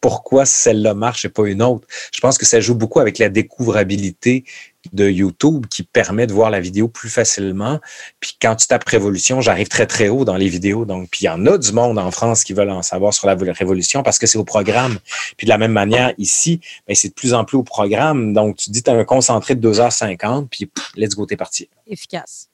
pourquoi 0.00 0.46
celle-là 0.46 0.94
marche 0.94 1.24
et 1.24 1.28
pas 1.28 1.46
une 1.46 1.62
autre. 1.62 1.86
Je 2.14 2.20
pense 2.20 2.38
que 2.38 2.46
ça 2.46 2.60
joue 2.60 2.74
beaucoup 2.74 3.00
avec 3.00 3.18
la 3.18 3.28
découvrabilité 3.28 4.44
de 4.92 5.08
YouTube 5.08 5.66
qui 5.68 5.82
permet 5.82 6.26
de 6.26 6.32
voir 6.32 6.50
la 6.50 6.60
vidéo 6.60 6.88
plus 6.88 7.08
facilement. 7.08 7.80
Puis 8.20 8.36
quand 8.40 8.56
tu 8.56 8.66
tapes 8.66 8.84
Révolution, 8.84 9.40
j'arrive 9.40 9.68
très 9.68 9.86
très 9.86 10.08
haut 10.08 10.24
dans 10.24 10.36
les 10.36 10.48
vidéos. 10.48 10.84
Donc, 10.84 11.08
puis 11.10 11.22
il 11.22 11.26
y 11.26 11.28
en 11.28 11.46
a 11.46 11.58
du 11.58 11.72
monde 11.72 11.98
en 11.98 12.10
France 12.10 12.44
qui 12.44 12.52
veulent 12.52 12.70
en 12.70 12.82
savoir 12.82 13.14
sur 13.14 13.26
la 13.26 13.34
Révolution 13.34 14.02
parce 14.02 14.18
que 14.18 14.26
c'est 14.26 14.38
au 14.38 14.44
programme. 14.44 14.98
Puis 15.36 15.46
de 15.46 15.50
la 15.50 15.58
même 15.58 15.72
manière, 15.72 16.12
ici, 16.18 16.60
ben, 16.86 16.94
c'est 16.94 17.08
de 17.08 17.14
plus 17.14 17.34
en 17.34 17.44
plus 17.44 17.56
au 17.56 17.62
programme. 17.62 18.34
Donc, 18.34 18.56
tu 18.56 18.70
dis, 18.70 18.82
tu 18.82 18.90
as 18.90 18.94
un 18.94 19.04
concentré 19.04 19.54
de 19.54 19.72
2h50, 19.72 20.48
puis 20.48 20.70
let's 20.96 21.14
go, 21.14 21.26
t'es 21.26 21.36
parti. 21.36 21.68
Efficace. 21.86 22.48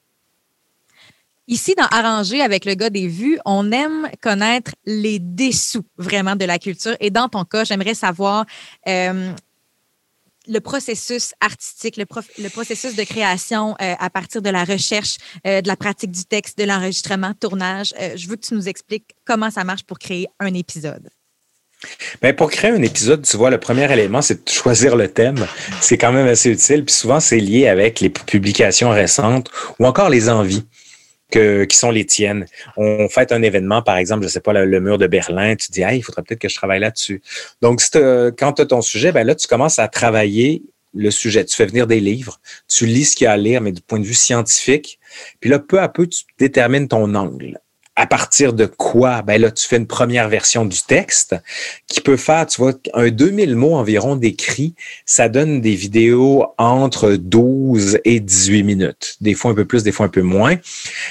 Ici, 1.51 1.75
dans 1.77 1.87
Arranger 1.87 2.43
avec 2.43 2.65
le 2.65 2.75
gars 2.75 2.91
des 2.91 3.09
vues, 3.09 3.41
on 3.45 3.73
aime 3.73 4.09
connaître 4.21 4.71
les 4.87 5.19
dessous 5.19 5.83
vraiment 5.99 6.37
de 6.37 6.45
la 6.45 6.61
culture. 6.61 6.97
Et 7.01 7.11
dans 7.11 7.29
ton 7.29 7.45
cas, 7.45 7.65
j'aimerais 7.65 7.95
savoir 7.95 8.47
euh, 8.87 9.33
le 10.47 10.61
processus 10.61 11.35
artistique, 11.41 11.97
le, 11.97 12.05
processus 12.51 12.95
de 12.95 13.03
création 13.03 13.75
euh, 13.83 13.95
à 13.99 14.11
partir 14.11 14.43
de 14.43 14.49
la 14.49 14.63
recherche, 14.63 15.17
euh, 15.45 15.61
de 15.61 15.67
la 15.67 15.75
pratique 15.75 16.13
du 16.13 16.25
texte, 16.25 16.57
de 16.57 16.63
l'enregistrement, 16.63 17.33
tournage. 17.35 17.93
je 18.15 18.29
veux 18.29 18.37
que 18.37 18.47
tu 18.47 18.55
nous 18.55 18.69
expliques 18.69 19.17
comment 19.25 19.51
ça 19.51 19.65
marche 19.65 19.83
pour 19.83 19.99
créer 19.99 20.29
un 20.39 20.55
épisode. 20.55 21.11
Bien, 22.23 22.33
pour 22.33 22.49
créer 22.49 22.71
un 22.71 22.83
épisode, 22.83 23.27
tu 23.27 23.37
vois, 23.37 23.51
le 23.51 23.59
premier 23.59 23.91
élément, 23.93 24.23
c'est 24.23 24.45
de 24.45 24.49
choisir 24.49 24.95
le 24.95 25.09
thème. 25.09 25.45
C'est 25.81 25.99
quand 25.99 26.13
même 26.13 26.29
assez 26.29 26.51
utile. 26.51 26.85
Puis 26.85 26.95
souvent, 26.95 27.19
c'est 27.19 27.41
lié 27.41 27.67
avec 27.67 27.99
les 27.99 28.11
publications 28.11 28.91
récentes 28.91 29.51
ou 29.81 29.87
encore 29.87 30.11
les 30.11 30.29
envies 30.29 30.65
qui 31.31 31.77
sont 31.77 31.91
les 31.91 32.05
tiennes. 32.05 32.47
On 32.77 33.09
fait 33.09 33.33
un 33.33 33.43
événement, 33.43 33.83
par 33.83 33.97
exemple, 33.97 34.25
je 34.25 34.29
sais 34.29 34.41
pas, 34.41 34.53
le, 34.53 34.81
mur 34.81 34.99
de 34.99 35.07
Berlin, 35.07 35.57
tu 35.57 35.71
dis, 35.71 35.83
ah, 35.83 35.95
il 35.95 36.03
faudrait 36.03 36.23
peut-être 36.23 36.41
que 36.41 36.49
je 36.49 36.57
travaille 36.57 36.81
là-dessus. 36.81 37.23
Donc, 37.63 37.81
quand 37.93 38.53
tu 38.53 38.63
as 38.63 38.67
ton 38.67 38.83
sujet, 38.83 39.13
ben 39.13 39.27
là, 39.27 39.35
tu 39.35 39.47
commences 39.47 39.79
à 39.79 39.89
travailler 39.89 40.63
le 40.95 41.11
sujet. 41.11 41.45
Tu 41.45 41.55
fais 41.55 41.67
venir 41.67 41.87
des 41.87 42.01
livres, 42.01 42.41
tu 42.69 42.87
lis 42.87 43.05
ce 43.05 43.17
qu'il 43.17 43.27
y 43.27 43.29
a 43.29 43.33
à 43.33 43.37
lire, 43.37 43.61
mais 43.61 43.73
du 43.73 43.81
point 43.81 44.01
de 44.01 44.05
vue 44.05 44.15
scientifique. 44.15 44.99
Puis 45.41 45.51
là, 45.51 45.59
peu 45.59 45.81
à 45.81 45.89
peu, 45.89 46.07
tu 46.07 46.25
détermines 46.39 46.89
ton 46.89 47.15
angle 47.15 47.61
à 48.01 48.07
partir 48.07 48.55
de 48.55 48.65
quoi? 48.65 49.21
Ben 49.21 49.39
là, 49.39 49.51
tu 49.51 49.69
fais 49.69 49.77
une 49.77 49.87
première 49.87 50.31
version 50.31 50.65
du 50.65 50.81
texte 50.81 51.37
qui 51.87 52.01
peut 52.01 52.17
faire, 52.17 52.47
tu 52.47 52.59
vois, 52.59 52.73
un 52.95 53.11
2000 53.11 53.57
mots 53.57 53.75
environ 53.75 54.17
d'écrit. 54.17 54.75
Ça 55.05 55.29
donne 55.29 55.61
des 55.61 55.75
vidéos 55.75 56.47
entre 56.57 57.11
12 57.11 57.99
et 58.07 58.21
18 58.21 58.63
minutes. 58.63 59.17
Des 59.21 59.35
fois 59.35 59.51
un 59.51 59.55
peu 59.55 59.67
plus, 59.67 59.83
des 59.83 59.93
fois 59.93 60.07
un 60.07 60.09
peu 60.09 60.23
moins. 60.23 60.57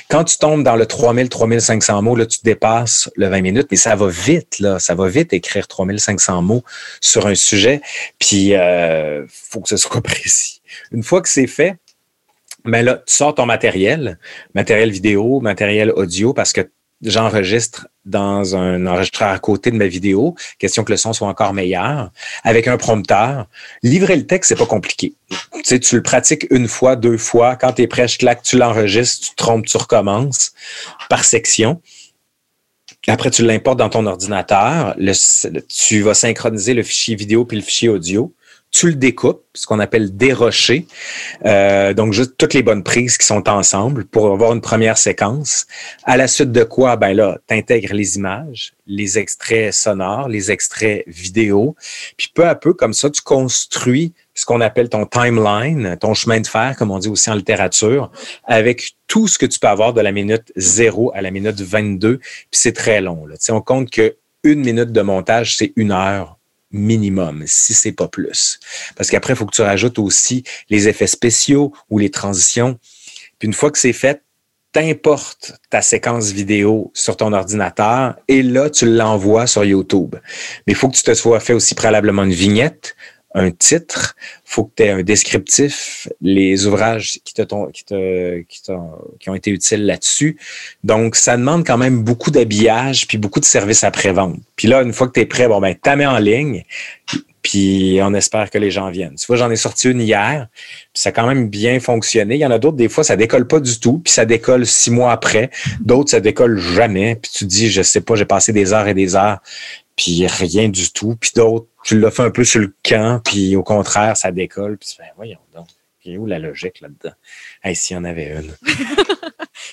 Quand 0.09 0.23
tu 0.23 0.39
tombes 0.39 0.63
dans 0.63 0.75
le 0.75 0.87
3000, 0.87 1.29
3500 1.29 2.01
mots, 2.01 2.15
là, 2.15 2.25
tu 2.25 2.39
dépasses 2.43 3.07
le 3.15 3.27
20 3.27 3.41
minutes, 3.41 3.67
mais 3.69 3.77
ça 3.77 3.95
va 3.95 4.07
vite, 4.07 4.57
là. 4.57 4.79
Ça 4.79 4.95
va 4.95 5.09
vite 5.09 5.31
écrire 5.31 5.67
3500 5.67 6.41
mots 6.41 6.63
sur 7.01 7.27
un 7.27 7.35
sujet. 7.35 7.81
Puis, 8.17 8.55
euh, 8.55 9.27
faut 9.29 9.61
que 9.61 9.69
ce 9.69 9.77
soit 9.77 10.01
précis. 10.01 10.63
Une 10.91 11.03
fois 11.03 11.21
que 11.21 11.29
c'est 11.29 11.45
fait, 11.45 11.75
ben 12.65 12.83
là, 12.83 12.95
tu 13.05 13.13
sors 13.13 13.35
ton 13.35 13.45
matériel, 13.45 14.17
matériel 14.55 14.89
vidéo, 14.89 15.39
matériel 15.39 15.91
audio, 15.91 16.33
parce 16.33 16.51
que 16.51 16.69
j'enregistre 17.01 17.87
dans 18.05 18.55
un 18.55 18.85
enregistreur 18.87 19.29
à 19.29 19.39
côté 19.39 19.71
de 19.71 19.75
ma 19.75 19.87
vidéo, 19.87 20.35
question 20.57 20.83
que 20.83 20.91
le 20.91 20.97
son 20.97 21.13
soit 21.13 21.27
encore 21.27 21.53
meilleur, 21.53 22.11
avec 22.43 22.67
un 22.67 22.77
prompteur. 22.77 23.47
Livrer 23.83 24.15
le 24.15 24.25
texte, 24.25 24.49
c'est 24.49 24.55
pas 24.55 24.65
compliqué. 24.65 25.13
Tu 25.63 25.79
tu 25.79 25.95
le 25.95 26.03
pratiques 26.03 26.47
une 26.49 26.67
fois, 26.67 26.95
deux 26.95 27.17
fois. 27.17 27.55
Quand 27.55 27.73
tu 27.73 27.83
es 27.83 27.87
prêt, 27.87 28.07
je 28.07 28.17
claque, 28.17 28.41
tu 28.41 28.57
l'enregistres, 28.57 29.29
tu 29.29 29.35
trompes, 29.35 29.65
tu 29.65 29.77
recommences 29.77 30.53
par 31.09 31.23
section. 31.23 31.81
Après, 33.07 33.31
tu 33.31 33.45
l'importes 33.45 33.79
dans 33.79 33.89
ton 33.89 34.05
ordinateur. 34.05 34.95
tu 35.67 36.01
vas 36.01 36.13
synchroniser 36.13 36.73
le 36.73 36.83
fichier 36.83 37.15
vidéo 37.15 37.45
puis 37.45 37.57
le 37.57 37.63
fichier 37.63 37.89
audio 37.89 38.33
tu 38.71 38.87
le 38.87 38.95
découpes, 38.95 39.43
ce 39.55 39.65
qu'on 39.65 39.79
appelle 39.79 40.15
dérocher. 40.15 40.85
Euh, 41.45 41.93
donc, 41.93 42.13
juste 42.13 42.35
toutes 42.37 42.53
les 42.53 42.61
bonnes 42.61 42.83
prises 42.83 43.17
qui 43.17 43.25
sont 43.25 43.49
ensemble 43.49 44.05
pour 44.05 44.31
avoir 44.31 44.53
une 44.53 44.61
première 44.61 44.97
séquence. 44.97 45.65
À 46.03 46.17
la 46.17 46.27
suite 46.27 46.51
de 46.51 46.63
quoi, 46.63 46.95
ben 46.95 47.13
là, 47.13 47.39
tu 47.47 47.55
intègres 47.55 47.93
les 47.93 48.17
images, 48.17 48.73
les 48.85 49.17
extraits 49.17 49.73
sonores, 49.73 50.29
les 50.29 50.51
extraits 50.51 51.03
vidéo. 51.07 51.75
Puis 52.15 52.31
peu 52.33 52.47
à 52.47 52.55
peu, 52.55 52.73
comme 52.73 52.93
ça, 52.93 53.09
tu 53.09 53.21
construis 53.21 54.13
ce 54.35 54.45
qu'on 54.45 54.61
appelle 54.61 54.87
ton 54.87 55.05
timeline, 55.05 55.97
ton 55.99 56.13
chemin 56.13 56.39
de 56.39 56.47
fer, 56.47 56.75
comme 56.77 56.91
on 56.91 56.99
dit 56.99 57.09
aussi 57.09 57.29
en 57.29 57.35
littérature, 57.35 58.11
avec 58.45 58.93
tout 59.07 59.27
ce 59.27 59.37
que 59.37 59.45
tu 59.45 59.59
peux 59.59 59.67
avoir 59.67 59.93
de 59.93 60.01
la 60.01 60.11
minute 60.11 60.53
0 60.55 61.11
à 61.13 61.21
la 61.21 61.31
minute 61.31 61.59
22. 61.59 62.17
Puis 62.17 62.27
c'est 62.51 62.73
très 62.73 63.01
long. 63.01 63.25
Là. 63.25 63.35
on 63.49 63.61
compte 63.61 63.89
que 63.89 64.15
une 64.43 64.61
minute 64.61 64.93
de 64.93 65.01
montage, 65.01 65.57
c'est 65.57 65.73
une 65.75 65.91
heure 65.91 66.38
minimum, 66.71 67.43
si 67.45 67.73
c'est 67.73 67.91
pas 67.91 68.07
plus. 68.07 68.59
Parce 68.95 69.09
qu'après, 69.09 69.33
il 69.33 69.35
faut 69.35 69.45
que 69.45 69.55
tu 69.55 69.61
rajoutes 69.61 69.99
aussi 69.99 70.43
les 70.69 70.87
effets 70.87 71.07
spéciaux 71.07 71.73
ou 71.89 71.97
les 71.97 72.09
transitions. 72.09 72.77
Puis 73.37 73.47
une 73.47 73.53
fois 73.53 73.71
que 73.71 73.77
c'est 73.77 73.93
fait, 73.93 74.23
t'importes 74.71 75.53
ta 75.69 75.81
séquence 75.81 76.31
vidéo 76.31 76.91
sur 76.93 77.17
ton 77.17 77.33
ordinateur 77.33 78.15
et 78.27 78.43
là, 78.43 78.69
tu 78.69 78.85
l'envoies 78.85 79.47
sur 79.47 79.65
YouTube. 79.65 80.15
Mais 80.67 80.73
il 80.73 80.75
faut 80.75 80.89
que 80.89 80.95
tu 80.95 81.03
te 81.03 81.13
sois 81.13 81.39
fait 81.39 81.53
aussi 81.53 81.73
préalablement 81.73 82.23
une 82.23 82.33
vignette, 82.33 82.95
un 83.35 83.51
titre, 83.51 84.15
faut 84.43 84.65
que 84.65 84.71
tu 84.77 84.83
aies 84.83 84.89
un 84.89 85.03
descriptif, 85.03 86.07
les 86.21 86.65
ouvrages 86.65 87.19
qui, 87.23 87.33
qui, 87.33 88.63
qui, 89.19 89.29
ont 89.29 89.35
été 89.35 89.51
utiles 89.51 89.85
là-dessus. 89.85 90.37
Donc, 90.83 91.15
ça 91.15 91.37
demande 91.37 91.65
quand 91.65 91.77
même 91.77 92.03
beaucoup 92.03 92.31
d'habillage 92.31 93.07
puis 93.07 93.17
beaucoup 93.17 93.39
de 93.39 93.45
services 93.45 93.83
après-vente. 93.83 94.39
Puis 94.55 94.67
là, 94.67 94.81
une 94.81 94.93
fois 94.93 95.07
que 95.07 95.13
tu 95.13 95.19
es 95.19 95.25
prêt, 95.25 95.47
bon, 95.47 95.61
ben, 95.61 95.75
tu 95.81 95.95
mets 95.95 96.07
en 96.07 96.17
ligne, 96.17 96.63
puis 97.43 97.99
on 98.01 98.13
espère 98.15 98.49
que 98.49 98.57
les 98.57 98.71
gens 98.71 98.89
viennent. 98.89 99.15
Tu 99.15 99.27
vois, 99.27 99.35
j'en 99.35 99.51
ai 99.51 99.55
sorti 99.55 99.89
une 99.89 100.01
hier, 100.01 100.47
puis 100.55 101.01
ça 101.01 101.09
a 101.09 101.11
quand 101.11 101.27
même 101.27 101.49
bien 101.49 101.79
fonctionné. 101.79 102.35
Il 102.35 102.41
y 102.41 102.45
en 102.45 102.51
a 102.51 102.57
d'autres, 102.57 102.77
des 102.77 102.89
fois, 102.89 103.03
ça 103.03 103.15
décolle 103.15 103.47
pas 103.47 103.59
du 103.59 103.79
tout, 103.79 103.99
puis 103.99 104.11
ça 104.11 104.25
décolle 104.25 104.65
six 104.65 104.89
mois 104.89 105.11
après. 105.11 105.51
D'autres, 105.81 106.09
ça 106.09 106.19
décolle 106.19 106.57
jamais. 106.57 107.15
Puis 107.15 107.31
tu 107.31 107.45
dis, 107.45 107.69
je 107.69 107.83
sais 107.83 108.01
pas, 108.01 108.15
j'ai 108.15 108.25
passé 108.25 108.53
des 108.53 108.73
heures 108.73 108.87
et 108.87 108.95
des 108.95 109.15
heures 109.15 109.39
puis 109.99 110.25
rien 110.27 110.69
du 110.69 110.91
tout. 110.91 111.17
Puis 111.19 111.31
d'autres, 111.35 111.67
tu 111.89 111.99
l'as 111.99 112.11
fait 112.11 112.21
un 112.21 112.29
peu 112.29 112.43
sur 112.43 112.61
le 112.61 112.71
camp, 112.87 113.19
puis 113.25 113.55
au 113.55 113.63
contraire, 113.63 114.15
ça 114.15 114.31
décolle. 114.31 114.77
Puis 114.77 114.95
ben, 114.99 115.07
voyons 115.15 115.39
donc, 115.55 115.65
il 116.05 116.19
où 116.19 116.27
la 116.27 116.37
logique 116.37 116.81
là-dedans? 116.81 117.15
Hey, 117.63 117.75
s'il 117.75 117.95
y 117.95 117.99
en 117.99 118.03
avait 118.03 118.27
une. 118.27 118.53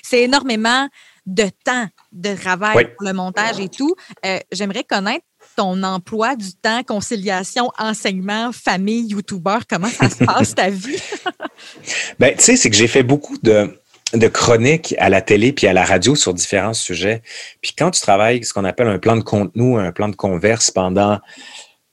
C'est 0.01 0.23
énormément 0.23 0.89
de 1.27 1.43
temps 1.63 1.85
de 2.11 2.33
travail 2.33 2.95
pour 2.95 3.05
le 3.05 3.13
montage 3.13 3.59
et 3.59 3.69
tout. 3.69 3.93
Euh, 4.25 4.39
j'aimerais 4.51 4.83
connaître 4.83 5.25
ton 5.55 5.83
emploi 5.83 6.35
du 6.35 6.53
temps, 6.53 6.81
conciliation, 6.81 7.69
enseignement, 7.77 8.51
famille, 8.51 9.09
youtubeur, 9.09 9.67
comment 9.69 9.89
ça 9.89 10.09
se 10.09 10.23
passe 10.23 10.55
ta 10.55 10.71
vie? 10.71 10.99
ben, 12.19 12.35
tu 12.35 12.43
sais, 12.43 12.55
c'est 12.55 12.71
que 12.71 12.75
j'ai 12.75 12.87
fait 12.87 13.03
beaucoup 13.03 13.37
de, 13.43 13.79
de 14.15 14.27
chroniques 14.27 14.95
à 14.97 15.09
la 15.09 15.21
télé 15.21 15.53
puis 15.53 15.67
à 15.67 15.73
la 15.73 15.85
radio 15.85 16.15
sur 16.15 16.33
différents 16.33 16.73
sujets. 16.73 17.21
Puis 17.61 17.73
quand 17.77 17.91
tu 17.91 18.01
travailles 18.01 18.43
ce 18.43 18.53
qu'on 18.55 18.65
appelle 18.65 18.87
un 18.87 18.97
plan 18.97 19.17
de 19.17 19.23
contenu, 19.23 19.79
un 19.79 19.91
plan 19.91 20.09
de 20.09 20.15
converse 20.15 20.71
pendant 20.71 21.19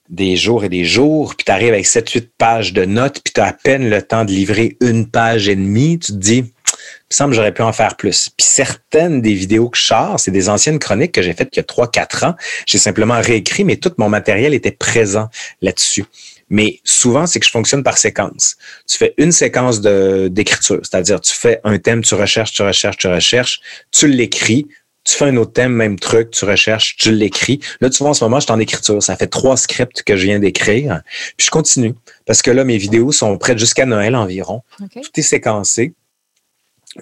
des 0.09 0.37
jours 0.37 0.65
et 0.65 0.69
des 0.69 0.85
jours, 0.85 1.35
puis 1.35 1.45
tu 1.45 1.53
arrives 1.53 1.73
avec 1.73 1.87
7-8 1.87 2.29
pages 2.37 2.73
de 2.73 2.85
notes, 2.85 3.21
puis 3.25 3.33
tu 3.33 3.41
as 3.41 3.47
à 3.47 3.53
peine 3.53 3.89
le 3.89 4.03
temps 4.03 4.25
de 4.25 4.31
livrer 4.31 4.77
une 4.81 5.09
page 5.11 5.49
et 5.49 5.57
demie, 5.57 5.99
tu 5.99 6.13
te 6.13 6.19
dis, 6.19 6.39
il 6.39 7.11
me 7.11 7.15
semble 7.17 7.35
j'aurais 7.35 7.55
pu 7.55 7.63
en 7.63 7.73
faire 7.73 7.97
plus. 7.97 8.31
Puis 8.37 8.47
certaines 8.47 9.23
des 9.23 9.35
vidéos 9.35 9.69
que 9.71 9.79
je 9.79 9.85
sors, 9.85 10.19
c'est 10.19 10.31
des 10.31 10.49
anciennes 10.49 10.79
chroniques 10.79 11.13
que 11.13 11.23
j'ai 11.23 11.33
faites 11.33 11.51
il 11.53 11.59
y 11.59 11.61
a 11.61 11.63
3-4 11.63 12.27
ans. 12.27 12.35
J'ai 12.67 12.79
simplement 12.79 13.21
réécrit, 13.21 13.65
mais 13.65 13.77
tout 13.77 13.93
mon 13.99 14.09
matériel 14.09 14.55
était 14.55 14.73
présent 14.73 15.29
là-dessus. 15.63 16.05
Mais 16.51 16.81
souvent, 16.85 17.27
c'est 17.27 17.41
que 17.41 17.47
je 17.47 17.51
fonctionne 17.51 17.83
par 17.83 17.99
séquence. 17.99 18.57
Tu 18.89 18.99
fais 18.99 19.15
une 19.19 19.33
séquence 19.33 19.81
d'écriture, 19.81 20.81
c'est-à-dire 20.83 21.21
tu 21.21 21.35
fais 21.35 21.61
un 21.65 21.79
thème, 21.79 22.03
tu 22.03 22.15
recherches, 22.15 22.53
tu 22.53 22.63
recherches, 22.63 22.97
tu 22.97 23.07
recherches, 23.07 23.61
tu 23.91 24.09
l'écris, 24.09 24.67
tu 25.05 25.15
fais 25.15 25.27
un 25.27 25.37
autre 25.37 25.53
thème, 25.53 25.73
même 25.73 25.99
truc, 25.99 26.31
tu 26.31 26.45
recherches, 26.45 26.97
tu 26.97 27.13
l'écris. 27.13 27.61
Là, 27.81 27.91
tu 27.91 27.99
vois, 27.99 28.11
en 28.11 28.15
ce 28.15 28.25
moment, 28.25 28.41
je 28.41 28.45
suis 28.45 28.53
en 28.53 28.59
écriture. 28.59 29.03
Ça 29.03 29.17
fait 29.17 29.27
trois 29.27 29.57
scripts 29.57 30.03
que 30.03 30.17
je 30.17 30.25
viens 30.25 30.39
d'écrire. 30.39 31.03
Puis 31.37 31.47
je 31.47 31.51
continue. 31.51 31.95
Parce 32.27 32.41
que 32.41 32.51
là, 32.51 32.65
mes 32.65 32.79
vidéos 32.79 33.13
sont 33.13 33.37
prêtes 33.37 33.59
jusqu'à 33.59 33.85
Noël 33.85 34.17
environ. 34.17 34.63
Tout 34.79 35.11
est 35.17 35.23
séquencé. 35.23 35.95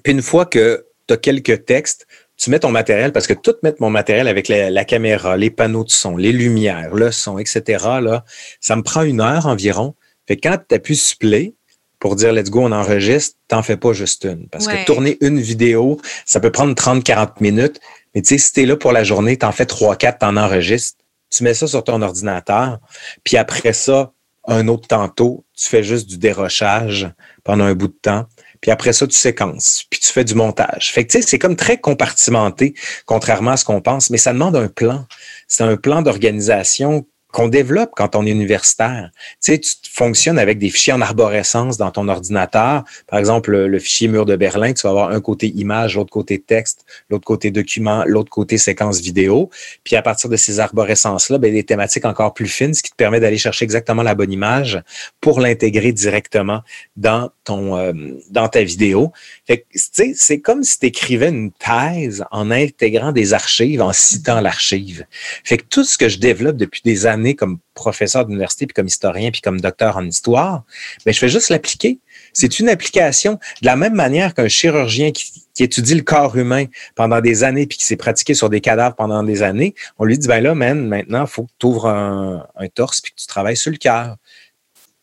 Puis 0.02 0.12
une 0.12 0.22
fois 0.22 0.46
que 0.46 0.84
tu 1.06 1.14
as 1.14 1.16
quelques 1.16 1.64
textes, 1.64 2.06
tu 2.36 2.50
mets 2.50 2.58
ton 2.58 2.70
matériel, 2.70 3.12
parce 3.12 3.28
que 3.28 3.34
tout 3.34 3.54
mettre 3.62 3.80
mon 3.80 3.90
matériel 3.90 4.26
avec 4.26 4.48
la, 4.48 4.84
caméra, 4.84 5.36
les 5.36 5.50
panneaux 5.50 5.84
de 5.84 5.90
son, 5.90 6.16
les 6.16 6.32
lumières, 6.32 6.92
le 6.92 7.12
son, 7.12 7.38
etc., 7.38 7.62
là, 8.02 8.24
ça 8.60 8.74
me 8.74 8.82
prend 8.82 9.02
une 9.02 9.20
heure 9.20 9.46
environ. 9.46 9.94
Fait 10.26 10.36
que 10.36 10.48
quand 10.48 10.58
tu 10.68 10.74
appuies 10.74 10.96
sur 10.96 11.18
play 11.18 11.54
pour 12.02 12.16
dire 12.16 12.32
let's 12.32 12.50
go, 12.50 12.64
on 12.64 12.72
enregistre, 12.72 13.36
t'en 13.46 13.62
fais 13.62 13.76
pas 13.76 13.92
juste 13.92 14.24
une. 14.24 14.48
Parce 14.48 14.66
que 14.66 14.84
tourner 14.84 15.18
une 15.20 15.40
vidéo, 15.40 16.00
ça 16.26 16.40
peut 16.40 16.50
prendre 16.50 16.74
30-40 16.74 17.34
minutes. 17.38 17.80
Mais 18.12 18.22
tu 18.22 18.30
sais, 18.30 18.38
si 18.38 18.52
t'es 18.52 18.66
là 18.66 18.76
pour 18.76 18.90
la 18.90 19.04
journée, 19.04 19.36
t'en 19.36 19.52
fais 19.52 19.66
3-4, 19.66 20.18
t'en 20.18 20.36
enregistres. 20.36 20.98
Tu 21.30 21.44
mets 21.44 21.54
ça 21.54 21.68
sur 21.68 21.84
ton 21.84 22.02
ordinateur. 22.02 22.80
Puis 23.22 23.36
après 23.36 23.72
ça, 23.72 24.10
un 24.48 24.66
autre 24.66 24.88
tantôt, 24.88 25.44
tu 25.56 25.68
fais 25.68 25.84
juste 25.84 26.08
du 26.08 26.18
dérochage 26.18 27.08
pendant 27.44 27.66
un 27.66 27.74
bout 27.74 27.86
de 27.86 27.98
temps. 28.02 28.26
Puis 28.60 28.72
après 28.72 28.92
ça, 28.92 29.06
tu 29.06 29.16
séquences, 29.16 29.84
puis 29.88 30.00
tu 30.00 30.08
fais 30.08 30.24
du 30.24 30.34
montage. 30.34 30.90
Fait 30.92 31.06
que 31.06 31.12
tu 31.12 31.20
sais, 31.20 31.28
c'est 31.28 31.38
comme 31.38 31.54
très 31.54 31.78
compartimenté, 31.78 32.74
contrairement 33.06 33.52
à 33.52 33.56
ce 33.56 33.64
qu'on 33.64 33.80
pense, 33.80 34.10
mais 34.10 34.18
ça 34.18 34.32
demande 34.32 34.56
un 34.56 34.66
plan. 34.66 35.06
C'est 35.46 35.62
un 35.62 35.76
plan 35.76 36.02
d'organisation 36.02 37.06
qu'on 37.32 37.48
développe 37.48 37.90
quand 37.96 38.14
on 38.14 38.24
est 38.26 38.30
universitaire. 38.30 39.10
Tu 39.42 39.52
sais, 39.52 39.58
tu 39.58 39.90
fonctionnes 39.90 40.38
avec 40.38 40.58
des 40.58 40.68
fichiers 40.68 40.92
en 40.92 41.00
arborescence 41.00 41.78
dans 41.78 41.90
ton 41.90 42.06
ordinateur. 42.08 42.84
Par 43.08 43.18
exemple, 43.18 43.56
le, 43.56 43.78
fichier 43.78 44.06
mur 44.06 44.26
de 44.26 44.36
Berlin, 44.36 44.72
tu 44.72 44.82
vas 44.82 44.90
avoir 44.90 45.10
un 45.10 45.20
côté 45.20 45.48
image, 45.48 45.96
l'autre 45.96 46.10
côté 46.10 46.38
texte, 46.38 46.84
l'autre 47.10 47.24
côté 47.24 47.50
document, 47.50 48.04
l'autre 48.06 48.30
côté 48.30 48.58
séquence 48.58 49.00
vidéo. 49.00 49.50
Puis 49.82 49.96
à 49.96 50.02
partir 50.02 50.28
de 50.28 50.36
ces 50.36 50.60
arborescences-là, 50.60 51.38
ben, 51.38 51.52
des 51.52 51.64
thématiques 51.64 52.04
encore 52.04 52.34
plus 52.34 52.48
fines, 52.48 52.74
ce 52.74 52.82
qui 52.82 52.90
te 52.90 52.96
permet 52.96 53.18
d'aller 53.18 53.38
chercher 53.38 53.64
exactement 53.64 54.02
la 54.02 54.14
bonne 54.14 54.30
image 54.30 54.82
pour 55.20 55.40
l'intégrer 55.40 55.92
directement 55.92 56.60
dans 56.96 57.30
ton 57.44 57.76
euh, 57.76 57.92
dans 58.30 58.48
ta 58.48 58.62
vidéo. 58.62 59.12
Fait 59.46 59.64
c'est 59.74 60.40
comme 60.40 60.62
si 60.62 60.78
tu 60.78 60.86
écrivais 60.86 61.28
une 61.28 61.50
thèse 61.52 62.24
en 62.30 62.50
intégrant 62.50 63.12
des 63.12 63.34
archives, 63.34 63.82
en 63.82 63.92
citant 63.92 64.40
l'archive. 64.40 65.04
Fait 65.44 65.58
que 65.58 65.64
tout 65.68 65.84
ce 65.84 65.98
que 65.98 66.08
je 66.08 66.18
développe 66.18 66.56
depuis 66.56 66.82
des 66.84 67.06
années 67.06 67.34
comme 67.34 67.58
professeur 67.74 68.26
d'université, 68.26 68.66
puis 68.66 68.74
comme 68.74 68.86
historien, 68.86 69.30
puis 69.30 69.40
comme 69.40 69.60
docteur 69.60 69.96
en 69.96 70.06
histoire, 70.06 70.64
ben, 71.04 71.12
je 71.12 71.18
fais 71.18 71.28
juste 71.28 71.48
l'appliquer. 71.48 71.98
C'est 72.32 72.60
une 72.60 72.68
application 72.68 73.38
de 73.60 73.66
la 73.66 73.76
même 73.76 73.94
manière 73.94 74.34
qu'un 74.34 74.48
chirurgien 74.48 75.12
qui, 75.12 75.42
étudie 75.58 75.94
le 75.94 76.02
corps 76.02 76.36
humain 76.36 76.64
pendant 76.96 77.20
des 77.20 77.44
années 77.44 77.66
puis 77.66 77.78
qui 77.78 77.84
s'est 77.84 77.96
pratiqué 77.96 78.34
sur 78.34 78.50
des 78.50 78.60
cadavres 78.60 78.96
pendant 78.96 79.22
des 79.22 79.42
années. 79.42 79.74
On 79.98 80.04
lui 80.04 80.18
dit, 80.18 80.26
ben 80.26 80.40
là, 80.40 80.56
man, 80.56 80.88
maintenant, 80.88 81.24
il 81.24 81.28
faut 81.28 81.44
que 81.44 81.52
tu 81.58 81.66
ouvres 81.66 81.88
un, 81.88 82.68
torse 82.74 83.00
puis 83.00 83.12
que 83.12 83.20
tu 83.20 83.26
travailles 83.28 83.56
sur 83.56 83.70
le 83.70 83.76
cœur. 83.76 84.16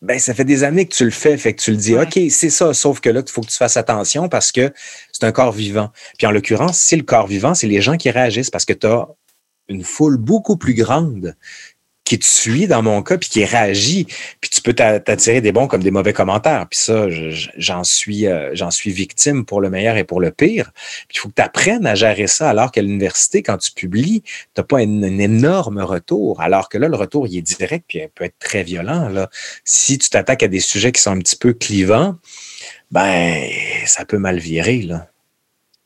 Ben, 0.02 0.18
ça 0.18 0.32
fait 0.32 0.44
des 0.46 0.64
années 0.64 0.86
que 0.86 0.94
tu 0.94 1.04
le 1.04 1.10
fais, 1.10 1.36
fait 1.36 1.52
que 1.52 1.60
tu 1.60 1.72
le 1.72 1.76
dis, 1.76 1.94
OK, 1.94 2.18
c'est 2.30 2.48
ça, 2.48 2.72
sauf 2.72 3.00
que 3.00 3.10
là, 3.10 3.22
il 3.24 3.30
faut 3.30 3.42
que 3.42 3.48
tu 3.48 3.56
fasses 3.56 3.76
attention 3.76 4.30
parce 4.30 4.50
que 4.50 4.72
c'est 5.12 5.24
un 5.24 5.32
corps 5.32 5.52
vivant. 5.52 5.90
Puis 6.16 6.26
en 6.26 6.30
l'occurrence, 6.30 6.80
si 6.80 6.96
le 6.96 7.02
corps 7.02 7.26
vivant, 7.26 7.54
c'est 7.54 7.66
les 7.66 7.82
gens 7.82 7.98
qui 7.98 8.10
réagissent 8.10 8.50
parce 8.50 8.64
que 8.64 8.72
tu 8.72 8.86
as 8.86 9.08
une 9.68 9.84
foule 9.84 10.16
beaucoup 10.16 10.56
plus 10.56 10.74
grande 10.74 11.36
qui 12.10 12.18
te 12.18 12.24
suit 12.24 12.66
dans 12.66 12.82
mon 12.82 13.04
cas, 13.04 13.18
puis 13.18 13.28
qui 13.28 13.44
réagit. 13.44 14.04
Puis 14.40 14.50
tu 14.50 14.62
peux 14.62 14.72
t'attirer 14.72 15.40
des 15.40 15.52
bons 15.52 15.68
comme 15.68 15.84
des 15.84 15.92
mauvais 15.92 16.12
commentaires. 16.12 16.66
Puis 16.68 16.80
ça, 16.80 17.06
j'en 17.56 17.84
suis, 17.84 18.26
euh, 18.26 18.50
j'en 18.52 18.72
suis 18.72 18.90
victime 18.90 19.44
pour 19.44 19.60
le 19.60 19.70
meilleur 19.70 19.96
et 19.96 20.02
pour 20.02 20.20
le 20.20 20.32
pire. 20.32 20.72
Puis 21.06 21.14
il 21.14 21.18
faut 21.20 21.28
que 21.28 21.34
tu 21.34 21.42
apprennes 21.42 21.86
à 21.86 21.94
gérer 21.94 22.26
ça, 22.26 22.50
alors 22.50 22.72
qu'à 22.72 22.82
l'université, 22.82 23.44
quand 23.44 23.58
tu 23.58 23.70
publies, 23.70 24.22
tu 24.22 24.28
n'as 24.58 24.64
pas 24.64 24.78
un, 24.78 25.02
énorme 25.20 25.78
retour. 25.78 26.40
Alors 26.40 26.68
que 26.68 26.78
là, 26.78 26.88
le 26.88 26.96
retour, 26.96 27.28
il 27.28 27.38
est 27.38 27.42
direct, 27.42 27.84
puis 27.86 28.00
il 28.00 28.08
peut 28.08 28.24
être 28.24 28.40
très 28.40 28.64
violent. 28.64 29.08
Là. 29.08 29.30
Si 29.62 29.96
tu 29.96 30.10
t'attaques 30.10 30.42
à 30.42 30.48
des 30.48 30.58
sujets 30.58 30.90
qui 30.90 31.00
sont 31.00 31.12
un 31.12 31.20
petit 31.20 31.36
peu 31.36 31.52
clivants, 31.52 32.16
ben, 32.90 33.48
ça 33.86 34.04
peut 34.04 34.18
mal 34.18 34.40
virer. 34.40 34.88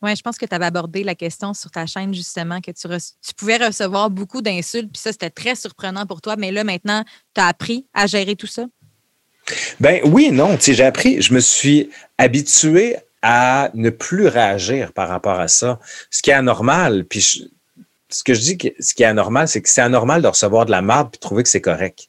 Oui, 0.04 0.14
je 0.14 0.20
pense 0.20 0.36
que 0.36 0.44
tu 0.44 0.54
avais 0.54 0.66
abordé 0.66 1.02
la 1.02 1.14
question 1.14 1.54
sur 1.54 1.70
ta 1.70 1.86
chaîne, 1.86 2.12
justement, 2.12 2.60
que 2.60 2.70
tu, 2.70 3.34
pouvais 3.34 3.56
recevoir 3.56 4.10
beaucoup 4.10 4.42
d'insultes, 4.42 4.92
puis 4.92 5.00
ça, 5.00 5.12
c'était 5.12 5.30
très 5.30 5.54
surprenant 5.54 6.04
pour 6.04 6.20
toi. 6.20 6.36
Mais 6.36 6.52
là, 6.52 6.62
maintenant, 6.62 7.02
tu 7.34 7.40
as 7.40 7.46
appris 7.46 7.86
à 7.94 8.06
gérer 8.06 8.36
tout 8.36 8.46
ça? 8.46 8.66
Ben 9.80 10.00
oui, 10.04 10.30
non. 10.30 10.58
J'ai 10.60 10.84
appris, 10.84 11.22
je 11.22 11.32
me 11.32 11.40
suis 11.40 11.88
habitué 12.18 12.96
à 13.22 13.70
ne 13.72 13.88
plus 13.88 14.26
réagir 14.26 14.92
par 14.92 15.08
rapport 15.08 15.40
à 15.40 15.48
ça, 15.48 15.80
ce 16.10 16.20
qui 16.20 16.28
est 16.28 16.34
anormal. 16.34 17.06
Puis 17.06 17.50
ce 18.10 18.22
que 18.22 18.34
je 18.34 18.40
dis, 18.40 18.58
ce 18.78 18.94
qui 18.94 19.02
est 19.02 19.06
anormal, 19.06 19.48
c'est 19.48 19.60
que 19.60 19.68
c'est 19.68 19.80
anormal 19.80 20.22
de 20.22 20.28
recevoir 20.28 20.66
de 20.66 20.70
la 20.70 20.82
marde 20.82 21.10
puis 21.10 21.18
trouver 21.18 21.42
que 21.42 21.48
c'est 21.48 21.60
correct. 21.60 22.08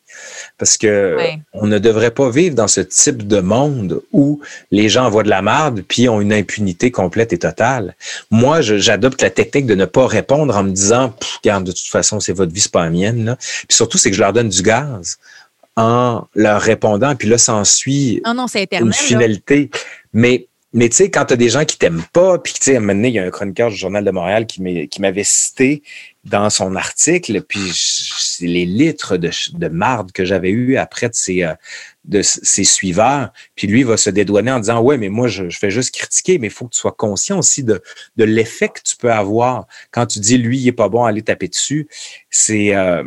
Parce 0.58 0.78
que 0.78 1.18
on 1.54 1.68
ne 1.68 1.80
devrait 1.80 2.12
pas 2.12 2.30
vivre 2.30 2.56
dans 2.56 2.68
ce 2.68 2.82
type 2.82 3.28
de 3.28 3.40
monde 3.40 4.02
où 4.12 4.40
les 4.72 4.90
gens 4.90 5.06
envoient 5.06 5.24
de 5.24 5.30
la 5.30 5.42
marde 5.42 5.84
puis 5.88 6.08
ont 6.08 6.22
une 6.22 6.34
impunité 6.34 6.92
complète 6.92 7.34
et 7.34 7.40
totale. 7.40 7.96
Moi, 8.30 8.62
j'adopte 8.62 9.22
la 9.22 9.30
technique 9.30 9.66
de 9.66 9.76
ne 9.76 9.86
pas 9.86 10.06
répondre 10.06 10.56
en 10.56 10.64
me 10.64 10.72
disant, 10.72 11.14
regarde, 11.44 11.64
de 11.64 11.72
toute 11.72 11.88
façon, 11.88 12.20
c'est 12.20 12.34
votre 12.34 12.54
vie, 12.54 12.62
c'est 12.62 12.72
pas 12.72 12.84
la 12.84 12.92
mienne. 12.92 13.26
Là. 13.26 13.36
Puis 13.38 13.76
surtout, 13.76 13.98
c'est 13.98 14.10
que 14.10 14.16
je 14.16 14.22
leur 14.22 14.34
donne 14.34 14.50
du 14.50 14.62
gaz 14.62 15.18
en 15.78 16.28
leur 16.36 16.62
répondant, 16.62 17.16
puis 17.16 17.28
là, 17.28 17.38
s'ensuit 17.38 18.22
une 18.80 18.94
finalité. 18.94 19.70
Mais 20.14 20.48
mais 20.76 20.90
tu 20.90 20.98
sais, 20.98 21.10
quand 21.10 21.26
tu 21.26 21.34
as 21.34 21.38
des 21.38 21.50
gens 21.50 21.66
qui 21.66 21.78
t'aiment 21.78 22.06
pas, 22.14 22.38
puis 22.38 22.54
tu 22.54 22.62
sais, 22.62 22.76
à 22.76 22.80
un 22.80 22.82
moment 22.82 23.06
il 23.06 23.14
y 23.14 23.20
a 23.20 23.24
un 23.24 23.30
chroniqueur 23.32 23.70
du 23.70 23.78
Journal 23.78 24.04
de 24.04 24.12
Montréal 24.12 24.46
qui 24.46 24.62
m'avait 25.00 25.24
cité 25.24 25.82
dans 26.26 26.50
son 26.50 26.76
article, 26.76 27.42
puis 27.44 27.72
c'est 27.74 28.46
les 28.46 28.66
litres 28.66 29.16
de, 29.16 29.30
de 29.54 29.68
marde 29.70 30.12
que 30.12 30.26
j'avais 30.26 30.50
eu 30.50 30.76
après 30.76 31.08
de 31.08 31.14
ses, 31.14 31.44
euh, 31.44 31.54
de 32.04 32.22
suiveurs. 32.22 33.32
Puis 33.56 33.68
lui 33.68 33.84
va 33.84 33.96
se 33.96 34.10
dédouaner 34.10 34.52
en 34.52 34.60
disant 34.60 34.82
Ouais, 34.82 34.98
mais 34.98 35.10
moi, 35.10 35.28
je, 35.28 35.50
fais 35.50 35.72
juste 35.72 35.96
critiquer, 35.96 36.40
mais 36.40 36.48
il 36.48 36.54
faut 36.54 36.66
que 36.66 36.74
tu 36.74 36.80
sois 36.80 36.92
conscient 36.92 37.40
aussi 37.40 37.64
de, 37.64 37.82
l'effet 38.18 38.70
que 38.70 38.82
tu 38.84 38.98
peux 38.98 39.12
avoir 39.12 39.68
quand 39.92 40.08
tu 40.08 40.20
dis 40.20 40.38
lui, 40.38 40.58
il 40.60 40.68
est 40.68 40.74
pas 40.74 40.90
bon, 40.90 41.06
aller 41.06 41.22
taper 41.22 41.48
dessus. 41.48 41.88
C'est. 42.30 42.76
Euh, 42.76 43.04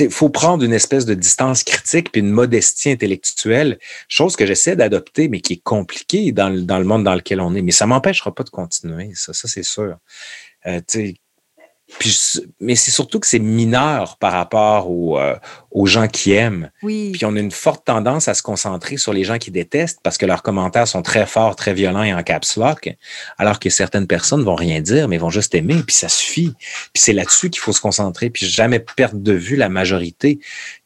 il 0.00 0.10
faut 0.10 0.28
prendre 0.28 0.64
une 0.64 0.72
espèce 0.72 1.04
de 1.04 1.14
distance 1.14 1.64
critique 1.64 2.12
puis 2.12 2.20
une 2.20 2.30
modestie 2.30 2.90
intellectuelle, 2.90 3.78
chose 4.08 4.36
que 4.36 4.46
j'essaie 4.46 4.76
d'adopter, 4.76 5.28
mais 5.28 5.40
qui 5.40 5.54
est 5.54 5.62
compliquée 5.62 6.32
dans 6.32 6.48
le, 6.48 6.62
dans 6.62 6.78
le 6.78 6.84
monde 6.84 7.04
dans 7.04 7.14
lequel 7.14 7.40
on 7.40 7.54
est. 7.54 7.62
Mais 7.62 7.72
ça 7.72 7.86
m'empêchera 7.86 8.34
pas 8.34 8.44
de 8.44 8.50
continuer, 8.50 9.12
ça, 9.14 9.32
ça 9.32 9.48
c'est 9.48 9.62
sûr. 9.62 9.96
Euh, 10.66 10.80
mais 12.60 12.74
c'est 12.74 12.90
surtout 12.90 13.20
que 13.20 13.26
c'est 13.26 13.38
mineur 13.38 14.16
par 14.18 14.32
rapport 14.32 14.88
euh, 14.90 15.34
aux, 15.70 15.86
gens 15.86 16.08
qui 16.08 16.32
aiment. 16.32 16.70
Oui. 16.82 17.12
Puis 17.12 17.24
on 17.24 17.36
a 17.36 17.40
une 17.40 17.50
forte 17.50 17.84
tendance 17.84 18.28
à 18.28 18.34
se 18.34 18.42
concentrer 18.42 18.96
sur 18.96 19.12
les 19.12 19.24
gens 19.24 19.38
qui 19.38 19.50
détestent 19.50 20.00
parce 20.02 20.18
que 20.18 20.26
leurs 20.26 20.42
commentaires 20.42 20.88
sont 20.88 21.02
très 21.02 21.26
forts, 21.26 21.56
très 21.56 21.74
violents 21.74 22.02
et 22.02 22.12
en 22.12 22.22
caps 22.22 22.56
lock, 22.56 22.90
alors 23.38 23.60
que 23.60 23.70
certaines 23.70 24.06
personnes 24.06 24.42
vont 24.42 24.54
rien 24.54 24.80
dire, 24.80 25.08
mais 25.08 25.18
vont 25.18 25.30
juste 25.30 25.54
aimer, 25.54 25.82
puis 25.86 25.94
ça 25.94 26.08
suffit. 26.08 26.54
Puis 26.92 27.02
c'est 27.02 27.12
là-dessus 27.12 27.50
qu'il 27.50 27.60
faut 27.60 27.72
se 27.72 27.80
concentrer, 27.80 28.30
puis 28.30 28.46
jamais 28.46 28.80
perdre 28.80 29.20
de 29.20 29.32
vue 29.32 29.56
la 29.56 29.68
majorité 29.68 30.40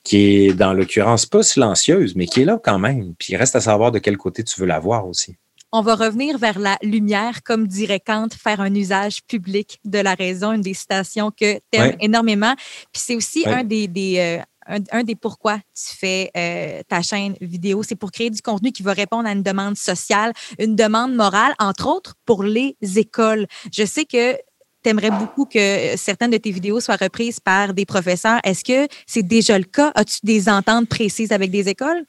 qui 0.05 0.47
est, 0.47 0.53
dans 0.53 0.73
l'occurrence, 0.73 1.27
pas 1.27 1.43
silencieuse, 1.43 2.15
mais 2.15 2.27
qui 2.27 2.43
est 2.43 2.45
là 2.45 2.61
quand 2.63 2.79
même. 2.79 3.15
Puis 3.19 3.33
il 3.33 3.37
reste 3.37 3.57
à 3.57 3.61
savoir 3.61 3.91
de 3.91 3.99
quel 3.99 4.17
côté 4.17 4.45
tu 4.45 4.61
veux 4.61 4.67
la 4.67 4.79
voir 4.79 5.07
aussi. 5.07 5.37
On 5.73 5.83
va 5.83 5.95
revenir 5.95 6.39
vers 6.39 6.59
la 6.59 6.79
lumière, 6.83 7.43
comme 7.43 7.67
dirait 7.67 8.01
Kant, 8.01 8.29
faire 8.31 8.61
un 8.61 8.75
usage 8.75 9.23
public 9.25 9.79
de 9.85 9.99
la 9.99 10.15
raison, 10.15 10.53
une 10.53 10.61
des 10.61 10.75
citations 10.75 11.31
que 11.31 11.55
tu 11.55 11.79
aimes 11.79 11.97
énormément. 12.01 12.55
Puis 12.93 13.03
c'est 13.05 13.17
aussi 13.17 13.47
un 13.47 13.65
des, 13.65 13.89
des 13.89 14.19
euh, 14.19 14.43
un, 14.69 15.05
des 15.05 15.15
pourquoi 15.15 15.59
tu 15.59 15.97
fais 15.97 16.31
euh, 16.37 16.83
ta 16.89 17.03
chaîne 17.03 17.37
vidéo, 17.41 17.83
c'est 17.83 17.95
pour 17.95 18.11
créer 18.11 18.31
du 18.31 18.43
contenu 18.43 18.73
qui 18.73 18.83
va 18.83 18.93
répondre 18.93 19.29
à 19.29 19.33
une 19.33 19.43
demande 19.43 19.77
sociale, 19.77 20.33
une 20.59 20.77
demande 20.77 21.15
morale, 21.15 21.55
entre 21.59 21.89
autres 21.89 22.15
pour 22.25 22.43
les 22.43 22.77
écoles. 22.97 23.47
Je 23.73 23.85
sais 23.85 24.05
que 24.05 24.35
tu 24.83 24.91
aimerais 24.91 25.11
beaucoup 25.11 25.47
que 25.47 25.97
certaines 25.97 26.31
de 26.31 26.37
tes 26.37 26.51
vidéos 26.51 26.81
soient 26.81 26.97
reprises 26.97 27.41
par 27.41 27.75
des 27.75 27.87
professeurs. 27.87 28.41
Est-ce 28.45 28.65
que 28.65 28.87
c'est 29.07 29.23
déjà 29.23 29.59
le 29.59 29.65
cas? 29.65 29.93
As-tu 29.95 30.19
des 30.23 30.49
ententes 30.49 30.89
précises 30.89 31.33
avec 31.33 31.51
des 31.51 31.69
écoles? 31.69 32.05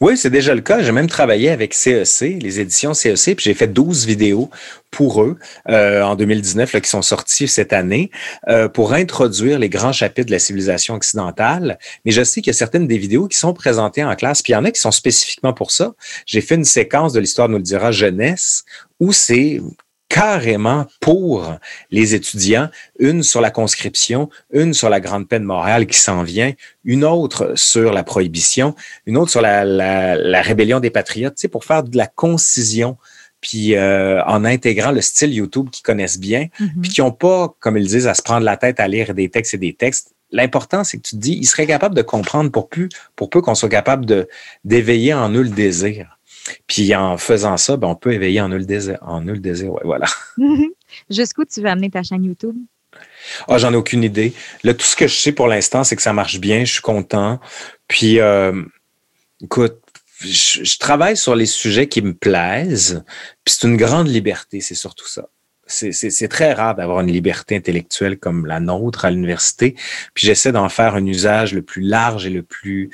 Oui, 0.00 0.16
c'est 0.16 0.30
déjà 0.30 0.54
le 0.54 0.60
cas. 0.60 0.82
J'ai 0.82 0.92
même 0.92 1.08
travaillé 1.08 1.50
avec 1.50 1.74
CEC, 1.74 2.22
e 2.22 2.38
les 2.40 2.60
éditions 2.60 2.94
CEC, 2.94 3.28
e 3.28 3.34
puis 3.34 3.44
j'ai 3.44 3.54
fait 3.54 3.66
12 3.66 4.06
vidéos 4.06 4.50
pour 4.90 5.22
eux 5.22 5.36
euh, 5.68 6.02
en 6.02 6.16
2019 6.16 6.72
là, 6.72 6.80
qui 6.80 6.88
sont 6.88 7.02
sorties 7.02 7.48
cette 7.48 7.72
année 7.72 8.10
euh, 8.48 8.68
pour 8.68 8.94
introduire 8.94 9.58
les 9.58 9.68
grands 9.68 9.92
chapitres 9.92 10.26
de 10.26 10.32
la 10.32 10.38
civilisation 10.38 10.94
occidentale. 10.94 11.78
Mais 12.04 12.12
je 12.12 12.22
sais 12.24 12.40
qu'il 12.40 12.50
y 12.50 12.56
a 12.56 12.58
certaines 12.58 12.86
des 12.86 12.98
vidéos 12.98 13.28
qui 13.28 13.36
sont 13.36 13.52
présentées 13.52 14.04
en 14.04 14.14
classe, 14.16 14.42
puis 14.42 14.52
il 14.52 14.54
y 14.54 14.58
en 14.58 14.64
a 14.64 14.70
qui 14.70 14.80
sont 14.80 14.90
spécifiquement 14.90 15.52
pour 15.52 15.70
ça. 15.70 15.94
J'ai 16.26 16.40
fait 16.40 16.54
une 16.54 16.64
séquence 16.64 17.12
de 17.12 17.20
l'histoire 17.20 17.48
nous 17.48 17.58
le 17.58 17.62
dira 17.62 17.92
jeunesse 17.92 18.64
où 19.00 19.12
c'est 19.12 19.60
carrément 20.08 20.86
pour 21.00 21.54
les 21.90 22.14
étudiants, 22.14 22.68
une 22.98 23.22
sur 23.22 23.40
la 23.40 23.50
conscription, 23.50 24.30
une 24.52 24.72
sur 24.72 24.88
la 24.88 25.00
grande 25.00 25.28
peine 25.28 25.44
morale 25.44 25.86
qui 25.86 25.98
s'en 25.98 26.22
vient, 26.22 26.52
une 26.84 27.04
autre 27.04 27.52
sur 27.56 27.92
la 27.92 28.02
prohibition, 28.04 28.74
une 29.06 29.16
autre 29.18 29.30
sur 29.30 29.42
la, 29.42 29.64
la, 29.64 30.42
rébellion 30.42 30.80
des 30.80 30.90
patriotes, 30.90 31.34
tu 31.34 31.42
sais, 31.42 31.48
pour 31.48 31.64
faire 31.64 31.82
de 31.82 31.96
la 31.96 32.06
concision 32.06 32.96
puis 33.40 33.76
euh, 33.76 34.20
en 34.24 34.44
intégrant 34.44 34.90
le 34.90 35.00
style 35.00 35.32
YouTube 35.32 35.70
qu'ils 35.70 35.84
connaissent 35.84 36.18
bien, 36.18 36.48
mm-hmm. 36.58 36.80
puis 36.82 36.90
qui 36.90 37.00
n'ont 37.00 37.12
pas, 37.12 37.54
comme 37.60 37.76
ils 37.76 37.86
disent, 37.86 38.08
à 38.08 38.14
se 38.14 38.22
prendre 38.22 38.44
la 38.44 38.56
tête 38.56 38.80
à 38.80 38.88
lire 38.88 39.14
des 39.14 39.28
textes 39.28 39.54
et 39.54 39.58
des 39.58 39.74
textes. 39.74 40.12
L'important, 40.32 40.82
c'est 40.82 40.96
que 40.98 41.02
tu 41.02 41.14
te 41.14 41.20
dis, 41.20 41.34
ils 41.34 41.46
seraient 41.46 41.66
capables 41.66 41.94
de 41.94 42.02
comprendre 42.02 42.50
pour, 42.50 42.68
plus, 42.68 42.88
pour 43.14 43.30
peu 43.30 43.40
qu'on 43.40 43.54
soit 43.54 43.68
capable 43.68 44.26
d'éveiller 44.64 45.14
en 45.14 45.30
eux 45.30 45.42
le 45.42 45.50
désir. 45.50 46.17
Puis 46.66 46.94
en 46.94 47.16
faisant 47.18 47.56
ça, 47.56 47.76
ben, 47.76 47.88
on 47.88 47.94
peut 47.94 48.12
éveiller 48.12 48.40
en 48.40 48.48
eux 48.50 48.58
le 48.58 48.64
désir. 48.64 48.98
En 49.02 49.22
eux 49.22 49.32
le 49.32 49.38
désir, 49.38 49.72
ouais, 49.72 49.82
voilà. 49.84 50.06
Jusqu'où 51.10 51.44
tu 51.44 51.60
veux 51.60 51.68
amener 51.68 51.90
ta 51.90 52.02
chaîne 52.02 52.24
YouTube? 52.24 52.56
Ah, 53.46 53.58
j'en 53.58 53.72
ai 53.72 53.76
aucune 53.76 54.02
idée. 54.02 54.32
Là, 54.64 54.74
tout 54.74 54.84
ce 54.84 54.96
que 54.96 55.06
je 55.06 55.14
sais 55.14 55.32
pour 55.32 55.46
l'instant, 55.46 55.84
c'est 55.84 55.96
que 55.96 56.02
ça 56.02 56.12
marche 56.12 56.38
bien, 56.38 56.64
je 56.64 56.72
suis 56.72 56.82
content. 56.82 57.38
Puis, 57.86 58.20
euh, 58.20 58.62
écoute, 59.42 59.78
je, 60.20 60.78
travaille 60.78 61.16
sur 61.16 61.34
les 61.34 61.46
sujets 61.46 61.88
qui 61.88 62.02
me 62.02 62.14
plaisent, 62.14 63.04
puis 63.44 63.54
c'est 63.54 63.66
une 63.66 63.76
grande 63.76 64.08
liberté, 64.08 64.60
c'est 64.60 64.74
surtout 64.74 65.06
ça. 65.06 65.28
C'est 65.66 66.28
très 66.28 66.54
rare 66.54 66.74
d'avoir 66.74 67.00
une 67.00 67.12
liberté 67.12 67.54
intellectuelle 67.54 68.18
comme 68.18 68.46
la 68.46 68.58
nôtre 68.58 69.04
à 69.04 69.10
l'université, 69.10 69.74
puis 70.14 70.26
j'essaie 70.26 70.50
d'en 70.50 70.70
faire 70.70 70.94
un 70.94 71.04
usage 71.04 71.52
le 71.52 71.60
plus 71.60 71.82
large 71.82 72.26
et 72.26 72.30
le 72.30 72.42
plus 72.42 72.88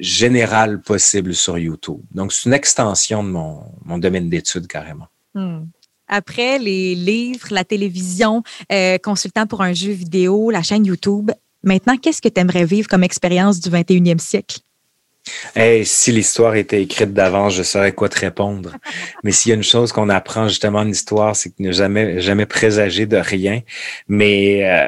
général 0.00 0.80
possible 0.80 1.34
sur 1.34 1.58
YouTube. 1.58 2.00
Donc, 2.12 2.32
c'est 2.32 2.46
une 2.46 2.54
extension 2.54 3.22
de 3.22 3.28
mon, 3.28 3.98
domaine 3.98 4.28
d'études 4.28 4.66
carrément. 4.66 5.06
Hmm. 5.34 5.64
Après 6.08 6.58
les 6.58 6.94
livres, 6.94 7.48
la 7.50 7.64
télévision, 7.64 8.42
euh, 8.72 8.96
consultant 8.98 9.46
pour 9.46 9.60
un 9.62 9.74
jeu 9.74 9.92
vidéo, 9.92 10.50
la 10.50 10.62
chaîne 10.62 10.86
YouTube, 10.86 11.30
maintenant, 11.62 11.96
qu'est-ce 11.96 12.22
que 12.22 12.28
tu 12.28 12.40
aimerais 12.40 12.64
vivre 12.64 12.88
comme 12.88 13.04
expérience 13.04 13.60
du 13.60 13.68
21e 13.70 14.18
siècle? 14.18 14.60
si 15.84 16.12
l'histoire 16.12 16.54
était 16.54 16.82
écrite 16.82 17.12
d'avance, 17.12 17.54
je 17.54 17.62
saurais 17.62 17.92
quoi 17.92 18.08
te 18.08 18.18
répondre. 18.18 18.76
Mais 19.24 19.32
s'il 19.32 19.50
y 19.50 19.52
a 19.52 19.56
une 19.56 19.62
chose 19.62 19.92
qu'on 19.92 20.08
apprend 20.08 20.48
justement 20.48 20.78
en 20.78 20.88
histoire, 20.88 21.36
c'est 21.36 21.50
que 21.50 21.62
ne 21.62 21.70
jamais, 21.70 22.20
jamais 22.20 22.46
présager 22.46 23.04
de 23.04 23.18
rien. 23.18 23.60
Mais 24.08 24.66
euh, 24.66 24.86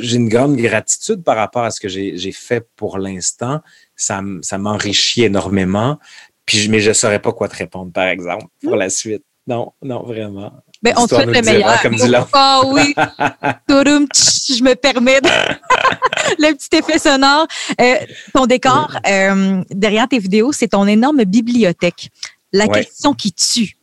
j'ai 0.00 0.16
une 0.16 0.28
grande 0.28 0.56
gratitude 0.56 1.22
par 1.22 1.36
rapport 1.36 1.62
à 1.62 1.70
ce 1.70 1.80
que 1.80 1.88
j'ai 1.88 2.32
fait 2.32 2.66
pour 2.76 2.98
l'instant 2.98 3.60
ça, 4.00 4.22
ça 4.42 4.58
m'enrichit 4.58 5.24
énormément. 5.24 5.98
Puis, 6.46 6.68
mais 6.68 6.80
je 6.80 6.88
ne 6.88 6.94
saurais 6.94 7.20
pas 7.20 7.32
quoi 7.32 7.48
te 7.48 7.56
répondre, 7.56 7.92
par 7.92 8.08
exemple, 8.08 8.46
pour 8.62 8.74
la 8.74 8.90
suite. 8.90 9.22
Non, 9.46 9.72
non, 9.82 10.02
vraiment. 10.02 10.52
Ben, 10.82 10.94
on 10.96 11.06
te 11.06 11.14
souhaite 11.14 11.26
le 11.26 11.42
meilleur. 11.42 11.80
Comme 11.82 11.94
dit 11.94 12.14
ah 12.32 12.62
oui. 12.66 12.94
je 12.96 14.62
me 14.62 14.74
permets 14.74 15.20
le 16.38 16.54
petit 16.54 16.76
effet 16.76 16.98
sonore. 16.98 17.46
Euh, 17.80 17.94
ton 18.32 18.46
décor, 18.46 18.96
euh, 19.06 19.62
derrière 19.70 20.08
tes 20.08 20.18
vidéos, 20.18 20.52
c'est 20.52 20.68
ton 20.68 20.86
énorme 20.86 21.24
bibliothèque. 21.24 22.10
La 22.52 22.68
question 22.68 23.14
qui 23.14 23.32
tue. 23.32 23.76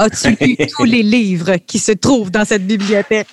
As-tu 0.00 0.34
lu 0.40 0.56
tous 0.76 0.84
les 0.84 1.02
livres 1.02 1.56
qui 1.56 1.78
se 1.78 1.92
trouvent 1.92 2.30
dans 2.30 2.46
cette 2.46 2.66
bibliothèque? 2.66 3.28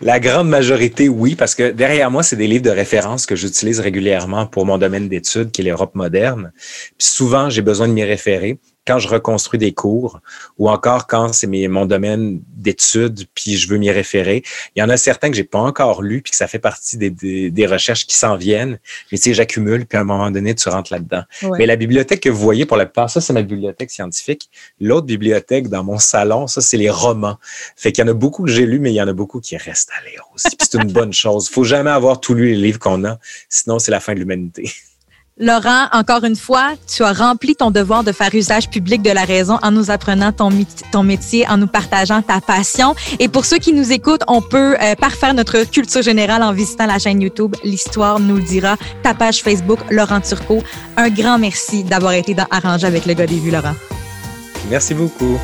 La 0.00 0.20
grande 0.20 0.48
majorité, 0.48 1.08
oui, 1.08 1.34
parce 1.34 1.56
que 1.56 1.72
derrière 1.72 2.12
moi, 2.12 2.22
c'est 2.22 2.36
des 2.36 2.46
livres 2.46 2.62
de 2.62 2.70
référence 2.70 3.26
que 3.26 3.34
j'utilise 3.34 3.80
régulièrement 3.80 4.46
pour 4.46 4.66
mon 4.66 4.78
domaine 4.78 5.08
d'études, 5.08 5.50
qui 5.50 5.62
est 5.62 5.64
l'Europe 5.64 5.96
moderne. 5.96 6.52
Puis 6.96 7.08
souvent, 7.08 7.50
j'ai 7.50 7.62
besoin 7.62 7.88
de 7.88 7.92
m'y 7.92 8.04
référer. 8.04 8.60
Quand 8.86 8.98
je 8.98 9.08
reconstruis 9.08 9.58
des 9.58 9.72
cours 9.72 10.20
ou 10.58 10.70
encore 10.70 11.06
quand 11.06 11.32
c'est 11.32 11.46
mon 11.46 11.86
domaine 11.86 12.40
d'études 12.48 13.26
puis 13.34 13.56
je 13.56 13.68
veux 13.68 13.78
m'y 13.78 13.90
référer. 13.90 14.42
Il 14.74 14.80
y 14.80 14.82
en 14.82 14.88
a 14.88 14.96
certains 14.96 15.30
que 15.30 15.36
j'ai 15.36 15.44
pas 15.44 15.58
encore 15.58 16.02
lus 16.02 16.22
puis 16.22 16.30
que 16.30 16.36
ça 16.36 16.46
fait 16.46 16.58
partie 16.58 16.96
des, 16.96 17.50
des, 17.50 17.66
recherches 17.66 18.06
qui 18.06 18.16
s'en 18.16 18.36
viennent. 18.36 18.78
Mais 19.10 19.18
tu 19.18 19.24
sais, 19.24 19.34
j'accumule 19.34 19.86
puis 19.86 19.98
à 19.98 20.02
un 20.02 20.04
moment 20.04 20.30
donné, 20.30 20.54
tu 20.54 20.68
rentres 20.68 20.92
là-dedans. 20.92 21.22
Mais 21.58 21.66
la 21.66 21.76
bibliothèque 21.76 22.20
que 22.20 22.28
vous 22.28 22.40
voyez 22.40 22.66
pour 22.66 22.76
la 22.76 22.86
plupart, 22.86 23.10
ça, 23.10 23.20
c'est 23.20 23.32
ma 23.32 23.42
bibliothèque 23.42 23.90
scientifique. 23.90 24.48
L'autre 24.80 25.06
bibliothèque 25.06 25.68
dans 25.68 25.82
mon 25.82 25.98
salon, 25.98 26.46
ça, 26.46 26.60
c'est 26.60 26.76
les 26.76 26.90
romans. 26.90 27.38
Fait 27.76 27.92
qu'il 27.92 28.04
y 28.04 28.08
en 28.08 28.10
a 28.10 28.14
beaucoup 28.14 28.44
que 28.44 28.50
j'ai 28.50 28.66
lus, 28.66 28.78
mais 28.78 28.92
il 28.92 28.96
y 28.96 29.02
en 29.02 29.08
a 29.08 29.12
beaucoup 29.12 29.40
qui 29.40 29.56
restent 29.56 29.90
à 29.98 30.08
lire 30.08 30.22
aussi. 30.34 30.56
c'est 30.60 30.74
une 30.74 30.92
bonne 30.92 31.12
chose. 31.24 31.48
Faut 31.48 31.64
jamais 31.64 31.90
avoir 31.90 32.20
tout 32.20 32.34
lu 32.34 32.50
les 32.50 32.56
livres 32.56 32.78
qu'on 32.78 33.04
a. 33.04 33.18
Sinon, 33.48 33.78
c'est 33.78 33.90
la 33.90 34.00
fin 34.00 34.14
de 34.14 34.20
l'humanité. 34.20 34.70
Laurent, 35.38 35.88
encore 35.92 36.24
une 36.24 36.34
fois, 36.34 36.72
tu 36.86 37.02
as 37.02 37.12
rempli 37.12 37.54
ton 37.54 37.70
devoir 37.70 38.02
de 38.02 38.10
faire 38.10 38.34
usage 38.34 38.70
public 38.70 39.02
de 39.02 39.10
la 39.10 39.24
raison 39.24 39.58
en 39.62 39.70
nous 39.70 39.90
apprenant 39.90 40.32
ton, 40.32 40.48
métier, 41.02 41.46
en 41.46 41.58
nous 41.58 41.66
partageant 41.66 42.22
ta 42.22 42.40
passion. 42.40 42.94
Et 43.18 43.28
pour 43.28 43.44
ceux 43.44 43.58
qui 43.58 43.74
nous 43.74 43.92
écoutent, 43.92 44.22
on 44.28 44.40
peut 44.40 44.76
euh, 44.80 44.94
parfaire 44.94 45.34
notre 45.34 45.64
culture 45.64 46.00
générale 46.00 46.42
en 46.42 46.54
visitant 46.54 46.86
la 46.86 46.98
chaîne 46.98 47.20
YouTube 47.20 47.54
L'Histoire 47.64 48.18
nous 48.18 48.36
le 48.36 48.42
dira, 48.42 48.76
ta 49.02 49.12
page 49.12 49.42
Facebook 49.42 49.80
Laurent 49.90 50.22
Turcot. 50.22 50.62
Un 50.96 51.10
grand 51.10 51.38
merci 51.38 51.84
d'avoir 51.84 52.14
été 52.14 52.32
dans 52.32 52.46
Arranger 52.50 52.86
avec 52.86 53.04
le 53.04 53.12
gars 53.12 53.26
des 53.26 53.38
vues, 53.38 53.50
Laurent. 53.50 53.74
Merci 54.70 54.94
beaucoup. 54.94 55.38